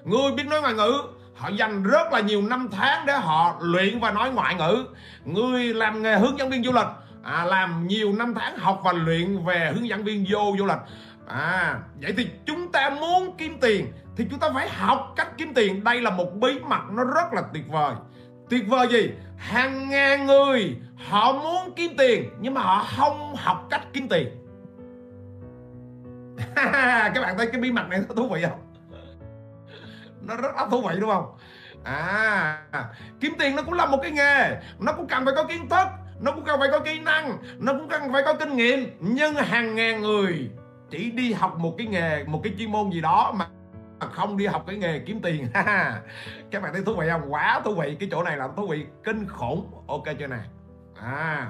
Người 0.04 0.33
biết 0.33 0.46
nói 0.46 0.61
ngoại 0.61 0.74
ngữ 0.74 1.02
họ 1.35 1.48
dành 1.48 1.83
rất 1.83 2.12
là 2.12 2.20
nhiều 2.20 2.42
năm 2.42 2.68
tháng 2.72 3.07
để 3.07 3.12
họ 3.12 3.57
luyện 3.61 4.00
và 4.00 4.11
nói 4.11 4.30
ngoại 4.30 4.54
ngữ. 4.54 4.85
Người 5.24 5.74
làm 5.74 6.02
nghề 6.02 6.18
hướng 6.18 6.38
dẫn 6.38 6.50
viên 6.50 6.64
du 6.64 6.72
lịch 6.72 6.87
à, 7.22 7.44
làm 7.44 7.87
nhiều 7.87 8.12
năm 8.12 8.35
tháng 8.35 8.59
học 8.59 8.80
và 8.85 8.92
luyện 8.92 9.44
về 9.44 9.72
hướng 9.74 9.88
dẫn 9.88 10.04
viên 10.04 10.26
vô 10.28 10.54
du 10.59 10.66
lịch 10.66 10.78
à 11.26 11.80
vậy 12.02 12.14
thì 12.16 12.30
chúng 12.46 12.72
ta 12.72 12.90
muốn 12.90 13.34
kiếm 13.38 13.58
tiền 13.60 13.92
thì 14.16 14.26
chúng 14.30 14.40
ta 14.40 14.50
phải 14.54 14.68
học 14.68 15.12
cách 15.16 15.28
kiếm 15.38 15.54
tiền. 15.54 15.84
Đây 15.84 16.00
là 16.00 16.10
một 16.10 16.34
bí 16.34 16.58
mật 16.58 16.82
nó 16.90 17.04
rất 17.04 17.32
là 17.32 17.42
tuyệt 17.52 17.64
vời. 17.68 17.94
Tuyệt 18.50 18.64
vời 18.68 18.88
gì? 18.90 19.10
Hàng 19.37 19.88
ngàn 19.88 20.26
người 20.26 20.76
họ 20.96 21.32
muốn 21.32 21.72
kiếm 21.76 21.92
tiền 21.98 22.30
nhưng 22.40 22.54
mà 22.54 22.60
họ 22.60 22.87
không 22.96 23.34
học 23.37 23.66
cách 23.70 23.82
kiếm 23.92 24.08
tiền. 24.08 24.28
Các 27.14 27.20
bạn 27.22 27.38
thấy 27.38 27.46
cái 27.46 27.60
bí 27.60 27.72
mật 27.72 27.88
này 27.88 28.00
nó 28.08 28.14
thú 28.14 28.28
vị 28.28 28.42
không? 28.42 28.60
Nó 30.20 30.37
rất 30.37 30.54
là 30.56 30.66
thú 30.70 30.82
vị, 30.88 30.94
đúng 31.00 31.10
không? 31.10 31.37
À 31.84 32.58
kiếm 33.20 33.34
tiền 33.38 33.56
nó 33.56 33.62
cũng 33.62 33.74
là 33.74 33.87
một 33.87 33.98
cái 34.02 34.10
nghề. 34.10 34.56
Nó 34.78 34.92
cũng 34.92 35.06
cần 35.06 35.24
phải 35.24 35.34
có 35.37 35.44
kiến 35.44 35.68
thức, 35.68 35.87
nó 36.20 36.32
cũng 36.32 36.44
cần 36.44 36.60
phải 36.60 36.68
có 36.72 36.78
kỹ 36.78 36.98
năng, 36.98 37.38
nó 37.58 37.72
cũng 37.72 37.88
cần 37.88 38.12
phải 38.12 38.22
có 38.24 38.34
kinh 38.34 38.56
nghiệm. 38.56 38.96
Nhưng 39.00 39.34
hàng 39.34 39.74
ngàn 39.74 40.00
người 40.00 40.50
chỉ 40.96 41.11
đi 41.11 41.33
học 41.33 41.59
một 41.59 41.74
cái 41.78 41.87
nghề, 41.87 42.24
một 42.24 42.40
cái 42.44 42.52
chuyên 42.59 42.72
môn 42.72 42.90
gì 42.90 43.00
đó 43.00 43.35
mà 43.37 43.46
không 44.00 44.37
đi 44.37 44.46
học 44.46 44.64
cái 44.66 44.76
nghề 44.76 44.98
kiếm 44.98 45.20
tiền. 45.22 45.48
Các 46.50 46.62
bạn 46.62 46.72
thấy 46.72 46.83
thú 46.87 46.94
vị 46.94 47.07
không? 47.11 47.33
Quá 47.33 47.61
thú 47.64 47.74
vị. 47.74 47.96
Cái 48.00 48.09
chỗ 48.12 48.22
này 48.22 48.37
là 48.37 48.48
thú 48.57 48.66
vị 48.66 48.85
kinh 49.04 49.26
khủng. 49.28 49.70
Ok 49.87 50.04
chưa 50.18 50.26
nè 50.26 50.37
à. 51.02 51.48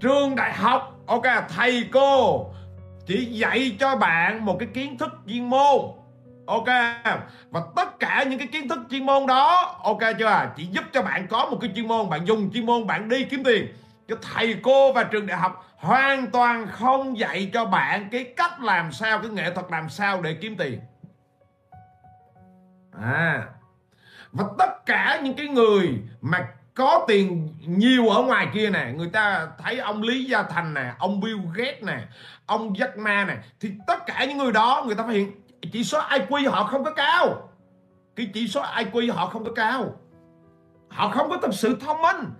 Trường 0.00 0.36
đại 0.36 0.52
học. 0.52 0.98
Ok, 1.06 1.22
thầy 1.56 1.88
cô 1.92 2.46
chỉ 3.06 3.24
dạy 3.24 3.76
cho 3.80 3.96
bạn 3.96 4.44
một 4.44 4.56
cái 4.58 4.68
kiến 4.74 4.98
thức 4.98 5.10
chuyên 5.26 5.50
môn. 5.50 5.80
Ok. 6.46 6.68
Và 7.50 7.62
tất 7.76 8.00
cả 8.00 8.24
những 8.28 8.38
cái 8.38 8.48
kiến 8.48 8.68
thức 8.68 8.78
chuyên 8.90 9.06
môn 9.06 9.26
đó, 9.26 9.76
ok 9.82 10.00
chưa? 10.18 10.52
Chỉ 10.56 10.66
giúp 10.66 10.84
cho 10.92 11.02
bạn 11.02 11.26
có 11.30 11.48
một 11.50 11.58
cái 11.60 11.70
chuyên 11.74 11.88
môn, 11.88 12.10
bạn 12.10 12.26
dùng 12.26 12.50
chuyên 12.52 12.66
môn, 12.66 12.86
bạn 12.86 13.08
đi 13.08 13.24
kiếm 13.24 13.44
tiền. 13.44 13.68
Cho 14.08 14.16
thầy 14.22 14.56
cô 14.62 14.92
và 14.92 15.04
trường 15.04 15.26
đại 15.26 15.38
học 15.38 15.66
hoàn 15.82 16.30
toàn 16.30 16.66
không 16.66 17.18
dạy 17.18 17.50
cho 17.54 17.64
bạn 17.64 18.08
cái 18.12 18.32
cách 18.36 18.60
làm 18.60 18.92
sao, 18.92 19.18
cái 19.18 19.30
nghệ 19.30 19.54
thuật 19.54 19.66
làm 19.70 19.88
sao 19.88 20.22
để 20.22 20.34
kiếm 20.40 20.56
tiền. 20.56 20.80
À 23.00 23.46
và 24.32 24.44
tất 24.58 24.86
cả 24.86 25.20
những 25.22 25.34
cái 25.34 25.48
người 25.48 25.98
mà 26.20 26.48
có 26.74 27.04
tiền 27.08 27.54
nhiều 27.66 28.08
ở 28.08 28.22
ngoài 28.22 28.48
kia 28.54 28.70
nè, 28.70 28.92
người 28.96 29.10
ta 29.12 29.48
thấy 29.58 29.78
ông 29.78 30.02
Lý 30.02 30.24
Gia 30.24 30.42
Thành 30.42 30.74
nè, 30.74 30.92
ông 30.98 31.20
Bill 31.20 31.40
Gates 31.54 31.82
nè, 31.82 31.98
ông 32.46 32.72
Jack 32.72 32.98
Ma 32.98 33.24
nè, 33.24 33.36
thì 33.60 33.70
tất 33.86 34.06
cả 34.06 34.24
những 34.24 34.38
người 34.38 34.52
đó 34.52 34.84
người 34.86 34.94
ta 34.94 35.02
phát 35.02 35.12
hiện 35.12 35.32
chỉ 35.72 35.84
số 35.84 35.98
IQ 35.98 36.50
họ 36.50 36.64
không 36.64 36.84
có 36.84 36.92
cao. 36.92 37.48
Cái 38.16 38.30
chỉ 38.34 38.48
số 38.48 38.62
IQ 38.62 39.12
họ 39.12 39.26
không 39.26 39.44
có 39.44 39.52
cao. 39.52 39.94
Họ 40.88 41.08
không 41.08 41.30
có 41.30 41.36
thực 41.36 41.54
sự 41.54 41.78
thông 41.80 42.02
minh. 42.02 42.30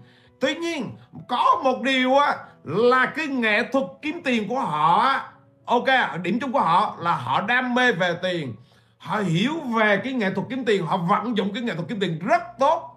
Tuy 0.41 0.55
nhiên, 0.55 0.91
có 1.29 1.61
một 1.65 1.83
điều 1.83 2.17
á 2.17 2.37
là 2.65 3.07
cái 3.07 3.27
nghệ 3.27 3.63
thuật 3.73 3.85
kiếm 4.03 4.21
tiền 4.25 4.49
của 4.49 4.61
họ 4.61 5.21
ok, 5.65 5.87
điểm 6.23 6.39
chung 6.41 6.53
của 6.53 6.61
họ 6.61 6.97
là 6.99 7.15
họ 7.17 7.41
đam 7.41 7.75
mê 7.75 7.93
về 7.93 8.19
tiền. 8.23 8.55
Họ 8.99 9.17
hiểu 9.17 9.61
về 9.61 10.01
cái 10.05 10.13
nghệ 10.13 10.35
thuật 10.35 10.47
kiếm 10.51 10.65
tiền, 10.65 10.87
họ 10.87 10.97
vận 10.97 11.37
dụng 11.37 11.53
cái 11.55 11.63
nghệ 11.63 11.75
thuật 11.75 11.89
kiếm 11.89 12.01
tiền 12.01 12.19
rất 12.19 12.43
tốt. 12.59 12.97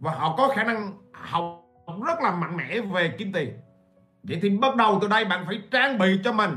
Và 0.00 0.12
họ 0.12 0.34
có 0.36 0.48
khả 0.48 0.64
năng 0.64 0.92
học 1.12 1.62
rất 2.06 2.20
là 2.20 2.30
mạnh 2.30 2.56
mẽ 2.56 2.80
về 2.80 3.14
kiếm 3.18 3.32
tiền. 3.32 3.52
Vậy 4.22 4.38
thì 4.42 4.50
bắt 4.50 4.76
đầu 4.76 4.98
từ 5.02 5.08
đây 5.08 5.24
bạn 5.24 5.44
phải 5.46 5.62
trang 5.70 5.98
bị 5.98 6.20
cho 6.24 6.32
mình 6.32 6.56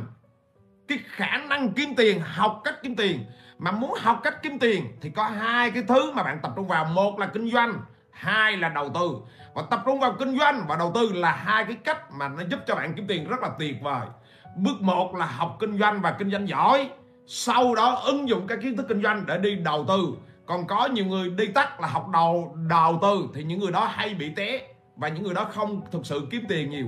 cái 0.88 1.00
khả 1.06 1.38
năng 1.38 1.74
kiếm 1.74 1.96
tiền, 1.98 2.22
học 2.22 2.62
cách 2.64 2.76
kiếm 2.84 2.96
tiền. 2.96 3.26
Mà 3.58 3.72
muốn 3.72 3.94
học 4.00 4.20
cách 4.24 4.44
kiếm 4.44 4.60
tiền 4.60 4.98
thì 5.02 5.10
có 5.10 5.24
hai 5.24 5.72
cái 5.72 5.84
thứ 5.88 6.12
mà 6.12 6.24
bạn 6.24 6.40
tập 6.42 6.52
trung 6.56 6.68
vào. 6.68 6.86
Một 6.86 7.20
là 7.20 7.28
kinh 7.34 7.52
doanh 7.52 7.74
hai 8.20 8.58
là 8.58 8.70
đầu 8.70 8.90
tư. 8.94 9.12
Và 9.54 9.64
tập 9.70 9.82
trung 9.86 10.00
vào 10.00 10.16
kinh 10.20 10.40
doanh 10.40 10.66
và 10.68 10.76
đầu 10.76 10.92
tư 10.96 11.12
là 11.14 11.32
hai 11.32 11.66
cái 11.66 11.76
cách 11.76 12.12
mà 12.12 12.28
nó 12.28 12.44
giúp 12.50 12.60
cho 12.68 12.76
bạn 12.76 12.94
kiếm 12.96 13.08
tiền 13.08 13.28
rất 13.30 13.40
là 13.42 13.50
tuyệt 13.60 13.76
vời. 13.82 14.08
Bước 14.56 14.82
một 14.82 15.16
là 15.16 15.26
học 15.26 15.58
kinh 15.60 15.78
doanh 15.78 16.02
và 16.02 16.12
kinh 16.12 16.32
doanh 16.32 16.48
giỏi. 16.48 16.90
Sau 17.28 17.76
đó 17.76 18.02
ứng 18.06 18.30
dụng 18.30 18.48
các 18.48 18.60
kiến 18.62 18.78
thức 18.78 18.86
kinh 18.90 19.04
doanh 19.04 19.26
để 19.28 19.38
đi 19.38 19.56
đầu 19.56 19.86
tư. 19.88 20.08
Còn 20.46 20.68
có 20.68 20.86
nhiều 20.86 21.06
người 21.06 21.30
đi 21.30 21.48
tắt 21.48 21.82
là 21.82 21.88
học 21.88 22.08
đầu 22.14 22.56
đầu 22.70 23.00
tư 23.02 23.30
thì 23.34 23.44
những 23.44 23.60
người 23.60 23.72
đó 23.72 23.86
hay 23.86 24.14
bị 24.14 24.30
té 24.36 24.62
và 24.96 25.08
những 25.08 25.24
người 25.24 25.34
đó 25.34 25.44
không 25.44 25.82
thực 25.92 26.06
sự 26.06 26.28
kiếm 26.32 26.46
tiền 26.50 26.70
nhiều. 26.70 26.88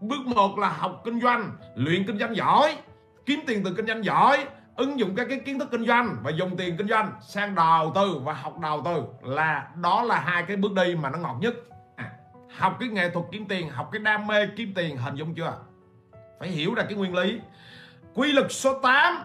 Bước 0.00 0.26
một 0.26 0.58
là 0.58 0.68
học 0.68 1.02
kinh 1.04 1.20
doanh, 1.20 1.50
luyện 1.74 2.06
kinh 2.06 2.18
doanh 2.18 2.36
giỏi. 2.36 2.76
Kiếm 3.26 3.40
tiền 3.46 3.62
từ 3.64 3.74
kinh 3.74 3.86
doanh 3.86 4.04
giỏi 4.04 4.46
ứng 4.82 4.98
dụng 4.98 5.14
các 5.16 5.26
cái 5.28 5.38
kiến 5.38 5.58
thức 5.58 5.68
kinh 5.70 5.86
doanh 5.86 6.16
và 6.22 6.30
dùng 6.30 6.56
tiền 6.56 6.76
kinh 6.76 6.88
doanh 6.88 7.12
sang 7.20 7.54
đầu 7.54 7.92
tư 7.94 8.20
và 8.24 8.32
học 8.32 8.58
đầu 8.58 8.82
tư 8.84 9.04
là 9.22 9.68
đó 9.82 10.02
là 10.02 10.20
hai 10.20 10.42
cái 10.42 10.56
bước 10.56 10.72
đi 10.72 10.94
mà 10.94 11.10
nó 11.10 11.18
ngọt 11.18 11.36
nhất. 11.40 11.54
À, 11.96 12.10
học 12.56 12.76
cái 12.80 12.88
nghệ 12.88 13.10
thuật 13.10 13.26
kiếm 13.32 13.46
tiền 13.48 13.70
học 13.70 13.88
cái 13.92 13.98
đam 13.98 14.26
mê 14.26 14.46
kiếm 14.56 14.72
tiền 14.74 14.96
hình 14.96 15.14
dung 15.14 15.34
chưa? 15.34 15.54
Phải 16.40 16.48
hiểu 16.48 16.74
ra 16.74 16.82
cái 16.82 16.94
nguyên 16.94 17.14
lý. 17.14 17.40
Quy 18.14 18.32
luật 18.32 18.46
số 18.50 18.80
8 18.80 19.22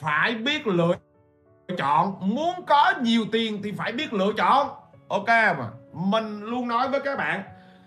phải 0.00 0.34
biết 0.34 0.66
lựa 0.66 0.94
chọn. 1.78 2.16
Muốn 2.20 2.54
có 2.66 2.92
nhiều 3.02 3.24
tiền 3.32 3.60
thì 3.62 3.72
phải 3.72 3.92
biết 3.92 4.12
lựa 4.12 4.32
chọn. 4.36 4.68
Ok 5.08 5.28
mà 5.28 5.68
mình 5.92 6.40
luôn 6.40 6.68
nói 6.68 6.88
với 6.88 7.00
các 7.00 7.18
bạn 7.18 7.42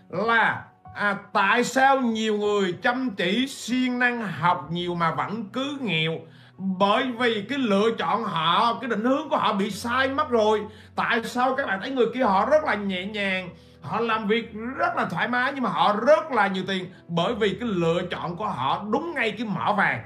là 0.09 0.65
à, 0.95 1.17
tại 1.33 1.63
sao 1.63 1.99
nhiều 1.99 2.37
người 2.37 2.73
chăm 2.81 3.09
chỉ 3.09 3.47
siêng 3.47 3.99
năng 3.99 4.21
học 4.21 4.67
nhiều 4.71 4.95
mà 4.95 5.11
vẫn 5.11 5.45
cứ 5.53 5.77
nghèo? 5.81 6.11
Bởi 6.57 7.03
vì 7.19 7.45
cái 7.49 7.57
lựa 7.57 7.91
chọn 7.97 8.23
họ 8.23 8.77
cái 8.81 8.89
định 8.89 9.03
hướng 9.03 9.29
của 9.29 9.37
họ 9.37 9.53
bị 9.53 9.71
sai 9.71 10.09
mất 10.09 10.29
rồi. 10.29 10.61
Tại 10.95 11.23
sao 11.23 11.55
các 11.55 11.67
bạn 11.67 11.79
thấy 11.81 11.91
người 11.91 12.07
kia 12.13 12.23
họ 12.23 12.45
rất 12.45 12.63
là 12.63 12.75
nhẹ 12.75 13.05
nhàng 13.05 13.49
họ 13.81 13.99
làm 13.99 14.27
việc 14.27 14.53
rất 14.77 14.95
là 14.95 15.05
thoải 15.05 15.27
mái 15.27 15.51
nhưng 15.53 15.63
mà 15.63 15.69
họ 15.69 15.95
rất 16.07 16.31
là 16.31 16.47
nhiều 16.47 16.63
tiền? 16.67 16.85
Bởi 17.07 17.33
vì 17.33 17.57
cái 17.59 17.69
lựa 17.69 18.01
chọn 18.11 18.37
của 18.37 18.47
họ 18.47 18.85
đúng 18.89 19.13
ngay 19.15 19.31
cái 19.31 19.47
mỏ 19.47 19.73
vàng. 19.73 20.01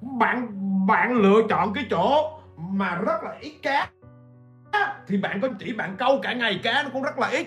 Bạn 0.00 0.48
bạn 0.86 1.12
lựa 1.12 1.42
chọn 1.48 1.74
cái 1.74 1.86
chỗ 1.90 2.38
mà 2.56 2.94
rất 2.94 3.22
là 3.24 3.36
ít 3.40 3.58
cá 3.62 3.88
thì 5.08 5.16
bạn 5.16 5.40
có 5.40 5.48
chỉ 5.58 5.72
bạn 5.72 5.96
câu 5.98 6.20
cả 6.22 6.32
ngày 6.32 6.60
cá 6.62 6.82
nó 6.82 6.90
cũng 6.92 7.02
rất 7.02 7.18
là 7.18 7.28
ít 7.28 7.46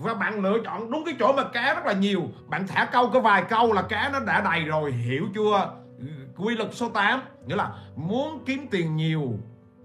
và 0.00 0.14
bạn 0.14 0.40
lựa 0.40 0.58
chọn 0.64 0.90
đúng 0.90 1.04
cái 1.04 1.14
chỗ 1.18 1.32
mà 1.32 1.44
cá 1.44 1.74
rất 1.74 1.86
là 1.86 1.92
nhiều. 1.92 2.22
Bạn 2.48 2.66
thả 2.68 2.84
câu 2.84 3.10
có 3.10 3.20
vài 3.20 3.44
câu 3.48 3.72
là 3.72 3.82
cá 3.82 4.10
nó 4.12 4.20
đã 4.20 4.40
đầy 4.40 4.64
rồi, 4.64 4.92
hiểu 4.92 5.26
chưa? 5.34 5.70
Quy 6.36 6.56
luật 6.56 6.68
số 6.72 6.88
8 6.88 7.20
nghĩa 7.46 7.56
là 7.56 7.70
muốn 7.96 8.42
kiếm 8.46 8.66
tiền 8.70 8.96
nhiều 8.96 9.32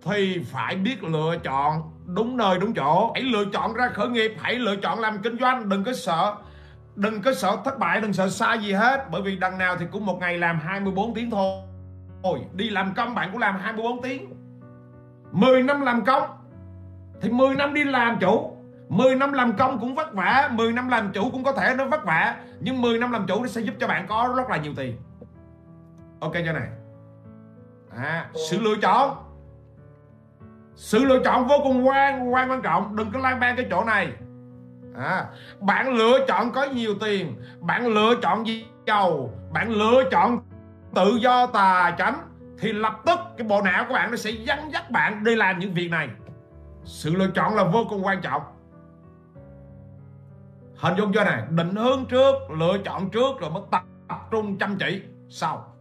thì 0.06 0.40
phải 0.46 0.76
biết 0.76 1.04
lựa 1.04 1.36
chọn 1.44 1.82
đúng 2.06 2.38
nơi, 2.38 2.60
đúng 2.60 2.74
chỗ. 2.74 3.12
Hãy 3.14 3.24
lựa 3.24 3.46
chọn 3.54 3.74
ra 3.74 3.90
khởi 3.94 4.10
nghiệp, 4.10 4.34
hãy 4.40 4.56
lựa 4.56 4.76
chọn 4.76 5.00
làm 5.00 5.18
kinh 5.22 5.38
doanh, 5.40 5.70
đừng 5.70 5.84
có 5.84 5.94
sợ, 5.94 6.36
đừng 6.96 7.22
có 7.22 7.34
sợ 7.34 7.58
thất 7.66 7.80
bại, 7.80 8.02
đừng 8.02 8.14
sợ 8.14 8.30
sai 8.30 8.60
gì 8.60 8.72
hết. 8.72 9.06
Bởi 9.12 9.22
vì 9.22 9.36
đằng 9.36 9.58
nào 9.58 9.76
thì 9.80 9.86
cũng 9.92 10.06
một 10.06 10.18
ngày 10.20 10.38
làm 10.38 10.60
24 10.60 11.14
tiếng 11.14 11.32
thôi. 11.32 12.40
Đi 12.54 12.70
làm 12.70 12.94
công 12.94 13.16
bạn 13.16 13.30
cũng 13.32 13.42
làm 13.42 13.60
24 13.60 14.02
tiếng. 14.02 14.30
10 15.32 15.64
năm 15.64 15.82
làm 15.82 16.06
công, 16.06 16.24
thì 17.22 17.30
10 17.30 17.56
năm 17.56 17.74
đi 17.74 17.84
làm 17.84 18.18
chủ. 18.20 18.55
10 18.90 19.16
năm 19.16 19.34
làm 19.34 19.54
công 19.58 19.80
cũng 19.80 19.96
vất 19.96 20.14
vả 20.14 20.50
10 20.54 20.74
năm 20.74 20.90
làm 20.90 21.12
chủ 21.14 21.30
cũng 21.32 21.44
có 21.44 21.52
thể 21.52 21.76
nó 21.78 21.86
vất 21.86 22.06
vả 22.06 22.36
nhưng 22.60 22.82
10 22.82 22.98
năm 22.98 23.12
làm 23.12 23.26
chủ 23.28 23.42
nó 23.42 23.48
sẽ 23.48 23.62
giúp 23.62 23.74
cho 23.80 23.88
bạn 23.88 24.08
có 24.08 24.34
rất 24.38 24.50
là 24.50 24.58
nhiều 24.58 24.74
tiền. 24.78 24.98
Ok 26.20 26.34
cho 26.34 26.54
này? 26.54 26.68
À, 27.98 28.30
sự 28.50 28.60
lựa 28.60 28.76
chọn. 28.82 29.18
Sự 30.76 31.06
lựa 31.06 31.20
chọn 31.24 31.48
vô 31.48 31.56
cùng 31.64 31.88
quan 31.88 32.34
quan 32.34 32.52
quan 32.52 32.62
trọng. 32.62 32.96
Đừng 32.96 33.12
có 33.12 33.20
lan 33.20 33.40
man 33.40 33.56
cái 33.56 33.66
chỗ 33.70 33.84
này. 33.84 34.08
À, 34.98 35.26
bạn 35.60 35.94
lựa 35.94 36.26
chọn 36.28 36.52
có 36.52 36.64
nhiều 36.64 36.96
tiền 37.02 37.36
bạn 37.60 37.88
lựa 37.88 38.16
chọn 38.22 38.48
gì? 38.48 38.66
Giàu. 38.86 39.30
Bạn 39.52 39.72
lựa 39.72 40.04
chọn 40.12 40.40
tự 40.96 41.18
do 41.22 41.48
tài 41.48 41.94
chánh 41.98 42.20
thì 42.60 42.74
lập 42.74 43.02
tức 43.06 43.20
cái 43.38 43.48
bộ 43.48 43.62
não 43.62 43.86
của 43.88 43.94
bạn 43.94 44.12
nó 44.12 44.18
sẽ 44.18 44.32
dẫn 44.32 44.72
dắt 44.72 44.92
bạn 44.92 45.24
đi 45.24 45.36
làm 45.36 45.60
những 45.60 45.74
việc 45.74 45.92
này. 45.92 46.10
Sự 46.84 47.16
lựa 47.16 47.28
chọn 47.28 47.56
là 47.56 47.64
vô 47.64 47.86
cùng 47.90 48.06
quan 48.06 48.22
trọng 48.22 48.42
hình 50.78 50.94
dung 50.98 51.14
cho 51.14 51.24
này 51.24 51.44
định 51.50 51.76
hướng 51.76 52.06
trước 52.06 52.36
lựa 52.60 52.78
chọn 52.86 53.10
trước 53.10 53.40
rồi 53.40 53.50
mới 53.50 53.64
tập, 53.72 53.84
tập 54.10 54.20
trung 54.32 54.58
chăm 54.58 54.78
chỉ. 54.80 55.02
Sau 55.30 55.76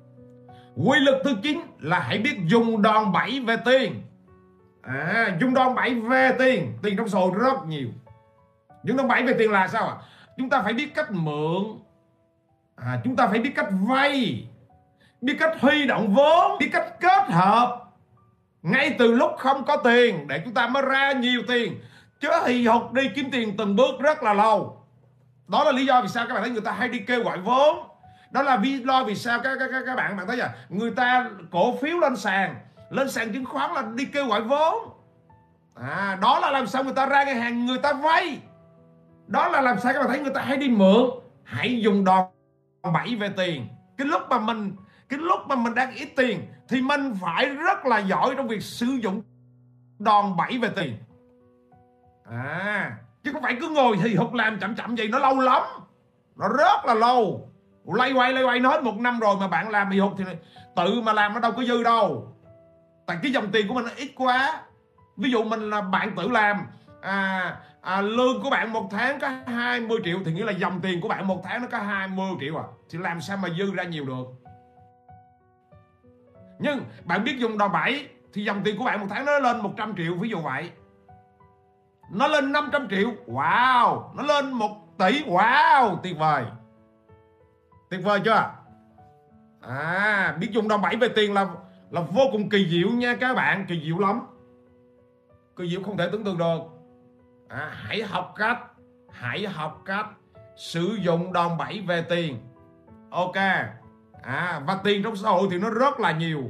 quy 0.77 0.99
luật 0.99 1.21
thứ 1.25 1.35
chín 1.43 1.61
là 1.81 1.99
hãy 1.99 2.19
biết 2.19 2.37
dùng 2.47 2.83
đòn 2.83 3.13
bẩy 3.13 3.41
về 3.41 3.57
tiền. 3.65 4.03
À, 4.83 5.37
dùng 5.41 5.55
đòn 5.55 5.75
bẩy 5.75 5.95
về 5.95 6.33
tiền. 6.39 6.73
Tiền 6.83 6.97
trong 6.97 7.09
sổ 7.09 7.35
rất 7.39 7.67
nhiều. 7.67 7.89
Những 8.83 8.97
đòn 8.97 9.09
bẩy 9.09 9.23
về 9.23 9.35
tiền 9.39 9.51
là 9.51 9.69
sao 9.69 9.89
ạ? 9.89 9.95
À? 9.99 10.03
chúng 10.39 10.51
ta 10.51 10.63
phải 10.63 10.73
biết 10.73 10.95
cách 10.95 11.11
mượn. 11.11 11.79
À, 12.77 13.01
chúng 13.05 13.17
ta 13.17 13.27
phải 13.27 13.39
biết 13.39 13.53
cách 13.55 13.69
vay. 13.89 14.47
Biết 15.21 15.37
cách 15.39 15.61
huy 15.61 15.87
động 15.87 16.15
vốn. 16.15 16.59
Biết 16.59 16.69
cách 16.73 17.01
kết 17.01 17.29
hợp. 17.29 17.81
Ngay 18.63 18.97
từ 18.99 19.13
lúc 19.13 19.31
không 19.39 19.65
có 19.65 19.77
tiền 19.77 20.29
để 20.29 20.41
chúng 20.45 20.55
ta 20.55 20.69
mới 20.69 20.83
ra 20.83 21.13
nhiều 21.13 21.43
tiền. 21.49 21.81
Chứ 22.21 22.29
hì 22.47 22.67
hục 22.67 22.93
đi 22.93 23.09
kiếm 23.15 23.31
tiền 23.33 23.57
từng 23.57 23.77
bước 23.77 24.01
rất 24.01 24.23
là 24.23 24.35
lâu 24.35 24.84
đó 25.49 25.65
là 25.65 25.73
lý 25.73 25.87
do 25.87 26.03
vì 26.03 26.09
sao 26.09 26.27
các 26.27 26.35
bạn 26.35 26.43
thấy 26.43 26.51
người 26.51 26.61
ta 26.61 26.73
hay 26.73 26.89
đi 26.89 26.99
kêu 26.99 27.25
gọi 27.25 27.39
vốn. 27.39 27.89
Đó 28.31 28.43
là 28.43 28.57
vì 28.57 28.83
lo 28.83 29.05
vì 29.05 29.15
sao 29.15 29.41
các 29.45 29.57
các 29.59 29.69
các, 29.73 29.83
các 29.87 29.95
bạn 29.95 30.17
bạn 30.17 30.27
thấy 30.27 30.37
là 30.37 30.55
người 30.69 30.91
ta 30.91 31.31
cổ 31.53 31.77
phiếu 31.77 31.99
lên 31.99 32.17
sàn 32.17 32.57
lên 32.91 33.11
sàn 33.11 33.33
chứng 33.33 33.45
khoán 33.45 33.73
là 33.73 33.83
đi 33.95 34.05
kêu 34.05 34.27
gọi 34.27 34.41
vốn. 34.41 34.75
À 35.75 36.19
đó 36.23 36.39
là 36.39 36.51
làm 36.51 36.67
sao 36.67 36.85
người 36.85 36.95
ta 36.95 37.07
ra 37.07 37.25
ngân 37.25 37.37
hàng 37.37 37.67
người 37.67 37.79
ta 37.79 37.93
vay. 37.93 38.39
Đó 39.27 39.49
là 39.49 39.61
làm 39.61 39.79
sao 39.81 39.93
các 39.93 39.99
bạn 39.99 40.09
thấy 40.09 40.21
người 40.21 40.35
ta 40.35 40.41
hay 40.41 40.57
đi 40.57 40.69
mượn. 40.69 41.11
Hãy 41.45 41.81
dùng 41.81 42.05
đòn 42.05 42.25
bẩy 42.93 43.17
về 43.17 43.29
tiền. 43.37 43.67
Cái 43.99 44.07
lúc 44.07 44.23
mà 44.31 44.39
mình 44.39 44.77
cái 45.09 45.19
lúc 45.19 45.41
mà 45.47 45.57
mình 45.57 45.75
đang 45.75 45.95
ít 45.95 46.09
tiền 46.17 46.41
thì 46.69 46.81
mình 46.81 47.15
phải 47.21 47.49
rất 47.49 47.87
là 47.87 47.99
giỏi 47.99 48.35
trong 48.37 48.49
việc 48.49 48.63
sử 48.63 48.87
dụng 48.87 49.23
đòn 49.99 50.37
bẩy 50.37 50.59
về 50.59 50.69
tiền. 50.77 50.97
À 52.31 52.97
chứ 53.25 53.33
không 53.33 53.43
phải 53.43 53.57
cứ 53.61 53.68
ngồi 53.68 53.97
thì 54.03 54.14
hụt 54.14 54.35
làm 54.35 54.59
chậm 54.59 54.75
chậm 54.75 54.95
vậy 54.95 55.09
nó 55.09 55.18
lâu 55.18 55.41
lắm. 55.41 55.62
Nó 56.37 56.49
rất 56.49 56.85
là 56.85 56.95
lâu. 56.95 57.49
Lay 57.85 58.12
quay 58.12 58.33
lay 58.33 58.45
quay 58.45 58.61
nó 58.61 58.70
hết 58.70 58.83
một 58.83 58.97
năm 58.97 59.20
rồi 59.20 59.37
mà 59.41 59.49
bạn 59.49 59.70
làm 59.70 59.89
thì 59.93 59.99
hụt 59.99 60.12
thì 60.18 60.25
tự 60.77 61.01
mà 61.01 61.12
làm 61.12 61.35
nó 61.35 61.41
đâu 61.41 61.53
có 61.53 61.64
dư 61.64 61.83
đâu. 61.83 62.35
Tại 63.07 63.18
cái 63.22 63.33
dòng 63.33 63.51
tiền 63.53 63.68
của 63.68 63.75
mình 63.75 63.85
nó 63.85 63.91
ít 63.97 64.12
quá. 64.16 64.62
Ví 65.16 65.31
dụ 65.31 65.45
mình 65.45 65.70
là 65.70 65.81
bạn 65.81 66.16
tự 66.16 66.29
làm 66.29 66.57
à, 67.03 67.57
à, 67.81 68.01
lương 68.01 68.43
của 68.43 68.51
bạn 68.51 68.72
một 68.72 68.89
tháng 68.91 69.20
có 69.20 69.29
20 69.47 69.99
triệu 70.05 70.18
thì 70.25 70.33
nghĩa 70.33 70.45
là 70.45 70.53
dòng 70.53 70.81
tiền 70.81 71.01
của 71.01 71.09
bạn 71.09 71.27
một 71.27 71.41
tháng 71.45 71.62
nó 71.62 71.68
có 71.72 71.79
20 71.79 72.27
triệu 72.41 72.57
à. 72.57 72.64
Thì 72.91 72.99
làm 72.99 73.20
sao 73.20 73.37
mà 73.37 73.49
dư 73.59 73.75
ra 73.75 73.83
nhiều 73.83 74.05
được? 74.05 74.25
Nhưng 76.59 76.85
bạn 77.05 77.25
biết 77.25 77.37
dùng 77.39 77.59
đòn 77.59 77.72
bẩy 77.72 78.09
thì 78.33 78.45
dòng 78.45 78.61
tiền 78.64 78.79
của 78.79 78.85
bạn 78.85 79.01
một 79.01 79.07
tháng 79.11 79.25
nó 79.25 79.39
lên 79.39 79.61
100 79.61 79.95
triệu 79.97 80.14
ví 80.14 80.29
dụ 80.29 80.41
vậy 80.41 80.70
nó 82.11 82.29
lên 82.29 82.53
500 82.53 82.89
triệu. 82.91 83.11
Wow 83.27 84.15
nó 84.15 84.23
lên 84.23 84.53
1 84.53 84.99
tỷ. 84.99 85.25
Wow 85.25 85.97
tuyệt 86.03 86.19
vời. 86.19 86.45
Tuyệt 87.91 88.01
vời 88.05 88.21
chưa? 88.25 88.51
À 89.61 90.37
biết 90.41 90.49
dùng 90.51 90.69
đòn 90.69 90.83
bẩy 90.83 90.97
về 90.97 91.09
tiền 91.09 91.35
là 91.35 91.47
là 91.91 92.01
vô 92.01 92.23
cùng 92.33 92.49
kỳ 92.49 92.69
diệu 92.71 92.89
nha 92.91 93.17
các 93.21 93.35
bạn. 93.35 93.67
Kỳ 93.69 93.83
diệu 93.85 93.99
lắm. 93.99 94.21
Kỳ 95.57 95.71
diệu 95.71 95.83
không 95.83 95.97
thể 95.97 96.09
tưởng 96.13 96.25
tượng 96.25 96.39
được. 96.39 96.59
À, 97.49 97.71
hãy 97.73 98.03
học 98.03 98.35
cách 98.37 98.59
hãy 99.11 99.47
học 99.47 99.83
cách 99.85 100.07
sử 100.57 100.99
dụng 101.01 101.33
đòn 101.33 101.57
bẩy 101.57 101.81
về 101.81 102.03
tiền. 102.03 102.39
Ok. 103.11 103.37
À, 104.23 104.61
và 104.67 104.79
tiền 104.85 105.03
trong 105.03 105.17
xã 105.17 105.29
hội 105.29 105.49
thì 105.51 105.59
nó 105.59 105.71
rất 105.71 106.01
là 106.01 106.13
nhiều. 106.13 106.43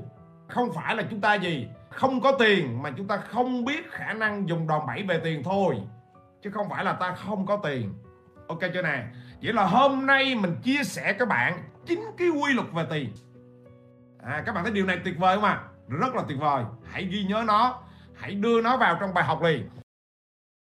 Không 0.49 0.73
phải 0.75 0.97
là 0.97 1.03
chúng 1.11 1.21
ta 1.21 1.35
gì 1.35 1.69
không 1.95 2.21
có 2.21 2.33
tiền 2.39 2.83
mà 2.83 2.91
chúng 2.97 3.09
ta 3.09 3.17
không 3.17 3.65
biết 3.65 3.91
khả 3.91 4.13
năng 4.13 4.49
dùng 4.49 4.67
đòn 4.67 4.87
bẩy 4.87 5.03
về 5.03 5.21
tiền 5.25 5.43
thôi. 5.43 5.77
Chứ 6.43 6.51
không 6.51 6.69
phải 6.71 6.85
là 6.85 6.93
ta 6.93 7.15
không 7.15 7.47
có 7.47 7.57
tiền. 7.57 7.95
Ok 8.49 8.61
chưa 8.75 8.83
nè? 8.83 9.05
Vậy 9.43 9.53
là 9.53 9.65
hôm 9.65 10.07
nay 10.07 10.35
mình 10.35 10.57
chia 10.63 10.85
sẻ 10.85 11.13
các 11.13 11.29
bạn 11.29 11.63
chính 11.87 12.05
cái 12.19 12.29
quy 12.29 12.53
luật 12.53 12.67
về 12.73 12.85
tiền. 12.91 13.13
À 14.23 14.43
các 14.47 14.55
bạn 14.55 14.65
thấy 14.65 14.73
điều 14.73 14.87
này 14.87 14.99
tuyệt 15.05 15.19
vời 15.19 15.37
không 15.37 15.45
ạ? 15.45 15.61
À? 15.63 15.69
rất 15.89 16.15
là 16.15 16.23
tuyệt 16.29 16.39
vời. 16.41 16.65
Hãy 16.85 17.05
ghi 17.05 17.25
nhớ 17.25 17.45
nó. 17.47 17.83
Hãy 18.15 18.35
đưa 18.35 18.63
nó 18.63 18.77
vào 18.77 18.97
trong 19.01 19.15
bài 19.15 19.25
học 19.25 19.43
liền. 19.43 19.69